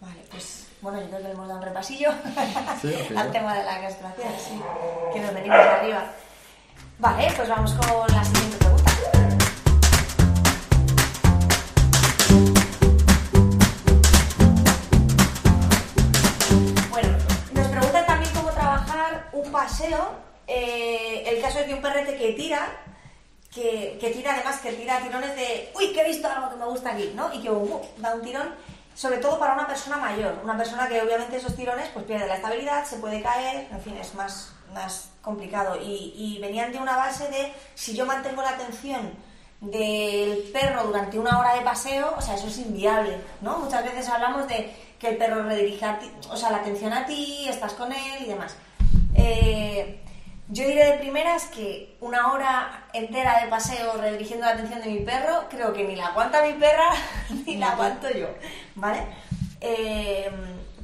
Vale, 0.00 0.20
pues 0.30 0.66
bueno, 0.80 1.00
yo 1.00 1.08
creo 1.08 1.18
que 1.18 1.28
le 1.28 1.32
hemos 1.32 1.48
dado 1.48 1.60
un 1.60 1.66
repasillo 1.66 2.10
Sí, 2.82 2.94
al 3.16 3.32
tema 3.32 3.56
de 3.56 3.64
la 3.64 3.80
castración, 3.80 4.32
sí, 4.38 4.60
que 5.12 5.20
nos 5.20 5.34
venimos 5.34 5.58
de 5.58 5.70
arriba. 5.70 6.04
Vale, 7.00 7.32
pues 7.34 7.48
vamos 7.48 7.72
con 7.72 8.14
la 8.14 8.24
siguiente 8.24 8.56
pregunta. 8.58 8.92
Bueno, 16.90 17.08
nos 17.54 17.66
preguntan 17.68 18.06
también 18.06 18.32
cómo 18.34 18.50
trabajar 18.50 19.28
un 19.32 19.50
paseo. 19.50 20.33
Eh, 20.46 21.24
el 21.26 21.40
caso 21.40 21.58
es 21.60 21.66
de 21.66 21.74
un 21.74 21.80
perrete 21.82 22.16
que 22.16 22.32
tira, 22.32 22.68
que, 23.52 23.96
que 24.00 24.10
tira 24.10 24.34
además, 24.34 24.60
que 24.60 24.72
tira 24.72 25.00
tirones 25.00 25.34
de, 25.36 25.70
uy, 25.76 25.92
que 25.92 26.00
he 26.00 26.08
visto 26.08 26.28
algo 26.28 26.50
que 26.50 26.56
me 26.56 26.66
gusta 26.66 26.92
aquí, 26.92 27.12
¿no? 27.14 27.32
Y 27.32 27.40
que 27.40 27.50
uh, 27.50 27.80
da 27.98 28.14
un 28.14 28.22
tirón, 28.22 28.54
sobre 28.94 29.18
todo 29.18 29.38
para 29.38 29.54
una 29.54 29.66
persona 29.66 29.96
mayor, 29.96 30.38
una 30.42 30.56
persona 30.56 30.88
que 30.88 31.00
obviamente 31.02 31.36
esos 31.36 31.54
tirones 31.56 31.88
pues 31.92 32.04
pierde 32.04 32.26
la 32.26 32.36
estabilidad, 32.36 32.84
se 32.84 32.96
puede 32.96 33.22
caer, 33.22 33.68
en 33.70 33.80
fin, 33.80 33.96
es 33.96 34.14
más, 34.14 34.52
más 34.72 35.10
complicado. 35.22 35.80
Y, 35.80 36.12
y 36.16 36.38
venían 36.40 36.72
de 36.72 36.78
una 36.78 36.96
base 36.96 37.28
de, 37.28 37.52
si 37.74 37.94
yo 37.94 38.06
mantengo 38.06 38.42
la 38.42 38.50
atención 38.50 39.12
del 39.60 40.50
perro 40.52 40.84
durante 40.84 41.18
una 41.18 41.38
hora 41.38 41.54
de 41.54 41.62
paseo, 41.62 42.14
o 42.16 42.20
sea, 42.20 42.34
eso 42.34 42.48
es 42.48 42.58
inviable, 42.58 43.18
¿no? 43.40 43.58
Muchas 43.58 43.82
veces 43.82 44.08
hablamos 44.08 44.46
de 44.46 44.74
que 44.98 45.08
el 45.08 45.16
perro 45.16 45.42
redirige 45.44 45.84
a 45.84 45.98
ti- 45.98 46.10
o 46.28 46.36
sea, 46.36 46.50
la 46.50 46.58
atención 46.58 46.92
a 46.92 47.06
ti, 47.06 47.46
estás 47.48 47.72
con 47.72 47.90
él 47.92 48.16
y 48.20 48.24
demás. 48.26 48.54
Eh, 49.14 50.03
yo 50.48 50.66
diré 50.66 50.84
de 50.92 50.98
primeras 50.98 51.46
que 51.46 51.96
una 52.00 52.32
hora 52.32 52.86
entera 52.92 53.40
de 53.42 53.48
paseo 53.48 53.94
redirigiendo 53.96 54.44
la 54.46 54.52
atención 54.52 54.80
de 54.80 54.90
mi 54.90 55.00
perro, 55.00 55.44
creo 55.48 55.72
que 55.72 55.84
ni 55.84 55.96
la 55.96 56.08
aguanta 56.08 56.44
mi 56.44 56.52
perra 56.54 56.90
ni 57.46 57.56
la 57.56 57.70
aguanto 57.70 58.10
yo, 58.10 58.28
¿vale? 58.74 59.06
Eh, 59.60 60.30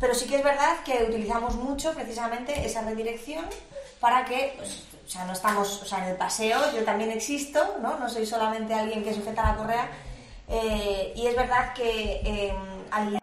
pero 0.01 0.15
sí 0.15 0.27
que 0.27 0.37
es 0.37 0.43
verdad 0.45 0.79
que 0.85 1.05
utilizamos 1.05 1.57
mucho 1.57 1.93
precisamente 1.93 2.65
esa 2.65 2.83
redirección 2.83 3.45
para 4.01 4.25
que, 4.25 4.55
pues, 4.57 4.85
o 5.05 5.09
sea, 5.09 5.27
no 5.27 5.35
estamos, 5.35 5.83
o 5.83 5.85
sea, 5.85 5.99
en 5.99 6.11
el 6.13 6.17
paseo 6.17 6.59
yo 6.73 6.85
también 6.85 7.11
existo, 7.11 7.77
¿no? 7.83 7.99
No 7.99 8.09
soy 8.09 8.25
solamente 8.25 8.73
alguien 8.73 9.05
que 9.05 9.13
sujeta 9.13 9.43
la 9.43 9.57
correa. 9.57 9.89
eh, 10.49 11.13
y 11.15 11.27
es 11.27 11.37
verdad 11.37 11.75
que 11.75 12.21
eh, 12.25 12.55
al 12.91 13.21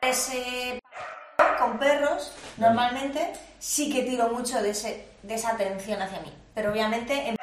ese 0.00 0.80
con 1.74 1.78
perros, 1.78 2.32
normalmente 2.56 3.32
sí 3.58 3.92
que 3.92 4.02
tiro 4.02 4.28
mucho 4.28 4.62
de, 4.62 4.70
ese, 4.70 5.08
de 5.22 5.34
esa 5.34 5.50
atención 5.50 6.00
hacia 6.00 6.20
mí. 6.20 6.32
Pero 6.54 6.70
obviamente 6.70 7.28
en 7.28 7.36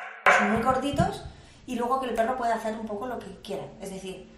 muy 0.52 0.62
cortitos 0.62 1.24
y 1.68 1.76
luego 1.76 2.00
que 2.00 2.08
el 2.08 2.16
perro 2.16 2.38
pueda 2.38 2.56
hacer 2.56 2.74
un 2.74 2.86
poco 2.86 3.08
lo 3.08 3.20
que 3.20 3.42
quiera. 3.42 3.64
Es 3.82 3.92
decir, 3.92 4.30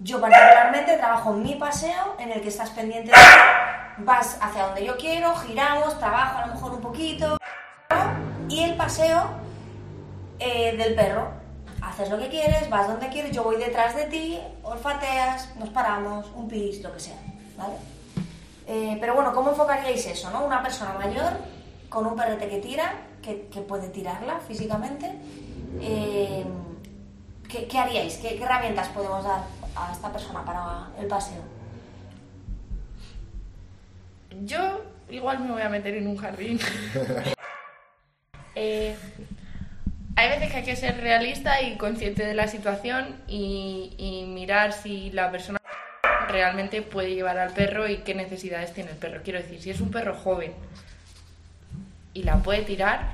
yo 0.00 0.20
particularmente 0.20 0.96
trabajo 0.96 1.32
mi 1.32 1.54
paseo 1.54 2.16
en 2.18 2.32
el 2.32 2.40
que 2.40 2.48
estás 2.48 2.70
pendiente 2.70 3.10
de 3.10 3.16
vas 3.98 4.38
hacia 4.40 4.66
donde 4.66 4.84
yo 4.84 4.96
quiero, 4.96 5.34
giramos, 5.36 5.98
trabajo 5.98 6.38
a 6.38 6.46
lo 6.46 6.54
mejor 6.54 6.72
un 6.72 6.80
poquito 6.80 7.36
y 8.48 8.62
el 8.62 8.74
paseo 8.76 9.30
eh, 10.38 10.76
del 10.76 10.94
perro. 10.94 11.30
Haces 11.82 12.10
lo 12.10 12.18
que 12.18 12.28
quieres, 12.28 12.70
vas 12.70 12.86
donde 12.86 13.08
quieres, 13.08 13.32
yo 13.32 13.42
voy 13.42 13.56
detrás 13.56 13.94
de 13.96 14.04
ti, 14.04 14.38
olfateas, 14.62 15.54
nos 15.56 15.68
paramos, 15.70 16.30
un 16.34 16.48
pis, 16.48 16.80
lo 16.80 16.92
que 16.92 17.00
sea, 17.00 17.16
¿vale? 17.56 17.74
Eh, 18.66 18.96
pero 19.00 19.14
bueno, 19.14 19.32
¿cómo 19.32 19.50
enfocaríais 19.50 20.06
eso, 20.06 20.30
no? 20.30 20.44
Una 20.44 20.62
persona 20.62 20.94
mayor 20.94 21.32
con 21.88 22.06
un 22.06 22.16
perrete 22.16 22.48
que 22.48 22.58
tira, 22.58 22.92
que, 23.20 23.48
que 23.52 23.60
puede 23.60 23.88
tirarla 23.88 24.38
físicamente. 24.40 25.10
eh, 25.80 26.44
¿qué, 27.48 27.66
qué 27.66 27.78
haríais? 27.78 28.16
¿Qué, 28.18 28.36
qué 28.36 28.44
herramientas 28.44 28.88
podemos 28.88 29.24
dar 29.24 29.42
a 29.76 29.92
esta 29.92 30.10
persona 30.12 30.44
para 30.44 30.88
el 31.00 31.06
paseo? 31.06 31.42
Yo 34.44 34.80
igual 35.10 35.40
me 35.40 35.52
voy 35.52 35.62
a 35.62 35.68
meter 35.68 35.94
en 35.94 36.06
un 36.08 36.16
jardín. 36.16 36.58
Eh, 38.54 38.94
hay 40.14 40.28
veces 40.28 40.50
que 40.50 40.56
hay 40.58 40.62
que 40.62 40.76
ser 40.76 41.00
realista 41.00 41.62
y 41.62 41.78
consciente 41.78 42.26
de 42.26 42.34
la 42.34 42.48
situación 42.48 43.22
y, 43.26 43.94
y 43.96 44.26
mirar 44.26 44.74
si 44.74 45.10
la 45.10 45.30
persona 45.30 45.58
realmente 46.32 46.82
puede 46.82 47.14
llevar 47.14 47.38
al 47.38 47.52
perro 47.52 47.86
y 47.88 47.98
qué 47.98 48.14
necesidades 48.14 48.72
tiene 48.72 48.90
el 48.90 48.96
perro. 48.96 49.20
Quiero 49.22 49.38
decir, 49.40 49.60
si 49.62 49.70
es 49.70 49.80
un 49.80 49.90
perro 49.90 50.14
joven 50.16 50.52
y 52.14 52.22
la 52.24 52.36
puede 52.36 52.62
tirar, 52.62 53.12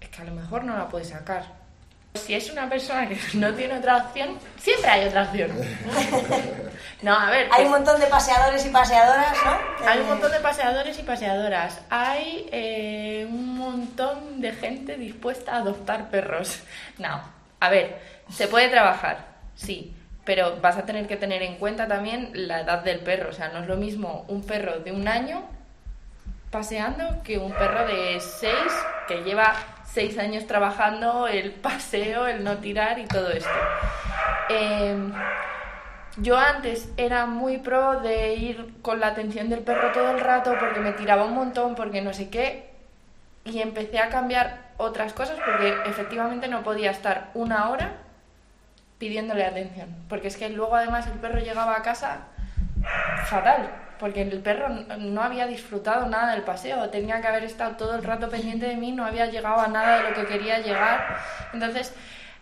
es 0.00 0.08
que 0.08 0.22
a 0.22 0.24
lo 0.24 0.34
mejor 0.34 0.64
no 0.64 0.76
la 0.76 0.88
puede 0.88 1.04
sacar. 1.04 1.44
Si 2.14 2.34
es 2.34 2.50
una 2.50 2.68
persona 2.68 3.08
que 3.08 3.16
no 3.34 3.54
tiene 3.54 3.78
otra 3.78 3.98
opción, 3.98 4.36
siempre 4.58 4.90
hay 4.90 5.08
otra 5.08 5.22
opción. 5.24 5.50
No, 7.02 7.18
a 7.18 7.30
ver. 7.30 7.48
Hay 7.50 7.64
un 7.64 7.70
montón 7.70 7.98
de 7.98 8.06
paseadores 8.06 8.66
y 8.66 8.68
paseadoras, 8.68 9.34
¿no? 9.42 9.52
hay 9.88 10.00
un 10.00 10.04
Eh, 10.04 10.08
montón 10.08 10.32
de 10.32 10.40
paseadores 10.40 10.98
y 10.98 11.02
paseadoras. 11.02 11.80
Hay 11.88 12.46
eh, 12.52 13.26
un 13.26 13.56
montón 13.56 14.40
de 14.42 14.52
gente 14.52 14.98
dispuesta 14.98 15.52
a 15.54 15.56
adoptar 15.58 16.10
perros. 16.10 16.58
No, 16.98 17.22
a 17.58 17.70
ver, 17.70 17.98
se 18.30 18.48
puede 18.48 18.68
trabajar, 18.68 19.24
sí, 19.54 19.94
pero 20.30 20.58
vas 20.60 20.76
a 20.76 20.86
tener 20.86 21.08
que 21.08 21.16
tener 21.16 21.42
en 21.42 21.56
cuenta 21.56 21.88
también 21.88 22.30
la 22.32 22.60
edad 22.60 22.84
del 22.84 23.00
perro. 23.00 23.30
O 23.30 23.32
sea, 23.32 23.48
no 23.48 23.58
es 23.58 23.66
lo 23.66 23.76
mismo 23.76 24.24
un 24.28 24.44
perro 24.44 24.78
de 24.78 24.92
un 24.92 25.08
año 25.08 25.42
paseando 26.52 27.20
que 27.24 27.36
un 27.36 27.50
perro 27.50 27.84
de 27.88 28.20
seis 28.20 28.72
que 29.08 29.24
lleva 29.24 29.54
seis 29.84 30.18
años 30.18 30.46
trabajando 30.46 31.26
el 31.26 31.50
paseo, 31.50 32.28
el 32.28 32.44
no 32.44 32.58
tirar 32.58 33.00
y 33.00 33.06
todo 33.06 33.28
esto. 33.32 33.50
Em, 34.48 35.12
yo 36.18 36.38
antes 36.38 36.88
era 36.96 37.26
muy 37.26 37.58
pro 37.58 37.98
de 37.98 38.34
ir 38.34 38.74
con 38.82 39.00
la 39.00 39.08
atención 39.08 39.48
del 39.48 39.64
perro 39.64 39.90
todo 39.90 40.12
el 40.12 40.20
rato 40.20 40.54
porque 40.60 40.78
me 40.78 40.92
tiraba 40.92 41.24
un 41.24 41.34
montón, 41.34 41.74
porque 41.74 42.02
no 42.02 42.12
sé 42.12 42.30
qué, 42.30 42.70
y 43.44 43.62
empecé 43.62 43.98
a 43.98 44.10
cambiar 44.10 44.70
otras 44.76 45.12
cosas 45.12 45.40
porque 45.44 45.74
efectivamente 45.86 46.46
no 46.46 46.62
podía 46.62 46.92
estar 46.92 47.30
una 47.34 47.68
hora 47.70 47.96
pidiéndole 49.00 49.46
atención, 49.46 49.88
porque 50.10 50.28
es 50.28 50.36
que 50.36 50.50
luego 50.50 50.76
además 50.76 51.06
el 51.06 51.18
perro 51.18 51.40
llegaba 51.40 51.74
a 51.74 51.82
casa 51.82 52.18
fatal, 53.24 53.70
porque 53.98 54.20
el 54.22 54.40
perro 54.40 54.68
no 54.68 55.22
había 55.22 55.46
disfrutado 55.46 56.06
nada 56.06 56.32
del 56.34 56.42
paseo, 56.42 56.90
tenía 56.90 57.20
que 57.22 57.26
haber 57.26 57.44
estado 57.44 57.76
todo 57.76 57.96
el 57.96 58.04
rato 58.04 58.28
pendiente 58.28 58.66
de 58.66 58.76
mí, 58.76 58.92
no 58.92 59.06
había 59.06 59.24
llegado 59.26 59.58
a 59.58 59.68
nada 59.68 59.96
de 59.96 60.10
lo 60.10 60.14
que 60.14 60.26
quería 60.26 60.58
llegar. 60.58 61.16
Entonces, 61.54 61.94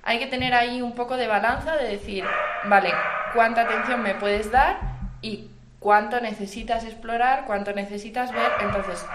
hay 0.02 0.18
que 0.18 0.26
tener 0.26 0.52
ahí 0.52 0.82
un 0.82 0.96
poco 0.96 1.16
de 1.16 1.28
balanza 1.28 1.76
de 1.76 1.90
decir, 1.90 2.24
vale, 2.64 2.90
¿cuánta 3.34 3.62
atención 3.62 4.02
me 4.02 4.16
puedes 4.16 4.50
dar 4.50 4.80
y 5.22 5.48
cuánto 5.78 6.20
necesitas 6.20 6.82
explorar, 6.82 7.44
cuánto 7.46 7.72
necesitas 7.72 8.32
ver? 8.32 8.50
Entonces, 8.60 9.06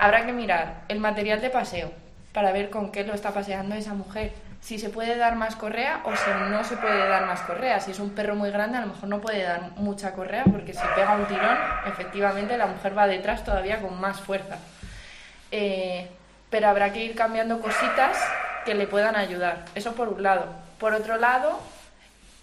habrá 0.00 0.26
que 0.26 0.32
mirar 0.32 0.82
el 0.88 0.98
material 0.98 1.40
de 1.40 1.50
paseo 1.50 1.92
para 2.32 2.50
ver 2.50 2.70
con 2.70 2.90
qué 2.90 3.04
lo 3.04 3.14
está 3.14 3.30
paseando 3.30 3.76
esa 3.76 3.94
mujer. 3.94 4.32
Si 4.60 4.78
se 4.78 4.90
puede 4.90 5.16
dar 5.16 5.36
más 5.36 5.56
correa 5.56 6.02
o 6.04 6.14
si 6.14 6.30
no 6.50 6.64
se 6.64 6.76
puede 6.76 7.08
dar 7.08 7.26
más 7.26 7.40
correa. 7.42 7.80
Si 7.80 7.92
es 7.92 8.00
un 8.00 8.10
perro 8.10 8.34
muy 8.34 8.50
grande, 8.50 8.78
a 8.78 8.80
lo 8.82 8.88
mejor 8.88 9.08
no 9.08 9.20
puede 9.20 9.42
dar 9.42 9.70
mucha 9.76 10.12
correa 10.12 10.44
porque 10.44 10.74
si 10.74 10.82
pega 10.94 11.16
un 11.16 11.26
tirón, 11.26 11.56
efectivamente 11.86 12.58
la 12.58 12.66
mujer 12.66 12.96
va 12.96 13.06
detrás 13.06 13.44
todavía 13.44 13.80
con 13.80 14.00
más 14.00 14.20
fuerza. 14.20 14.58
Eh, 15.50 16.08
pero 16.50 16.68
habrá 16.68 16.92
que 16.92 17.04
ir 17.04 17.14
cambiando 17.14 17.60
cositas 17.60 18.18
que 18.64 18.74
le 18.74 18.86
puedan 18.86 19.16
ayudar. 19.16 19.64
Eso 19.74 19.94
por 19.94 20.08
un 20.08 20.22
lado. 20.22 20.46
Por 20.78 20.94
otro 20.94 21.16
lado, 21.16 21.58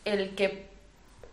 el 0.05 0.35
que 0.35 0.67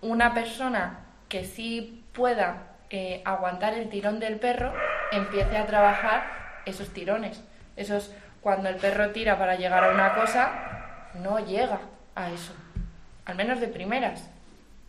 una 0.00 0.34
persona 0.34 0.98
que 1.28 1.44
sí 1.44 2.04
pueda 2.12 2.72
eh, 2.90 3.22
aguantar 3.24 3.74
el 3.74 3.88
tirón 3.88 4.20
del 4.20 4.36
perro 4.36 4.72
empiece 5.12 5.56
a 5.56 5.66
trabajar 5.66 6.24
esos 6.66 6.92
tirones. 6.92 7.40
Esos 7.76 8.12
cuando 8.42 8.68
el 8.68 8.76
perro 8.76 9.10
tira 9.10 9.38
para 9.38 9.54
llegar 9.56 9.84
a 9.84 9.90
una 9.92 10.14
cosa, 10.14 10.50
no 11.14 11.38
llega 11.38 11.78
a 12.14 12.30
eso. 12.30 12.52
Al 13.24 13.36
menos 13.36 13.60
de 13.60 13.68
primeras. 13.68 14.28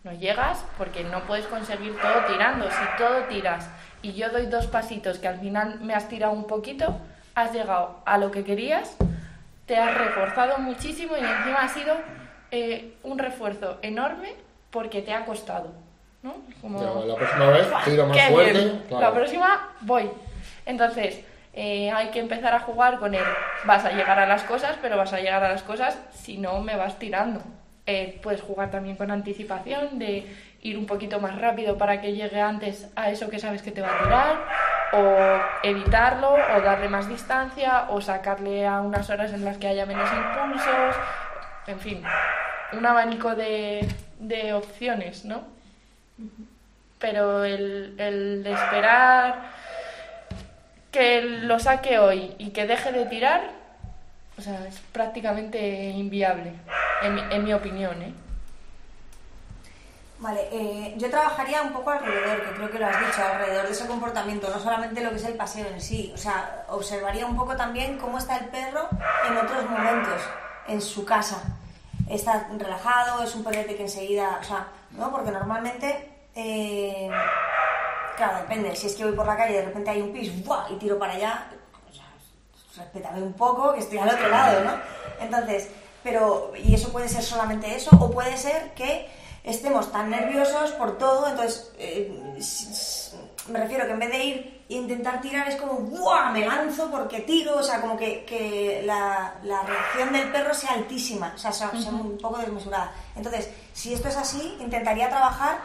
No 0.02 0.12
llegas 0.12 0.64
porque 0.76 1.04
no 1.04 1.20
puedes 1.20 1.46
conseguir 1.46 1.96
todo 2.00 2.24
tirando. 2.26 2.68
Si 2.70 2.98
todo 2.98 3.22
tiras 3.28 3.70
y 4.02 4.12
yo 4.12 4.28
doy 4.30 4.46
dos 4.46 4.66
pasitos 4.66 5.18
que 5.18 5.28
al 5.28 5.38
final 5.40 5.80
me 5.80 5.94
has 5.94 6.08
tirado 6.08 6.32
un 6.32 6.46
poquito, 6.46 6.98
has 7.34 7.52
llegado 7.52 8.00
a 8.04 8.18
lo 8.18 8.30
que 8.30 8.44
querías, 8.44 8.96
te 9.66 9.78
has 9.78 9.96
reforzado 9.96 10.58
muchísimo 10.58 11.14
y 11.16 11.20
encima 11.20 11.62
ha 11.62 11.68
sido 11.68 11.94
eh, 12.50 12.94
un 13.02 13.18
refuerzo 13.18 13.78
enorme 13.80 14.34
porque 14.70 15.00
te 15.00 15.14
ha 15.14 15.24
costado. 15.24 15.72
¿no? 16.22 16.34
Como- 16.60 16.80
Ya, 16.82 17.06
la 17.06 17.14
próxima 17.16 17.46
vez 17.50 17.66
tiro 17.84 18.06
más 18.06 18.28
fuerte. 18.28 18.80
claro. 18.88 19.04
La 19.06 19.14
próxima 19.14 19.68
voy. 19.82 20.10
Entonces, 20.66 21.20
eh, 21.56 21.90
hay 21.92 22.08
que 22.08 22.18
empezar 22.18 22.52
a 22.52 22.60
jugar 22.60 22.98
con 22.98 23.14
él. 23.14 23.24
Vas 23.64 23.84
a 23.84 23.92
llegar 23.92 24.18
a 24.18 24.26
las 24.26 24.42
cosas, 24.42 24.76
pero 24.82 24.96
vas 24.96 25.12
a 25.12 25.20
llegar 25.20 25.44
a 25.44 25.48
las 25.48 25.62
cosas 25.62 25.98
si 26.12 26.36
no 26.36 26.60
me 26.60 26.76
vas 26.76 26.98
tirando. 26.98 27.40
Eh, 27.86 28.18
puedes 28.22 28.40
jugar 28.40 28.70
también 28.70 28.96
con 28.96 29.10
anticipación, 29.10 29.98
de 29.98 30.26
ir 30.62 30.78
un 30.78 30.86
poquito 30.86 31.20
más 31.20 31.38
rápido 31.38 31.76
para 31.76 32.00
que 32.00 32.14
llegue 32.14 32.40
antes 32.40 32.90
a 32.96 33.10
eso 33.10 33.28
que 33.28 33.38
sabes 33.38 33.62
que 33.62 33.70
te 33.70 33.82
va 33.82 33.88
a 33.88 34.02
tirar, 34.02 34.36
o 34.94 35.42
evitarlo, 35.62 36.32
o 36.32 36.60
darle 36.62 36.88
más 36.88 37.08
distancia, 37.08 37.86
o 37.90 38.00
sacarle 38.00 38.66
a 38.66 38.80
unas 38.80 39.08
horas 39.10 39.32
en 39.32 39.44
las 39.44 39.58
que 39.58 39.68
haya 39.68 39.86
menos 39.86 40.08
impulsos. 40.12 40.96
En 41.66 41.78
fin, 41.78 42.02
un 42.72 42.86
abanico 42.86 43.34
de, 43.34 43.86
de 44.18 44.54
opciones, 44.54 45.24
¿no? 45.24 45.42
Pero 46.98 47.44
el, 47.44 47.94
el 47.98 48.42
de 48.42 48.52
esperar 48.52 49.52
que 50.94 51.20
lo 51.22 51.58
saque 51.58 51.98
hoy 51.98 52.34
y 52.38 52.50
que 52.50 52.66
deje 52.68 52.92
de 52.92 53.04
tirar, 53.06 53.50
o 54.38 54.40
sea, 54.40 54.64
es 54.68 54.78
prácticamente 54.92 55.58
inviable, 55.90 56.52
en, 57.02 57.14
mi- 57.44 57.52
opinión, 57.52 58.00
¿eh? 58.00 58.14
Vale, 60.20 60.48
eh, 60.52 60.94
yo 60.96 61.10
trabajaría 61.10 61.62
un 61.62 61.72
poco 61.72 61.90
alrededor, 61.90 62.42
que 62.44 62.54
creo 62.54 62.70
que 62.70 62.78
lo 62.78 62.86
has 62.86 62.98
dicho, 63.00 63.20
alrededor 63.24 63.66
de 63.66 63.72
ese 63.72 63.86
comportamiento, 63.88 64.48
no 64.48 64.60
solamente 64.60 65.02
lo 65.02 65.10
que 65.10 65.16
es 65.16 65.24
el 65.24 65.34
paseo 65.34 65.66
en 65.66 65.80
sí. 65.80 66.12
O 66.14 66.16
sea, 66.16 66.64
observaría 66.68 67.26
un 67.26 67.36
poco 67.36 67.56
también 67.56 67.98
cómo 67.98 68.18
está 68.18 68.36
el 68.36 68.46
perro 68.46 68.88
en 69.28 69.36
otros 69.36 69.68
momentos, 69.68 70.22
en 70.68 70.80
su 70.80 71.04
casa. 71.04 71.42
Está 72.08 72.46
relajado, 72.56 73.24
es 73.24 73.34
un 73.34 73.42
perrete 73.42 73.74
que 73.76 73.82
enseguida, 73.82 74.38
o 74.40 74.44
sea, 74.44 74.68
¿no? 74.92 75.10
Porque 75.10 75.32
normalmente, 75.32 76.08
eh, 76.36 77.10
claro, 78.16 78.38
depende. 78.38 78.74
Si 78.76 78.86
es 78.86 78.94
que 78.94 79.04
voy 79.04 79.14
por 79.14 79.26
la 79.26 79.36
calle 79.36 79.54
y 79.54 79.56
de 79.56 79.64
repente 79.66 79.90
hay 79.90 80.00
un 80.00 80.12
pis, 80.12 80.44
¡buah! 80.44 80.66
y 80.70 80.76
tiro 80.76 80.98
para 80.98 81.14
allá, 81.14 81.50
o 81.88 81.92
sea, 81.92 82.84
respétame 82.84 83.22
un 83.22 83.34
poco, 83.34 83.74
que 83.74 83.80
estoy 83.80 83.98
al 83.98 84.08
otro 84.08 84.28
lado, 84.28 84.64
¿no? 84.64 84.72
Entonces, 85.20 85.68
pero, 86.02 86.52
y 86.62 86.74
eso 86.74 86.90
puede 86.90 87.08
ser 87.08 87.22
solamente 87.22 87.74
eso, 87.74 87.90
o 87.98 88.10
puede 88.10 88.36
ser 88.36 88.74
que 88.74 89.08
estemos 89.42 89.92
tan 89.92 90.10
nerviosos 90.10 90.72
por 90.72 90.98
todo, 90.98 91.28
entonces, 91.28 91.72
eh, 91.78 92.12
me 93.48 93.60
refiero 93.60 93.86
que 93.86 93.92
en 93.92 93.98
vez 93.98 94.10
de 94.10 94.24
ir 94.24 94.64
e 94.68 94.74
intentar 94.74 95.20
tirar 95.20 95.46
es 95.48 95.56
como, 95.56 95.74
¡buah! 95.74 96.30
Me 96.30 96.46
lanzo 96.46 96.90
porque 96.90 97.20
tiro, 97.20 97.58
o 97.58 97.62
sea, 97.62 97.80
como 97.80 97.96
que, 97.96 98.24
que 98.24 98.82
la, 98.84 99.34
la 99.42 99.62
reacción 99.62 100.12
del 100.12 100.32
perro 100.32 100.54
sea 100.54 100.72
altísima, 100.72 101.32
o 101.34 101.38
sea, 101.38 101.52
sea, 101.52 101.70
sea 101.70 101.90
un 101.90 102.16
poco 102.18 102.38
desmesurada. 102.38 102.92
Entonces, 103.14 103.50
si 103.74 103.92
esto 103.92 104.08
es 104.08 104.16
así, 104.16 104.56
intentaría 104.60 105.10
trabajar 105.10 105.58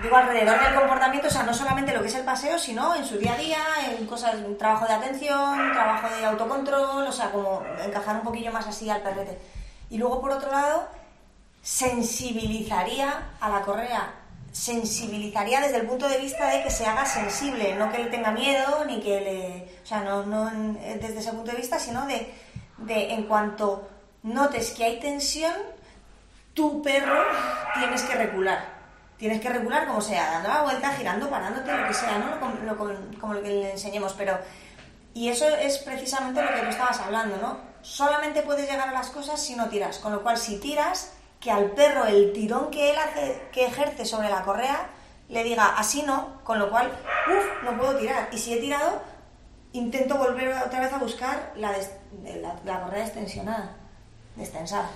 digo 0.00 0.16
alrededor 0.16 0.58
del 0.62 0.74
comportamiento, 0.74 1.28
o 1.28 1.30
sea, 1.30 1.42
no 1.42 1.52
solamente 1.52 1.92
lo 1.92 2.00
que 2.00 2.08
es 2.08 2.14
el 2.14 2.24
paseo, 2.24 2.58
sino 2.58 2.94
en 2.94 3.04
su 3.04 3.18
día 3.18 3.34
a 3.34 3.36
día, 3.36 3.58
en 3.98 4.06
cosas, 4.06 4.34
en 4.36 4.56
trabajo 4.56 4.86
de 4.86 4.92
atención, 4.94 5.72
trabajo 5.72 6.08
de 6.16 6.24
autocontrol, 6.24 7.06
o 7.06 7.12
sea, 7.12 7.30
como 7.30 7.62
encajar 7.84 8.16
un 8.16 8.22
poquillo 8.22 8.52
más 8.52 8.66
así 8.66 8.88
al 8.88 9.02
perrete. 9.02 9.38
Y 9.90 9.98
luego, 9.98 10.20
por 10.20 10.30
otro 10.30 10.50
lado, 10.50 10.88
sensibilizaría 11.62 13.30
a 13.40 13.48
la 13.50 13.60
correa, 13.62 14.12
sensibilizaría 14.52 15.60
desde 15.60 15.76
el 15.78 15.86
punto 15.86 16.08
de 16.08 16.18
vista 16.18 16.48
de 16.48 16.62
que 16.62 16.70
se 16.70 16.86
haga 16.86 17.04
sensible, 17.04 17.74
no 17.76 17.90
que 17.92 17.98
le 17.98 18.06
tenga 18.10 18.30
miedo, 18.30 18.84
ni 18.86 19.00
que 19.00 19.20
le... 19.20 19.78
O 19.82 19.86
sea, 19.86 20.00
no, 20.00 20.24
no 20.24 20.48
en- 20.48 20.74
desde 21.00 21.18
ese 21.20 21.32
punto 21.32 21.50
de 21.50 21.56
vista, 21.58 21.78
sino 21.78 22.06
de, 22.06 22.32
de 22.78 23.12
en 23.12 23.24
cuanto 23.24 23.88
notes 24.22 24.70
que 24.70 24.84
hay 24.84 25.00
tensión, 25.00 25.54
tu 26.54 26.82
perro 26.82 27.22
tienes 27.78 28.02
que 28.02 28.14
recular. 28.14 28.71
Tienes 29.22 29.40
que 29.40 29.50
recular 29.50 29.86
como 29.86 30.00
sea, 30.00 30.32
dando 30.32 30.48
la 30.48 30.62
vuelta, 30.62 30.90
girando, 30.94 31.30
parándote, 31.30 31.70
lo 31.76 31.86
que 31.86 31.94
sea, 31.94 32.18
¿no? 32.18 32.40
Como, 32.40 33.32
lo- 33.34 33.40
que 33.40 33.48
le 33.48 33.70
enseñemos, 33.70 34.14
pero... 34.14 34.36
Y 35.14 35.28
eso 35.28 35.46
es 35.46 35.78
precisamente 35.78 36.42
lo 36.42 36.48
que 36.52 36.60
tú 36.62 36.66
estabas 36.70 36.98
hablando, 36.98 37.36
¿no? 37.36 37.56
Solamente 37.82 38.42
puedes 38.42 38.68
llegar 38.68 38.88
a 38.88 38.92
las 38.92 39.10
cosas 39.10 39.40
si 39.40 39.54
no 39.54 39.68
tiras, 39.68 40.00
con 40.00 40.10
lo 40.10 40.24
cual 40.24 40.38
si 40.38 40.58
tiras, 40.58 41.12
que 41.38 41.52
al 41.52 41.66
perro 41.70 42.04
el 42.06 42.32
tirón 42.32 42.72
que 42.72 42.90
él 42.90 42.96
hace, 42.98 43.40
que 43.52 43.66
ejerce 43.66 44.06
sobre 44.06 44.28
la 44.28 44.42
correa, 44.42 44.88
le 45.28 45.44
diga 45.44 45.66
así 45.78 46.02
no, 46.02 46.40
con 46.42 46.58
lo 46.58 46.68
cual, 46.68 46.88
uff, 46.88 47.62
no 47.62 47.78
puedo 47.78 47.96
tirar. 47.98 48.28
Y 48.32 48.38
si 48.38 48.54
he 48.54 48.56
tirado, 48.56 49.02
intento 49.72 50.16
volver 50.16 50.52
otra 50.66 50.80
vez 50.80 50.92
a 50.92 50.98
buscar 50.98 51.52
la, 51.54 51.70
la, 52.24 52.56
la 52.64 52.80
correa 52.82 53.04
extensionada, 53.04 53.70
destensada. 54.34 54.90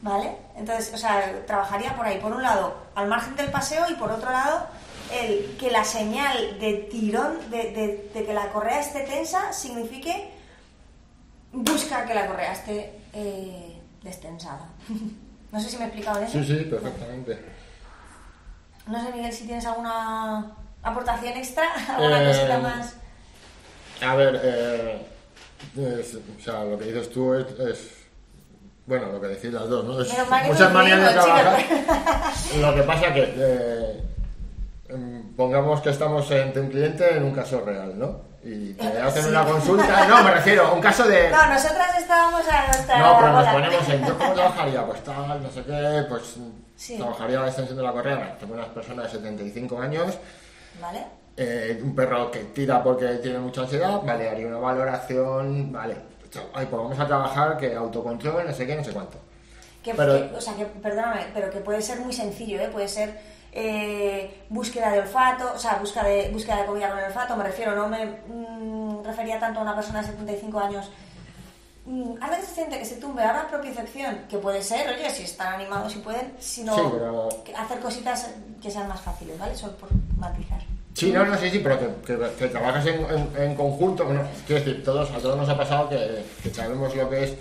¿Vale? 0.00 0.36
Entonces, 0.56 0.94
o 0.94 0.96
sea, 0.98 1.44
trabajaría 1.46 1.96
por 1.96 2.06
ahí, 2.06 2.18
por 2.18 2.32
un 2.32 2.42
lado, 2.42 2.74
al 2.94 3.08
margen 3.08 3.34
del 3.36 3.50
paseo 3.50 3.84
y 3.90 3.94
por 3.94 4.10
otro 4.12 4.30
lado, 4.30 4.66
el 5.12 5.56
que 5.58 5.70
la 5.70 5.84
señal 5.84 6.58
de 6.60 6.74
tirón, 6.90 7.50
de, 7.50 7.72
de- 7.72 8.10
de 8.14 8.24
que 8.26 8.32
la 8.34 8.50
correa 8.52 8.80
esté 8.80 9.00
tensa, 9.00 9.52
signifique 9.52 10.30
busca 11.52 12.04
que 12.04 12.14
la 12.14 12.26
correa 12.26 12.52
esté 12.52 12.92
eh, 13.12 13.80
destensada. 14.02 14.68
no 15.52 15.60
sé 15.60 15.68
si 15.70 15.76
me 15.78 15.84
he 15.84 15.86
explicado 15.86 16.20
eso. 16.20 16.32
Sí, 16.32 16.44
sí, 16.44 16.64
perfectamente. 16.64 17.38
No 18.86 19.02
sé, 19.04 19.12
Miguel, 19.12 19.32
si 19.32 19.44
tienes 19.46 19.66
alguna 19.66 20.52
aportación 20.82 21.36
extra, 21.36 21.66
alguna 21.88 22.22
Eh, 22.22 22.26
cosita 22.32 22.58
más. 22.58 22.94
A 24.00 24.14
ver, 24.14 24.40
eh, 24.44 25.06
es- 25.76 26.14
o 26.14 26.40
sea, 26.42 26.64
lo 26.64 26.78
que 26.78 26.84
dices 26.84 27.10
tú 27.10 27.34
es, 27.34 27.46
es- 27.58 27.97
bueno, 28.88 29.12
lo 29.12 29.20
que 29.20 29.26
decís 29.28 29.52
las 29.52 29.68
dos, 29.68 29.84
¿no? 29.84 30.00
Es 30.00 30.08
muchas 30.46 30.72
maneras 30.72 31.08
de 31.14 31.20
trabajar. 31.20 31.58
Lo 32.58 32.74
que 32.74 32.82
pasa 32.82 33.12
que 33.12 33.34
eh, 33.36 34.02
em, 34.88 35.34
pongamos 35.36 35.82
que 35.82 35.90
estamos 35.90 36.30
ante 36.32 36.58
un 36.58 36.68
cliente 36.70 37.16
en 37.16 37.22
un 37.24 37.32
caso 37.32 37.60
real, 37.60 37.98
¿no? 37.98 38.20
Y 38.42 38.72
te 38.72 38.86
hacen 39.02 39.24
Sí. 39.24 39.28
una 39.28 39.44
consulta, 39.44 40.06
no, 40.06 40.22
me 40.22 40.30
refiero 40.30 40.66
a 40.68 40.72
un 40.72 40.80
caso 40.80 41.06
de 41.06 41.28
No, 41.30 41.46
nosotras 41.48 41.98
estábamos 41.98 42.40
a 42.48 42.66
nuestra 42.66 42.98
no, 42.98 43.18
pero 43.18 43.32
nos 43.32 43.48
ponemos 43.48 43.88
en 43.90 44.06
yo 44.06 44.18
cómo 44.18 44.32
trabajaría, 44.32 44.86
pues 44.86 45.04
tal, 45.04 45.42
no 45.42 45.50
sé 45.50 45.62
qué, 45.64 46.04
pues 46.08 46.22
Sí. 46.76 46.96
trabajaría 46.96 47.40
la 47.40 47.46
extensión 47.48 47.76
de 47.76 47.82
la 47.84 47.92
correa. 47.92 48.38
Tengo 48.38 48.54
unas 48.54 48.68
personas 48.68 49.04
de 49.12 49.18
75 49.18 49.78
años, 49.82 50.14
¿Vale? 50.80 51.04
eh, 51.36 51.78
un 51.82 51.94
perro 51.94 52.30
que 52.30 52.38
tira 52.54 52.82
porque 52.82 53.06
tiene 53.16 53.38
mucha 53.38 53.60
ansiedad, 53.62 54.00
vale, 54.02 54.30
haría 54.30 54.46
una 54.46 54.58
valoración, 54.58 55.70
vale, 55.72 55.96
ay, 56.54 56.66
pues 56.66 56.82
vamos 56.82 56.98
a 56.98 57.06
trabajar 57.06 57.56
que 57.58 57.74
autocontrol, 57.74 58.46
no 58.46 58.52
sé 58.54 58.66
qué, 58.66 58.76
no 58.76 58.84
sé 58.84 58.92
cuánto. 58.92 59.18
Que, 59.82 59.94
Pero- 59.94 60.30
que- 60.30 60.36
o 60.36 60.40
sea, 60.40 60.54
que, 60.54 60.64
perdóname, 60.66 61.26
pero 61.32 61.50
que 61.50 61.60
puede 61.60 61.80
ser 61.82 62.00
muy 62.00 62.12
sencillo, 62.12 62.60
¿eh? 62.60 62.68
Puede 62.68 62.88
ser 62.88 63.18
eh, 63.52 64.42
búsqueda 64.50 64.90
de 64.92 65.00
olfato, 65.00 65.52
o 65.54 65.58
sea, 65.58 65.76
búsqueda 65.76 66.04
de, 66.04 66.28
búsqueda 66.30 66.56
de 66.58 66.66
comida 66.66 66.90
con 66.90 66.98
el 66.98 67.06
olfato, 67.06 67.34
me 67.34 67.44
refiero, 67.44 67.74
no 67.74 67.88
me 67.88 68.04
mm, 68.04 69.02
refería 69.04 69.38
tanto 69.40 69.60
a 69.60 69.62
una 69.62 69.74
persona 69.74 70.00
de 70.02 70.08
75 70.08 70.60
años. 70.60 70.90
Mm, 71.86 72.22
Ahora 72.22 72.36
que 72.36 72.42
se 72.44 72.54
siente 72.54 72.78
que 72.78 72.84
se 72.84 72.96
tumbe, 72.96 73.22
ahora 73.24 73.48
propiocepción, 73.48 74.26
que 74.28 74.36
puede 74.36 74.62
ser, 74.62 74.88
oye, 74.90 75.08
si 75.10 75.22
están 75.22 75.54
animados, 75.54 75.92
si 75.92 76.00
pueden, 76.00 76.34
sino 76.38 76.74
Sí, 76.74 76.82
pero- 76.92 77.28
hacer 77.56 77.80
cositas 77.80 78.28
que 78.60 78.70
sean 78.70 78.86
más 78.86 79.00
fáciles, 79.00 79.38
¿vale? 79.38 79.54
Solo 79.56 79.74
por 79.76 79.88
matizar. 80.18 80.60
Sí, 80.98 81.12
no, 81.12 81.24
no, 81.24 81.36
sí, 81.38 81.48
sí, 81.50 81.60
pero 81.60 81.78
que, 81.78 81.88
que- 82.06 82.30
que 82.38 82.46
trabajas 82.48 82.84
en, 82.86 83.00
en- 83.04 83.42
en 83.42 83.54
conjunto. 83.54 84.04
Bueno, 84.04 84.22
quiero 84.46 84.64
decir, 84.64 84.82
todos, 84.84 85.10
a 85.10 85.18
todos 85.18 85.36
nos 85.36 85.48
ha 85.48 85.56
pasado 85.56 85.88
que, 85.88 86.24
que 86.42 86.50
sabemos 86.52 86.94
lo 86.96 87.08
que 87.08 87.24
es 87.24 87.34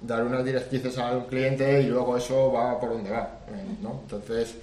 dar 0.00 0.24
unas 0.24 0.44
directrices 0.44 0.98
al 0.98 1.26
cliente 1.26 1.80
y 1.82 1.86
luego 1.86 2.16
eso 2.16 2.52
va 2.52 2.78
por 2.80 2.90
donde 2.90 3.10
va, 3.10 3.38
eh, 3.48 3.76
¿no? 3.80 4.00
Entonces, 4.02 4.56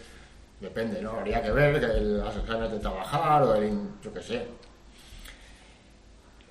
depende, 0.59 1.01
¿no? 1.01 1.11
Habría 1.11 1.41
que 1.41 1.51
ver 1.51 1.79
que 1.79 1.87
las 1.87 2.45
ganas 2.45 2.71
de 2.71 2.79
trabajar 2.79 3.41
o 3.43 3.55
el, 3.55 3.71
yo 4.03 4.13
qué 4.13 4.21
sé. 4.21 4.45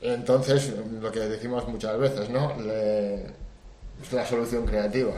Entonces, 0.00 0.72
lo 1.00 1.10
que 1.10 1.20
decimos 1.20 1.66
muchas 1.68 1.98
veces, 1.98 2.30
¿no? 2.30 2.54
Le- 2.60 3.24
es 4.02 4.12
la 4.12 4.24
solución 4.24 4.64
creativa. 4.64 5.12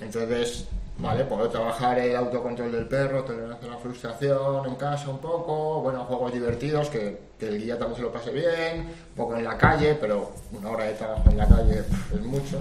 Entonces, 0.00 0.66
vale, 1.00 1.24
puedo 1.24 1.48
trabajar 1.48 1.98
el 1.98 2.14
autocontrol 2.14 2.72
del 2.72 2.86
perro, 2.86 3.24
tolerancia 3.24 3.68
la 3.68 3.76
frustración 3.78 4.66
en 4.66 4.74
casa 4.76 5.08
un 5.08 5.18
poco, 5.18 5.80
bueno, 5.80 6.04
juegos 6.04 6.32
divertidos, 6.32 6.88
que, 6.90 7.30
el 7.40 7.58
guía 7.58 7.78
también 7.78 7.96
se 7.96 8.02
lo 8.02 8.12
pase 8.12 8.30
bien, 8.30 8.80
un 8.80 9.16
poco 9.16 9.36
en 9.36 9.44
la 9.44 9.56
calle, 9.56 9.94
pero 9.94 10.32
una 10.52 10.70
hora 10.70 10.84
de 10.84 10.92
trabajo 10.92 11.30
en 11.30 11.38
la 11.38 11.48
calle 11.48 11.78
es 12.14 12.20
mucho. 12.20 12.60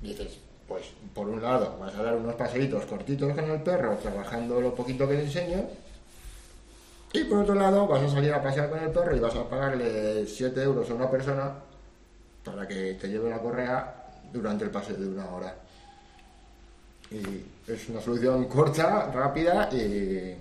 Dices, 0.00 0.38
pues 0.68 0.84
por 1.12 1.28
un 1.28 1.42
lado 1.42 1.76
vas 1.80 1.94
a 1.96 2.02
dar 2.02 2.14
unos 2.14 2.34
paseitos 2.36 2.84
cortitos 2.86 3.34
con 3.34 3.50
el 3.50 3.60
perro, 3.60 3.96
trabajando 3.96 4.60
lo 4.60 4.74
poquito 4.74 5.08
que 5.08 5.14
le 5.14 5.24
enseño, 5.24 5.66
y 7.12 7.24
por 7.24 7.38
otro 7.38 7.56
lado 7.56 7.88
vas 7.88 8.04
a 8.04 8.08
salir 8.08 8.32
a 8.32 8.40
pasear 8.40 8.70
con 8.70 8.78
el 8.78 8.90
perro 8.90 9.16
y 9.16 9.18
vas 9.18 9.34
a 9.34 9.48
pagarle 9.48 10.24
7 10.26 10.62
euros 10.62 10.88
a 10.88 10.94
una 10.94 11.10
persona 11.10 11.54
para 12.44 12.68
que 12.68 12.94
te 12.94 13.08
lleve 13.08 13.30
la 13.30 13.38
correa 13.40 14.06
durante 14.32 14.64
el 14.64 14.70
paseo 14.70 14.96
de 14.96 15.08
una 15.08 15.28
hora. 15.28 15.56
Y 17.10 17.70
es 17.70 17.88
una 17.88 18.00
solución 18.00 18.44
corta, 18.46 19.10
rápida 19.10 19.68
y, 19.72 20.36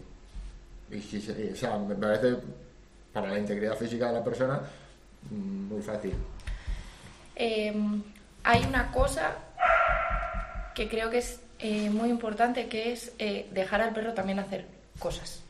y 0.91 1.01
sí, 1.01 1.25
o 1.51 1.55
sea, 1.55 1.77
me 1.77 1.95
parece 1.95 2.35
para 3.11 3.29
la 3.29 3.39
integridad 3.39 3.75
física 3.75 4.07
de 4.07 4.13
la 4.13 4.23
persona 4.23 4.61
muy 5.31 5.81
fácil. 5.81 6.13
Eh, 7.35 7.73
hay 8.43 8.63
una 8.65 8.91
cosa 8.91 9.35
que 10.75 10.87
creo 10.87 11.09
que 11.09 11.19
es 11.19 11.41
eh, 11.59 11.89
muy 11.89 12.09
importante, 12.09 12.67
que 12.67 12.91
es 12.91 13.13
eh, 13.19 13.47
dejar 13.51 13.81
al 13.81 13.93
perro 13.93 14.13
también 14.13 14.39
hacer 14.39 14.65
cosas. 14.97 15.41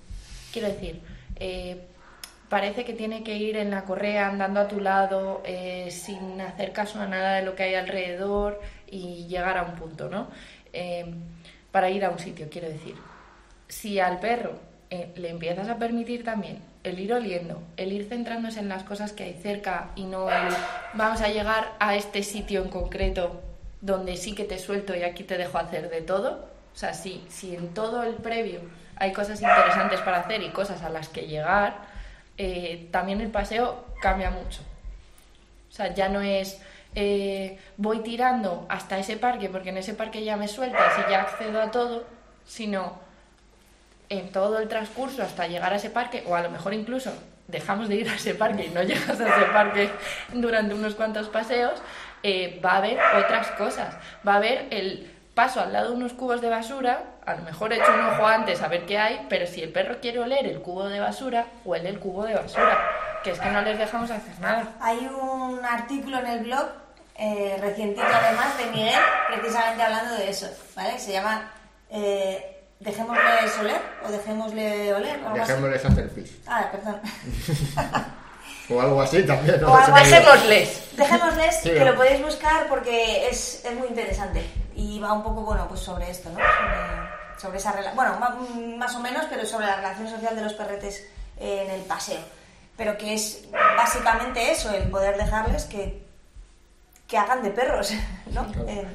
Quiero 0.52 0.70
decir, 0.70 1.02
eh, 1.36 1.86
parece 2.50 2.84
que 2.84 2.94
tiene 2.94 3.24
que 3.24 3.36
ir 3.36 3.58
en 3.58 3.70
la 3.70 3.84
correa 3.84 4.30
andando 4.30 4.60
a 4.60 4.68
tu 4.68 4.80
lado, 4.80 5.42
eh, 5.46 5.90
sin 5.92 6.42
hacer 6.42 6.72
caso 6.74 7.00
a 7.00 7.08
nada 7.08 7.36
de 7.36 7.44
lo 7.44 7.56
que 7.56 7.64
hay 7.64 7.76
alrededor 7.76 8.60
y 8.90 9.28
llegar 9.28 9.58
a 9.58 9.64
un 9.64 9.76
punto, 9.76 10.10
¿no? 10.10 10.30
Eh, 10.74 11.06
para 11.72 11.90
ir 11.90 12.04
a 12.04 12.10
un 12.10 12.20
sitio, 12.20 12.48
quiero 12.50 12.68
decir. 12.68 12.96
Si 13.68 14.00
al 14.00 14.20
perro 14.20 14.60
eh, 14.90 15.12
le 15.16 15.30
empiezas 15.30 15.70
a 15.70 15.78
permitir 15.78 16.24
también 16.24 16.62
el 16.84 17.00
ir 17.00 17.14
oliendo, 17.14 17.62
el 17.78 17.92
ir 17.92 18.08
centrándose 18.08 18.60
en 18.60 18.70
las 18.70 18.84
cosas 18.84 19.14
que 19.14 19.24
hay 19.24 19.34
cerca 19.34 19.92
y 19.96 20.06
no 20.06 20.30
el 20.30 20.48
vamos 20.94 21.22
a 21.22 21.28
llegar 21.28 21.74
a 21.80 21.96
este 21.96 22.24
sitio 22.24 22.64
en 22.64 22.70
concreto 22.70 23.42
donde 23.82 24.18
sí 24.18 24.34
que 24.34 24.46
te 24.46 24.58
suelto 24.58 24.96
y 24.96 25.04
aquí 25.04 25.24
te 25.24 25.38
dejo 25.38 25.58
hacer 25.58 25.90
de 25.90 26.02
todo. 26.02 26.50
O 26.74 26.78
sea, 26.78 26.94
si, 26.94 27.24
si 27.30 27.56
en 27.56 27.74
todo 27.74 28.04
el 28.04 28.16
previo 28.16 28.62
hay 28.96 29.14
cosas 29.14 29.42
interesantes 29.42 30.00
para 30.02 30.20
hacer 30.20 30.42
y 30.42 30.50
cosas 30.50 30.82
a 30.82 30.90
las 30.90 31.10
que 31.10 31.28
llegar, 31.28 31.78
eh, 32.38 32.88
también 32.92 33.22
el 33.22 33.30
paseo 33.30 33.86
cambia 34.02 34.32
mucho. 34.32 34.62
O 35.70 35.72
sea, 35.72 35.94
ya 35.94 36.10
no 36.10 36.22
es 36.22 36.62
eh, 36.96 37.60
voy 37.78 38.00
tirando 38.00 38.66
hasta 38.70 38.98
ese 38.98 39.18
parque 39.18 39.50
porque 39.50 39.70
en 39.70 39.78
ese 39.78 39.94
parque 39.94 40.24
ya 40.24 40.38
me 40.38 40.48
sueltas 40.48 40.94
y 40.98 41.12
ya 41.12 41.22
accedo 41.22 41.62
a 41.62 41.72
todo, 41.72 42.04
sino 42.46 43.00
en 44.10 44.32
todo 44.32 44.60
el 44.60 44.68
transcurso 44.68 45.22
hasta 45.22 45.48
llegar 45.48 45.72
a 45.72 45.76
ese 45.76 45.90
parque, 45.90 46.24
o 46.28 46.36
a 46.36 46.42
lo 46.42 46.50
mejor 46.50 46.74
incluso 46.74 47.14
dejamos 47.48 47.90
de 47.90 47.96
ir 47.96 48.10
a 48.10 48.16
ese 48.16 48.36
parque 48.36 48.66
y 48.66 48.70
no 48.70 48.82
llegas 48.84 49.20
a 49.20 49.28
ese 49.28 49.46
parque 49.54 49.90
durante 50.34 50.74
unos 50.74 50.96
cuantos 50.96 51.30
paseos, 51.30 51.82
eh, 52.24 52.60
va 52.64 52.74
a 52.74 52.78
haber 52.78 52.98
otras 53.24 53.48
cosas. 53.52 53.96
Va 54.28 54.34
a 54.34 54.38
haber 54.38 54.68
el 54.72 55.12
paso 55.36 55.62
al 55.62 55.72
lado 55.72 55.92
de 55.92 55.96
unos 55.96 56.14
cubos 56.14 56.42
de 56.42 56.50
basura, 56.50 57.04
a 57.26 57.36
lo 57.36 57.44
mejor 57.44 57.72
he 57.72 57.78
hecho 57.78 57.94
un 57.94 58.02
ojo 58.02 58.26
antes 58.26 58.62
a 58.62 58.68
ver 58.68 58.86
qué 58.86 58.98
hay, 58.98 59.26
pero 59.30 59.48
si 59.48 59.62
el 59.62 59.72
perro 59.72 60.00
quiere 60.02 60.20
oler 60.20 60.46
el 60.46 60.60
cubo 60.60 60.90
de 60.90 61.00
basura, 61.00 61.46
huele 61.64 61.90
el 61.90 62.00
cubo 62.00 62.26
de 62.26 62.34
basura, 62.34 62.78
que 63.24 63.32
es 63.32 63.40
que 63.40 63.50
no 63.50 63.62
les 63.62 63.78
dejamos 63.78 64.10
hacer 64.12 64.40
nada. 64.40 64.64
Hay 64.80 65.06
un 65.08 65.64
artículo 65.66 66.20
en 66.20 66.28
el 66.28 66.40
blog, 66.46 66.68
eh, 67.16 67.58
recientito 67.62 68.06
además, 68.08 68.58
de 68.58 68.66
Miguel, 68.68 69.00
precisamente 69.36 69.84
hablando 69.84 70.16
de 70.16 70.30
eso, 70.30 70.48
¿vale? 70.76 70.98
Se 71.00 71.12
llama 71.12 71.52
eh, 71.90 72.56
Dejémosle 72.80 73.22
oler 73.60 73.82
o 74.06 74.12
Dejémosle 74.12 74.94
oler. 74.94 75.20
o. 75.26 75.34
Dejémosles 75.34 75.86
hacer 75.86 76.10
pis. 76.12 76.32
Ah, 76.48 76.68
perdón. 76.72 77.02
O 78.72 78.80
algo 78.80 79.02
así 79.02 79.24
también. 79.24 79.60
¿no? 79.62 79.72
O 79.72 79.76
algo. 79.76 79.96
Dejémosles. 79.98 80.96
Dejémosles, 80.96 81.56
Sí, 81.64 81.70
que 81.72 81.80
¿no? 81.80 81.86
lo 81.86 81.96
podéis 81.96 82.22
buscar 82.24 82.68
porque 82.68 83.28
es, 83.28 83.66
es 83.66 83.74
muy 83.76 83.88
interesante 83.88 84.46
y 84.76 85.00
va 85.00 85.12
un 85.14 85.24
poco, 85.24 85.42
bueno, 85.42 85.68
pues 85.68 85.80
sobre 85.82 86.08
esto, 86.12 86.30
¿no? 86.30 86.36
Sobre, 86.38 87.42
sobre 87.42 87.58
esa 87.58 87.72
relación, 87.72 87.96
bueno, 87.96 88.20
más 88.78 88.96
o 88.96 89.00
menos, 89.00 89.26
pero 89.28 89.44
sobre 89.44 89.66
la 89.66 89.78
relación 89.78 90.08
social 90.08 90.36
de 90.36 90.44
los 90.44 90.54
perretes 90.54 91.04
en 91.40 91.72
el 91.72 91.82
paseo. 91.82 92.20
Pero 92.80 92.98
que 92.98 93.14
es 93.14 93.48
básicamente 93.78 94.52
eso, 94.52 94.74
el 94.74 94.90
poder 94.90 95.18
dejarles 95.18 95.66
que, 95.66 96.02
que 97.08 97.18
hagan 97.18 97.44
de 97.44 97.52
perros, 97.52 97.94
¿no? 98.34 98.48
Claro. 98.48 98.68
En, 98.68 98.88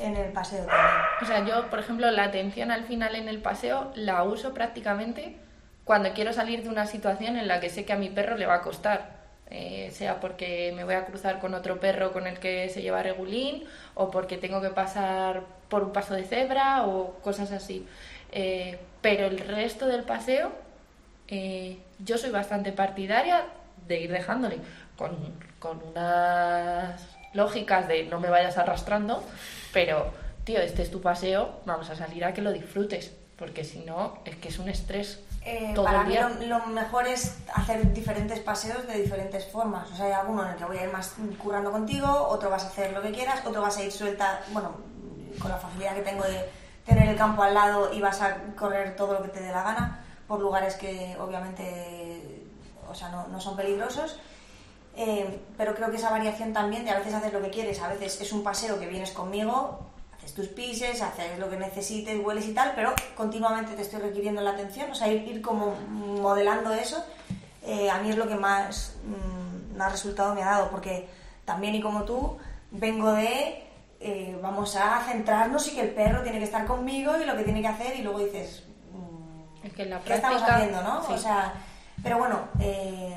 en 0.00 0.16
el 0.16 0.32
paseo 0.32 0.66
también. 0.66 0.96
O 1.22 1.24
sea, 1.24 1.46
yo, 1.46 1.70
por 1.70 1.78
ejemplo, 1.78 2.10
la 2.10 2.24
atención 2.24 2.70
al 2.70 2.84
final 2.84 3.14
en 3.14 3.28
el 3.28 3.40
paseo 3.40 3.92
la 3.94 4.24
uso 4.24 4.52
prácticamente 4.52 5.36
cuando 5.84 6.12
quiero 6.12 6.32
salir 6.32 6.62
de 6.62 6.68
una 6.68 6.86
situación 6.86 7.36
en 7.36 7.48
la 7.48 7.60
que 7.60 7.70
sé 7.70 7.84
que 7.84 7.92
a 7.92 7.96
mi 7.96 8.10
perro 8.10 8.36
le 8.36 8.46
va 8.46 8.56
a 8.56 8.60
costar. 8.62 9.20
Eh, 9.52 9.90
sea 9.92 10.20
porque 10.20 10.72
me 10.76 10.84
voy 10.84 10.94
a 10.94 11.04
cruzar 11.06 11.40
con 11.40 11.54
otro 11.54 11.80
perro 11.80 12.12
con 12.12 12.28
el 12.28 12.38
que 12.38 12.68
se 12.68 12.82
lleva 12.82 13.02
regulín 13.02 13.64
o 13.94 14.08
porque 14.08 14.38
tengo 14.38 14.60
que 14.60 14.70
pasar 14.70 15.42
por 15.68 15.82
un 15.82 15.92
paso 15.92 16.14
de 16.14 16.24
cebra 16.24 16.86
o 16.86 17.14
cosas 17.22 17.50
así. 17.50 17.86
Eh, 18.32 18.78
pero 19.00 19.26
el 19.26 19.38
resto 19.38 19.86
del 19.86 20.04
paseo, 20.04 20.52
eh, 21.30 21.78
yo 22.00 22.18
soy 22.18 22.30
bastante 22.30 22.72
partidaria 22.72 23.44
de 23.86 24.00
ir 24.00 24.12
dejándole 24.12 24.58
con, 24.96 25.16
con 25.58 25.80
unas 25.82 27.00
lógicas 27.32 27.88
de 27.88 28.04
no 28.04 28.20
me 28.20 28.28
vayas 28.28 28.58
arrastrando, 28.58 29.22
pero, 29.72 30.10
tío, 30.44 30.60
este 30.60 30.82
es 30.82 30.90
tu 30.90 31.00
paseo, 31.00 31.60
vamos 31.64 31.88
a 31.90 31.96
salir 31.96 32.24
a 32.24 32.34
que 32.34 32.42
lo 32.42 32.52
disfrutes, 32.52 33.12
porque 33.38 33.64
si 33.64 33.80
no, 33.80 34.18
es 34.24 34.36
que 34.36 34.48
es 34.48 34.58
un 34.58 34.68
estrés 34.68 35.20
Eh, 35.44 35.72
todo 35.74 35.84
para 35.84 36.00
el 36.02 36.06
mí 36.08 36.12
día. 36.12 36.28
lo, 36.28 36.58
lo 36.58 36.66
mejor 36.66 37.06
es 37.06 37.38
hacer 37.54 37.92
diferentes 37.94 38.40
paseos 38.40 38.86
de 38.86 39.00
diferentes 39.00 39.46
formas. 39.46 39.90
O 39.90 39.96
sea, 39.96 40.06
hay 40.06 40.12
alguno 40.12 40.44
en 40.44 40.50
el 40.50 40.56
que 40.56 40.64
voy 40.64 40.76
a 40.76 40.84
ir 40.84 40.92
más 40.92 41.14
currando 41.42 41.70
contigo, 41.72 42.08
otro 42.28 42.50
vas 42.50 42.64
a 42.64 42.66
hacer 42.66 42.92
lo 42.92 43.00
que 43.00 43.12
quieras, 43.12 43.40
otro 43.46 43.62
vas 43.62 43.78
a 43.78 43.84
ir 43.84 43.90
suelta, 43.92 44.40
bueno, 44.52 44.74
con 45.40 45.50
la 45.50 45.56
facilidad 45.56 45.94
que 45.94 46.02
tengo 46.02 46.24
de 46.24 46.44
tener 46.84 47.08
el 47.08 47.16
campo 47.16 47.42
al 47.42 47.54
lado 47.54 47.92
y 47.94 48.00
vas 48.00 48.20
a 48.20 48.36
correr 48.56 48.96
todo 48.96 49.14
lo 49.14 49.22
que 49.22 49.28
te 49.28 49.40
dé 49.40 49.50
la 49.52 49.62
gana 49.62 49.99
por 50.30 50.38
lugares 50.38 50.76
que 50.76 51.16
obviamente 51.18 52.44
o 52.88 52.94
sea, 52.94 53.08
no, 53.08 53.26
no 53.26 53.40
son 53.40 53.56
peligrosos. 53.56 54.16
Eh, 54.94 55.40
pero 55.56 55.74
creo 55.74 55.90
que 55.90 55.96
esa 55.96 56.10
variación 56.10 56.52
también 56.52 56.84
de 56.84 56.92
a 56.92 56.98
veces 56.98 57.14
haces 57.14 57.32
lo 57.32 57.42
que 57.42 57.50
quieres, 57.50 57.80
a 57.80 57.88
veces 57.88 58.20
es 58.20 58.32
un 58.32 58.44
paseo 58.44 58.78
que 58.78 58.86
vienes 58.86 59.10
conmigo, 59.10 59.80
haces 60.16 60.34
tus 60.34 60.46
pises, 60.46 61.02
haces 61.02 61.36
lo 61.38 61.50
que 61.50 61.56
necesites, 61.56 62.24
hueles 62.24 62.46
y 62.46 62.54
tal, 62.54 62.72
pero 62.76 62.92
continuamente 63.16 63.74
te 63.74 63.82
estoy 63.82 64.00
requiriendo 64.00 64.40
la 64.40 64.50
atención, 64.50 64.90
o 64.90 64.94
sea, 64.94 65.08
ir, 65.08 65.26
ir 65.26 65.42
como 65.42 65.74
modelando 66.22 66.72
eso, 66.72 67.04
eh, 67.64 67.90
a 67.90 67.98
mí 68.00 68.10
es 68.10 68.16
lo 68.16 68.28
que 68.28 68.36
más, 68.36 68.96
mm, 69.04 69.76
más 69.76 69.90
resultado 69.90 70.34
me 70.34 70.42
ha 70.42 70.50
dado, 70.50 70.70
porque 70.70 71.08
también 71.44 71.74
y 71.74 71.80
como 71.80 72.04
tú, 72.04 72.36
vengo 72.70 73.12
de, 73.12 73.64
eh, 73.98 74.38
vamos 74.40 74.76
a 74.76 75.04
centrarnos 75.08 75.66
y 75.68 75.74
que 75.74 75.82
el 75.82 75.90
perro 75.90 76.22
tiene 76.22 76.38
que 76.38 76.44
estar 76.44 76.66
conmigo 76.66 77.16
y 77.20 77.24
lo 77.24 77.36
que 77.36 77.44
tiene 77.44 77.62
que 77.62 77.68
hacer 77.68 77.96
y 77.96 78.02
luego 78.02 78.20
dices, 78.20 78.64
Es 79.64 79.72
que 79.72 79.82
en 79.82 79.90
la 79.90 80.00
¿qué 80.00 80.14
estamos 80.14 80.42
práctica- 80.42 80.56
haciendo, 80.56 80.82
no? 80.82 81.06
sí. 81.06 81.12
O 81.12 81.18
sea, 81.18 81.54
pero 82.02 82.18
bueno, 82.18 82.48
eh, 82.60 83.16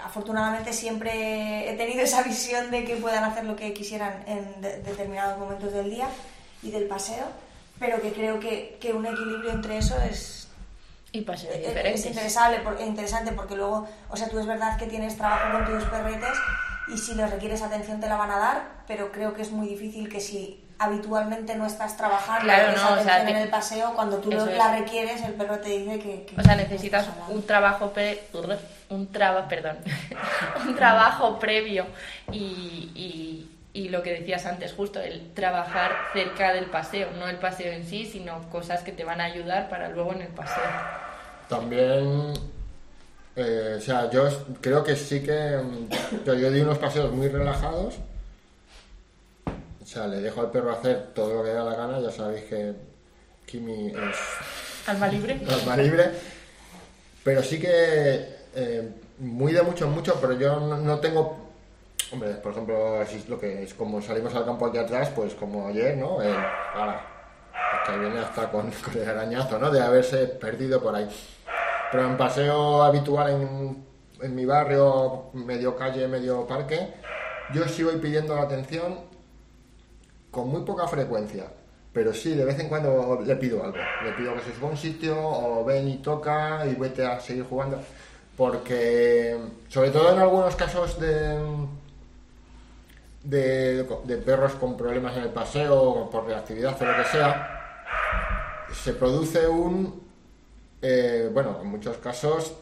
afortunadamente 0.00 0.72
siempre 0.72 1.70
he 1.70 1.76
tenido 1.76 2.02
esa 2.02 2.22
visión 2.22 2.70
de 2.70 2.84
que 2.84 2.96
puedan 2.96 3.24
hacer 3.24 3.44
lo 3.44 3.56
que 3.56 3.72
quisieran 3.72 4.24
en 4.26 4.60
de- 4.60 4.78
determinados 4.82 5.38
momentos 5.38 5.72
del 5.72 5.90
día 5.90 6.08
y 6.62 6.70
del 6.70 6.86
paseo, 6.86 7.26
pero 7.78 8.00
que 8.00 8.12
creo 8.12 8.40
que, 8.40 8.78
que 8.80 8.92
un 8.92 9.06
equilibrio 9.06 9.50
entre 9.50 9.78
eso 9.78 9.96
es, 10.00 10.48
Y 11.12 11.22
paseos 11.22 11.54
es, 11.54 11.66
diferentes. 11.68 12.00
es 12.00 12.06
interesante, 12.06 12.84
interesante 12.84 13.32
porque 13.32 13.56
luego, 13.56 13.86
o 14.08 14.16
sea, 14.16 14.28
tú 14.28 14.38
es 14.38 14.46
verdad 14.46 14.76
que 14.78 14.86
tienes 14.86 15.16
trabajo 15.16 15.52
con 15.58 15.66
tus 15.66 15.84
perretes 15.84 16.36
y 16.88 16.96
si 16.98 17.14
les 17.14 17.30
requieres 17.30 17.62
atención 17.62 18.00
te 18.00 18.08
la 18.08 18.16
van 18.16 18.30
a 18.30 18.38
dar, 18.38 18.62
pero 18.86 19.12
creo 19.12 19.34
que 19.34 19.42
es 19.42 19.50
muy 19.52 19.68
difícil 19.68 20.08
que 20.08 20.20
si 20.20 20.64
habitualmente 20.78 21.56
no 21.56 21.66
estás 21.66 21.96
trabajando 21.96 22.44
Claro, 22.44 22.70
esa 22.72 22.82
no, 22.82 23.00
o 23.00 23.02
sea, 23.02 23.14
atención 23.14 23.26
te- 23.26 23.30
en 23.32 23.36
el 23.38 23.48
paseo, 23.48 23.94
cuando 23.94 24.18
tú 24.18 24.30
lo- 24.30 24.46
la 24.46 24.76
requieres, 24.78 25.22
el 25.22 25.32
perro 25.34 25.58
te 25.58 25.70
dice 25.70 25.98
que... 25.98 26.24
que- 26.26 26.40
O 26.40 26.42
sea, 26.42 26.54
necesitas 26.56 27.06
un 27.28 27.42
trabajo 27.44 27.90
pre- 27.92 28.22
un 28.90 29.06
traba, 29.12 29.48
perdón, 29.48 29.78
un 30.66 30.74
trabajo 30.76 31.38
previo 31.38 31.86
y, 32.32 32.90
y- 32.94 33.50
y 33.74 33.88
lo 33.90 34.02
que 34.02 34.12
decías 34.20 34.46
antes, 34.46 34.72
justo 34.72 35.00
el 35.00 35.32
trabajar 35.34 35.92
cerca 36.12 36.52
del 36.52 36.66
paseo, 36.66 37.10
no 37.18 37.28
el 37.28 37.36
paseo 37.36 37.70
en 37.72 37.84
sí, 37.86 38.06
sino 38.06 38.48
cosas 38.50 38.82
que 38.82 38.92
te 38.92 39.04
van 39.04 39.20
a 39.20 39.24
ayudar 39.24 39.68
para 39.68 39.88
luego 39.88 40.12
en 40.12 40.22
el 40.22 40.28
paseo. 40.28 40.62
También, 41.48 42.32
eh, 43.36 43.76
o 43.78 43.80
sea, 43.80 44.10
yo 44.10 44.28
creo 44.60 44.82
que 44.82 44.96
sí 44.96 45.22
que, 45.22 45.60
que 46.24 46.40
yo 46.40 46.50
di 46.50 46.60
unos 46.60 46.78
paseos 46.78 47.12
muy 47.12 47.28
relajados. 47.28 47.94
O 49.88 49.90
sea, 49.90 50.06
le 50.06 50.20
dejo 50.20 50.42
al 50.42 50.50
perro 50.50 50.70
hacer 50.70 51.14
todo 51.14 51.32
lo 51.32 51.42
que 51.42 51.48
da 51.48 51.64
la 51.64 51.74
gana. 51.74 51.98
Ya 51.98 52.10
sabéis 52.10 52.44
que 52.44 52.74
Kimi 53.46 53.86
es 53.86 54.86
Alma 54.86 55.08
libre. 55.08 55.40
alma 55.50 55.76
libre. 55.78 56.10
Pero 57.24 57.42
sí 57.42 57.58
que 57.58 58.36
eh, 58.54 58.88
muy 59.16 59.54
de 59.54 59.62
mucho 59.62 59.86
en 59.86 59.92
mucho, 59.92 60.18
pero 60.20 60.34
yo 60.34 60.60
no, 60.60 60.76
no 60.76 61.00
tengo. 61.00 61.38
Hombre, 62.12 62.34
por 62.34 62.52
ejemplo, 62.52 63.00
así 63.00 63.16
es 63.16 63.30
lo 63.30 63.40
que 63.40 63.62
es 63.62 63.72
como 63.72 64.02
salimos 64.02 64.34
al 64.34 64.44
campo 64.44 64.66
aquí 64.66 64.76
atrás, 64.76 65.08
pues 65.16 65.32
como 65.34 65.68
ayer, 65.68 65.96
¿no? 65.96 66.20
El, 66.20 66.34
ahora, 66.74 67.06
que 67.86 67.98
viene 67.98 68.18
hasta 68.18 68.50
con, 68.50 68.70
con 68.84 68.94
el 68.94 69.08
arañazo, 69.08 69.58
¿no? 69.58 69.70
De 69.70 69.80
haberse 69.80 70.26
perdido 70.26 70.82
por 70.82 70.94
ahí. 70.94 71.08
Pero 71.90 72.04
en 72.04 72.18
paseo 72.18 72.82
habitual 72.82 73.30
en, 73.30 73.86
en 74.20 74.34
mi 74.34 74.44
barrio, 74.44 75.30
medio 75.32 75.74
calle, 75.76 76.06
medio 76.08 76.46
parque, 76.46 76.92
yo 77.54 77.66
sí 77.66 77.84
voy 77.84 77.96
pidiendo 77.96 78.36
la 78.36 78.42
atención 78.42 79.08
con 80.30 80.48
muy 80.48 80.62
poca 80.62 80.86
frecuencia. 80.86 81.44
Pero 81.92 82.12
sí, 82.12 82.34
de 82.34 82.44
vez 82.44 82.58
en 82.60 82.68
cuando 82.68 83.20
le 83.24 83.36
pido 83.36 83.64
algo. 83.64 83.78
Le 84.04 84.12
pido 84.12 84.34
que 84.34 84.42
se 84.42 84.54
suba 84.54 84.68
a 84.68 84.70
un 84.72 84.76
sitio 84.76 85.16
o 85.18 85.64
ven 85.64 85.88
y 85.88 85.96
toca 85.98 86.64
y 86.66 86.74
vete 86.74 87.04
a 87.04 87.18
seguir 87.18 87.44
jugando. 87.44 87.78
Porque, 88.36 89.36
sobre 89.68 89.90
todo 89.90 90.12
en 90.12 90.18
algunos 90.18 90.54
casos 90.54 91.00
de, 91.00 91.38
de, 93.24 93.84
de 94.04 94.16
perros 94.18 94.52
con 94.52 94.76
problemas 94.76 95.16
en 95.16 95.24
el 95.24 95.30
paseo 95.30 96.08
por 96.10 96.26
reactividad 96.26 96.80
o 96.80 96.84
lo 96.84 96.96
que 96.96 97.04
sea, 97.04 97.58
se 98.72 98.92
produce 98.92 99.48
un, 99.48 100.02
eh, 100.82 101.30
bueno, 101.32 101.58
en 101.60 101.68
muchos 101.68 101.96
casos 101.98 102.54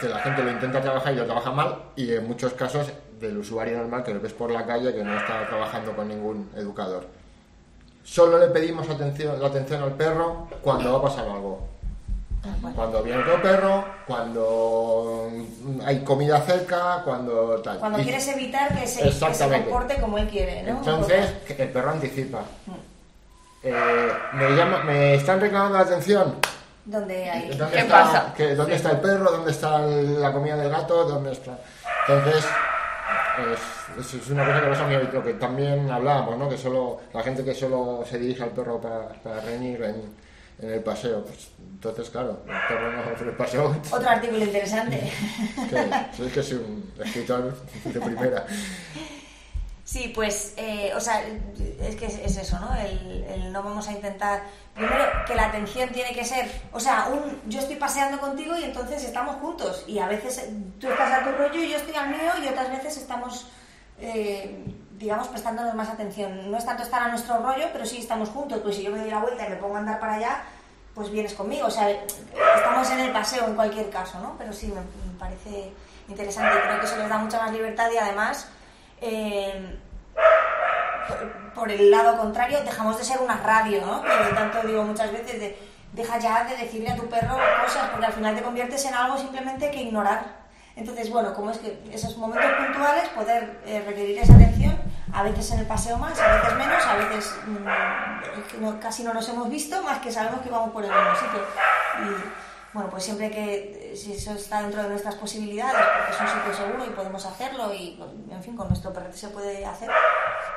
que 0.00 0.08
la 0.08 0.18
gente 0.18 0.42
lo 0.42 0.50
intenta 0.50 0.80
trabajar 0.80 1.12
y 1.12 1.16
lo 1.16 1.24
trabaja 1.24 1.52
mal 1.52 1.76
y 1.96 2.12
en 2.12 2.26
muchos 2.26 2.52
casos 2.54 2.92
del 3.20 3.38
usuario 3.38 3.78
normal 3.78 4.02
que 4.04 4.12
lo 4.14 4.20
ves 4.20 4.32
por 4.32 4.50
la 4.50 4.64
calle 4.66 4.94
que 4.94 5.02
no 5.04 5.16
está 5.16 5.46
trabajando 5.48 5.94
con 5.94 6.08
ningún 6.08 6.50
educador. 6.56 7.06
Solo 8.02 8.38
le 8.38 8.48
pedimos 8.48 8.88
atención, 8.88 9.40
la 9.40 9.48
atención 9.48 9.82
al 9.82 9.92
perro 9.92 10.48
cuando 10.62 10.92
va 10.92 10.98
a 10.98 11.02
pasar 11.02 11.26
algo. 11.28 11.68
Cuando 12.74 13.02
viene 13.02 13.22
otro 13.22 13.40
perro, 13.40 13.84
cuando 14.06 15.30
hay 15.86 16.00
comida 16.04 16.42
cerca, 16.42 17.00
cuando 17.02 17.58
tal. 17.62 17.78
Cuando 17.78 18.00
Y- 18.00 18.02
quieres 18.02 18.28
evitar 18.28 18.68
que 18.78 18.86
se, 18.86 18.98
que 18.98 19.04
se 19.04 19.08
Exactamente. 19.08 19.70
comporte 19.70 19.98
como 19.98 20.18
él 20.18 20.28
quiere, 20.28 20.62
¿no? 20.62 20.76
Entonces, 20.78 21.30
el 21.56 21.68
perro 21.70 21.90
anticipa. 21.92 22.40
Eh, 23.62 24.08
me, 24.34 24.50
llama, 24.50 24.84
me 24.84 25.14
están 25.14 25.40
reclamando 25.40 25.78
la 25.78 25.84
atención. 25.84 26.34
Donde 26.84 27.30
hay... 27.30 27.48
¿Dónde 27.56 27.76
¿Qué 27.76 27.80
está, 27.80 28.02
pasa? 28.04 28.34
que- 28.36 28.54
¿Dónde 28.54 28.74
está 28.74 28.90
el 28.90 29.00
perro? 29.00 29.30
¿Dónde 29.30 29.50
está 29.50 29.82
el- 29.86 30.20
la 30.20 30.30
comida 30.30 30.54
del 30.56 30.68
gato? 30.68 31.04
¿Dónde 31.04 31.32
está? 31.32 31.58
Entonces, 32.06 32.44
es, 33.98 34.14
es 34.14 34.30
una 34.30 34.44
cosa 34.44 34.60
que 34.60 34.66
pasa 34.68 34.86
muy 34.86 34.94
habitual, 34.94 35.22
que 35.24 35.34
también 35.34 35.90
hablábamos, 35.90 36.38
¿no? 36.38 36.48
Que 36.48 36.56
solo 36.56 37.00
la 37.12 37.22
gente 37.22 37.44
que 37.44 37.54
solo 37.54 38.04
se 38.08 38.18
dirige 38.18 38.42
al 38.42 38.50
perro 38.50 38.80
para, 38.80 39.08
para 39.08 39.40
reñir 39.40 39.82
en, 39.82 40.14
en 40.60 40.70
el 40.70 40.82
paseo, 40.82 41.24
pues 41.24 41.48
entonces, 41.58 42.08
claro, 42.08 42.42
el 42.46 42.68
perro 42.68 42.92
no 42.92 43.02
hace 43.12 43.24
el 43.24 43.32
paseo. 43.32 43.76
Otro 43.90 44.08
artículo 44.08 44.44
interesante. 44.44 45.12
Que, 45.68 46.16
soy 46.16 46.28
que 46.28 46.42
soy 46.42 46.58
un 46.58 46.92
escritor 47.04 47.54
de 47.84 48.00
primera. 48.00 48.46
Sí, 49.84 50.10
pues, 50.14 50.54
eh, 50.56 50.92
o 50.96 51.00
sea, 51.00 51.22
es 51.80 51.96
que 51.96 52.06
es, 52.06 52.14
es 52.18 52.38
eso, 52.38 52.58
¿no? 52.58 52.74
El, 52.74 53.24
el 53.24 53.52
no 53.52 53.62
vamos 53.62 53.86
a 53.86 53.92
intentar. 53.92 54.42
Primero, 54.74 55.04
que 55.26 55.34
la 55.34 55.48
atención 55.48 55.90
tiene 55.90 56.14
que 56.14 56.24
ser. 56.24 56.50
O 56.72 56.80
sea, 56.80 57.08
un, 57.12 57.42
yo 57.50 57.60
estoy 57.60 57.76
paseando 57.76 58.18
contigo 58.18 58.56
y 58.56 58.64
entonces 58.64 59.04
estamos 59.04 59.36
juntos. 59.36 59.84
Y 59.86 59.98
a 59.98 60.08
veces 60.08 60.38
eh, 60.38 60.50
tú 60.80 60.88
estás 60.88 61.12
a 61.12 61.24
tu 61.24 61.32
rollo 61.32 61.62
y 61.62 61.68
yo 61.68 61.76
estoy 61.76 61.94
al 61.94 62.08
mío, 62.08 62.32
y 62.42 62.48
otras 62.48 62.70
veces 62.70 62.96
estamos, 62.96 63.46
eh, 64.00 64.64
digamos, 64.92 65.28
prestándonos 65.28 65.74
más 65.74 65.90
atención. 65.90 66.50
No 66.50 66.56
es 66.56 66.64
tanto 66.64 66.82
estar 66.82 67.02
a 67.02 67.08
nuestro 67.08 67.38
rollo, 67.42 67.68
pero 67.70 67.84
sí 67.84 67.98
estamos 67.98 68.30
juntos. 68.30 68.60
Pues 68.62 68.76
si 68.76 68.84
yo 68.84 68.90
me 68.90 68.98
doy 68.98 69.10
la 69.10 69.18
vuelta 69.18 69.46
y 69.46 69.50
me 69.50 69.56
pongo 69.56 69.76
a 69.76 69.80
andar 69.80 70.00
para 70.00 70.14
allá, 70.14 70.44
pues 70.94 71.10
vienes 71.10 71.34
conmigo. 71.34 71.66
O 71.66 71.70
sea, 71.70 71.90
estamos 71.90 72.90
en 72.90 73.00
el 73.00 73.12
paseo 73.12 73.46
en 73.48 73.54
cualquier 73.54 73.90
caso, 73.90 74.18
¿no? 74.20 74.34
Pero 74.38 74.50
sí, 74.50 74.68
me, 74.68 74.80
me 74.80 75.18
parece 75.18 75.72
interesante. 76.08 76.58
Creo 76.62 76.80
que 76.80 76.86
eso 76.86 76.96
les 76.96 77.08
da 77.10 77.18
mucha 77.18 77.38
más 77.38 77.52
libertad 77.52 77.90
y 77.92 77.98
además. 77.98 78.48
Eh, 79.06 79.78
por 81.54 81.70
el 81.70 81.90
lado 81.90 82.16
contrario, 82.16 82.58
dejamos 82.64 82.96
de 82.96 83.04
ser 83.04 83.20
una 83.20 83.36
radio, 83.36 83.84
¿no? 83.84 84.02
Que 84.02 84.34
tanto 84.34 84.66
digo 84.66 84.82
muchas 84.82 85.12
veces, 85.12 85.38
de, 85.38 85.58
deja 85.92 86.18
ya 86.18 86.44
de 86.44 86.56
decirle 86.56 86.90
a 86.90 86.96
tu 86.96 87.06
perro 87.08 87.36
cosas, 87.62 87.90
porque 87.90 88.06
al 88.06 88.12
final 88.14 88.34
te 88.34 88.42
conviertes 88.42 88.84
en 88.86 88.94
algo 88.94 89.18
simplemente 89.18 89.70
que 89.70 89.82
ignorar. 89.82 90.44
Entonces, 90.74 91.10
bueno, 91.10 91.34
como 91.34 91.50
es 91.50 91.58
que 91.58 91.78
esos 91.92 92.16
momentos 92.16 92.50
puntuales, 92.52 93.08
poder 93.10 93.60
eh, 93.66 93.84
requerir 93.86 94.18
esa 94.18 94.34
atención, 94.34 94.76
a 95.12 95.22
veces 95.22 95.52
en 95.52 95.60
el 95.60 95.66
paseo 95.66 95.98
más, 95.98 96.18
a 96.18 96.36
veces 96.36 96.54
menos, 96.54 96.86
a 96.86 96.96
veces 96.96 97.36
mmm, 97.46 98.78
casi 98.80 99.04
no 99.04 99.12
nos 99.12 99.28
hemos 99.28 99.48
visto, 99.50 99.82
más 99.82 99.98
que 99.98 100.10
sabemos 100.10 100.40
que 100.40 100.50
vamos 100.50 100.70
por 100.70 100.82
el 100.82 100.90
mismo 100.90 101.14
sitio. 101.14 101.40
Y, 102.00 102.53
bueno, 102.74 102.90
pues 102.90 103.04
siempre 103.04 103.30
que, 103.30 103.94
si 103.96 104.14
eso 104.14 104.32
está 104.32 104.60
dentro 104.62 104.82
de 104.82 104.88
nuestras 104.88 105.14
posibilidades, 105.14 105.76
porque 105.76 106.10
es 106.12 106.20
un 106.20 106.40
sitio 106.40 106.54
seguro 106.66 106.84
y 106.84 106.90
podemos 106.90 107.24
hacerlo, 107.24 107.72
y 107.72 108.02
en 108.28 108.42
fin, 108.42 108.56
con 108.56 108.66
nuestro 108.66 108.92
perrete 108.92 109.16
se 109.16 109.28
puede 109.28 109.64
hacer, 109.64 109.88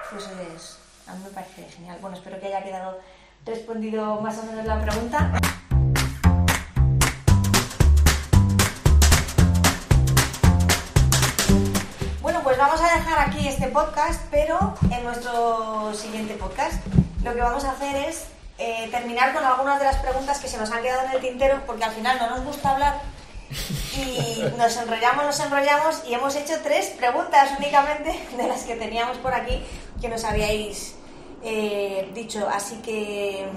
pues 0.10 0.24
es, 0.56 0.80
a 1.08 1.14
mí 1.14 1.24
me 1.24 1.30
parece 1.30 1.70
genial. 1.70 2.00
Bueno, 2.02 2.18
espero 2.18 2.40
que 2.40 2.48
haya 2.48 2.64
quedado 2.64 2.98
respondido 3.46 4.20
más 4.20 4.36
o 4.40 4.44
menos 4.44 4.66
la 4.66 4.82
pregunta. 4.82 5.32
Bueno, 12.24 12.42
pues 12.42 12.58
vamos 12.58 12.82
a 12.82 12.96
dejar 12.96 13.30
aquí 13.30 13.48
este 13.48 13.68
podcast, 13.68 14.26
pero 14.32 14.74
en 14.90 15.04
nuestro 15.04 15.94
siguiente 15.94 16.34
podcast 16.34 16.84
lo 17.24 17.36
que 17.36 17.42
vamos 17.42 17.64
a 17.64 17.74
hacer 17.74 17.96
es 18.10 18.37
eh, 18.58 18.88
terminar 18.90 19.34
con 19.34 19.44
algunas 19.44 19.80
de 19.80 19.86
las 19.86 19.98
preguntas 19.98 20.40
que 20.40 20.48
se 20.48 20.58
nos 20.58 20.72
han 20.72 20.82
quedado 20.82 21.06
en 21.08 21.12
el 21.12 21.22
tintero, 21.22 21.62
porque 21.66 21.84
al 21.84 21.92
final 21.92 22.18
no 22.20 22.30
nos 22.30 22.44
gusta 22.44 22.72
hablar 22.72 23.02
y 23.96 24.44
nos 24.58 24.76
enrollamos, 24.78 25.26
nos 25.26 25.40
enrollamos 25.40 26.04
y 26.08 26.14
hemos 26.14 26.36
hecho 26.36 26.54
tres 26.64 26.88
preguntas 26.98 27.52
únicamente 27.58 28.20
de 28.36 28.48
las 28.48 28.64
que 28.64 28.76
teníamos 28.76 29.18
por 29.18 29.34
aquí 29.34 29.64
que 30.02 30.10
nos 30.10 30.24
habíais 30.24 30.96
eh, 31.44 32.10
dicho. 32.14 32.48
Así 32.50 32.78
que 32.78 33.48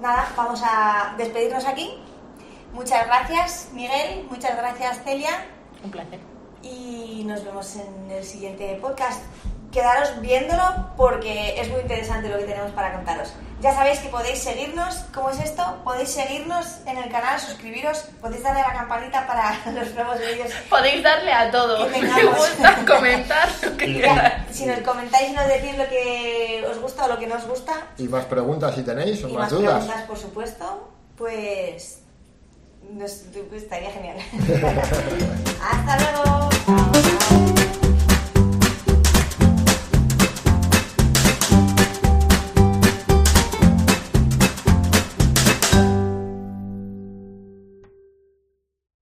nada, 0.00 0.32
vamos 0.36 0.60
a 0.64 1.14
despedirnos 1.16 1.64
aquí. 1.64 1.98
Muchas 2.72 3.06
gracias, 3.06 3.68
Miguel. 3.72 4.26
Muchas 4.28 4.56
gracias, 4.56 5.02
Celia. 5.04 5.46
Un 5.82 5.90
placer. 5.90 6.18
Y 6.62 7.22
nos 7.26 7.44
vemos 7.44 7.76
en 7.76 8.10
el 8.10 8.24
siguiente 8.24 8.76
podcast. 8.80 9.20
Quedaros 9.74 10.20
viéndolo 10.20 10.62
porque 10.96 11.60
es 11.60 11.68
muy 11.68 11.80
interesante 11.80 12.28
lo 12.28 12.38
que 12.38 12.44
tenemos 12.44 12.70
para 12.72 12.92
contaros. 12.94 13.32
Ya 13.60 13.74
sabéis 13.74 13.98
que 13.98 14.08
podéis 14.08 14.38
seguirnos. 14.38 14.94
¿Cómo 15.12 15.30
es 15.30 15.40
esto? 15.40 15.80
Podéis 15.82 16.10
seguirnos 16.10 16.64
en 16.86 16.96
el 16.98 17.10
canal, 17.10 17.40
suscribiros, 17.40 18.04
podéis 18.20 18.42
darle 18.44 18.60
a 18.60 18.68
la 18.68 18.74
campanita 18.74 19.26
para 19.26 19.56
los 19.72 19.92
nuevos 19.94 20.18
vídeos. 20.20 20.50
Podéis 20.70 21.02
darle 21.02 21.32
a 21.32 21.50
todo. 21.50 21.90
Que 21.90 22.02
Me 22.02 22.24
gusta 22.24 22.76
comentar 22.86 23.48
lo 23.62 23.76
que 23.76 23.86
Y- 23.86 23.94
queráis. 24.00 24.32
Si 24.52 24.64
nos 24.66 24.78
comentáis 24.80 25.30
y 25.30 25.32
nos 25.32 25.48
decís 25.48 25.76
lo 25.76 25.88
que 25.88 26.64
os 26.70 26.78
gusta 26.78 27.06
o 27.06 27.08
lo 27.08 27.18
que 27.18 27.26
no 27.26 27.34
os 27.36 27.46
gusta, 27.46 27.72
Y 27.98 28.04
más 28.04 28.26
preguntas 28.26 28.74
si 28.76 28.82
tenéis 28.82 29.24
o 29.24 29.28
y 29.28 29.32
más 29.32 29.40
más 29.42 29.50
dudas. 29.50 29.72
preguntas, 29.84 30.02
por 30.06 30.18
supuesto, 30.18 30.92
pues 31.16 31.98
nos, 32.92 33.10
pues 33.48 33.62
estaría 33.64 33.90
genial. 33.90 34.18
Hasta 35.60 35.98
luego. 35.98 36.48
Chao. 36.66 36.93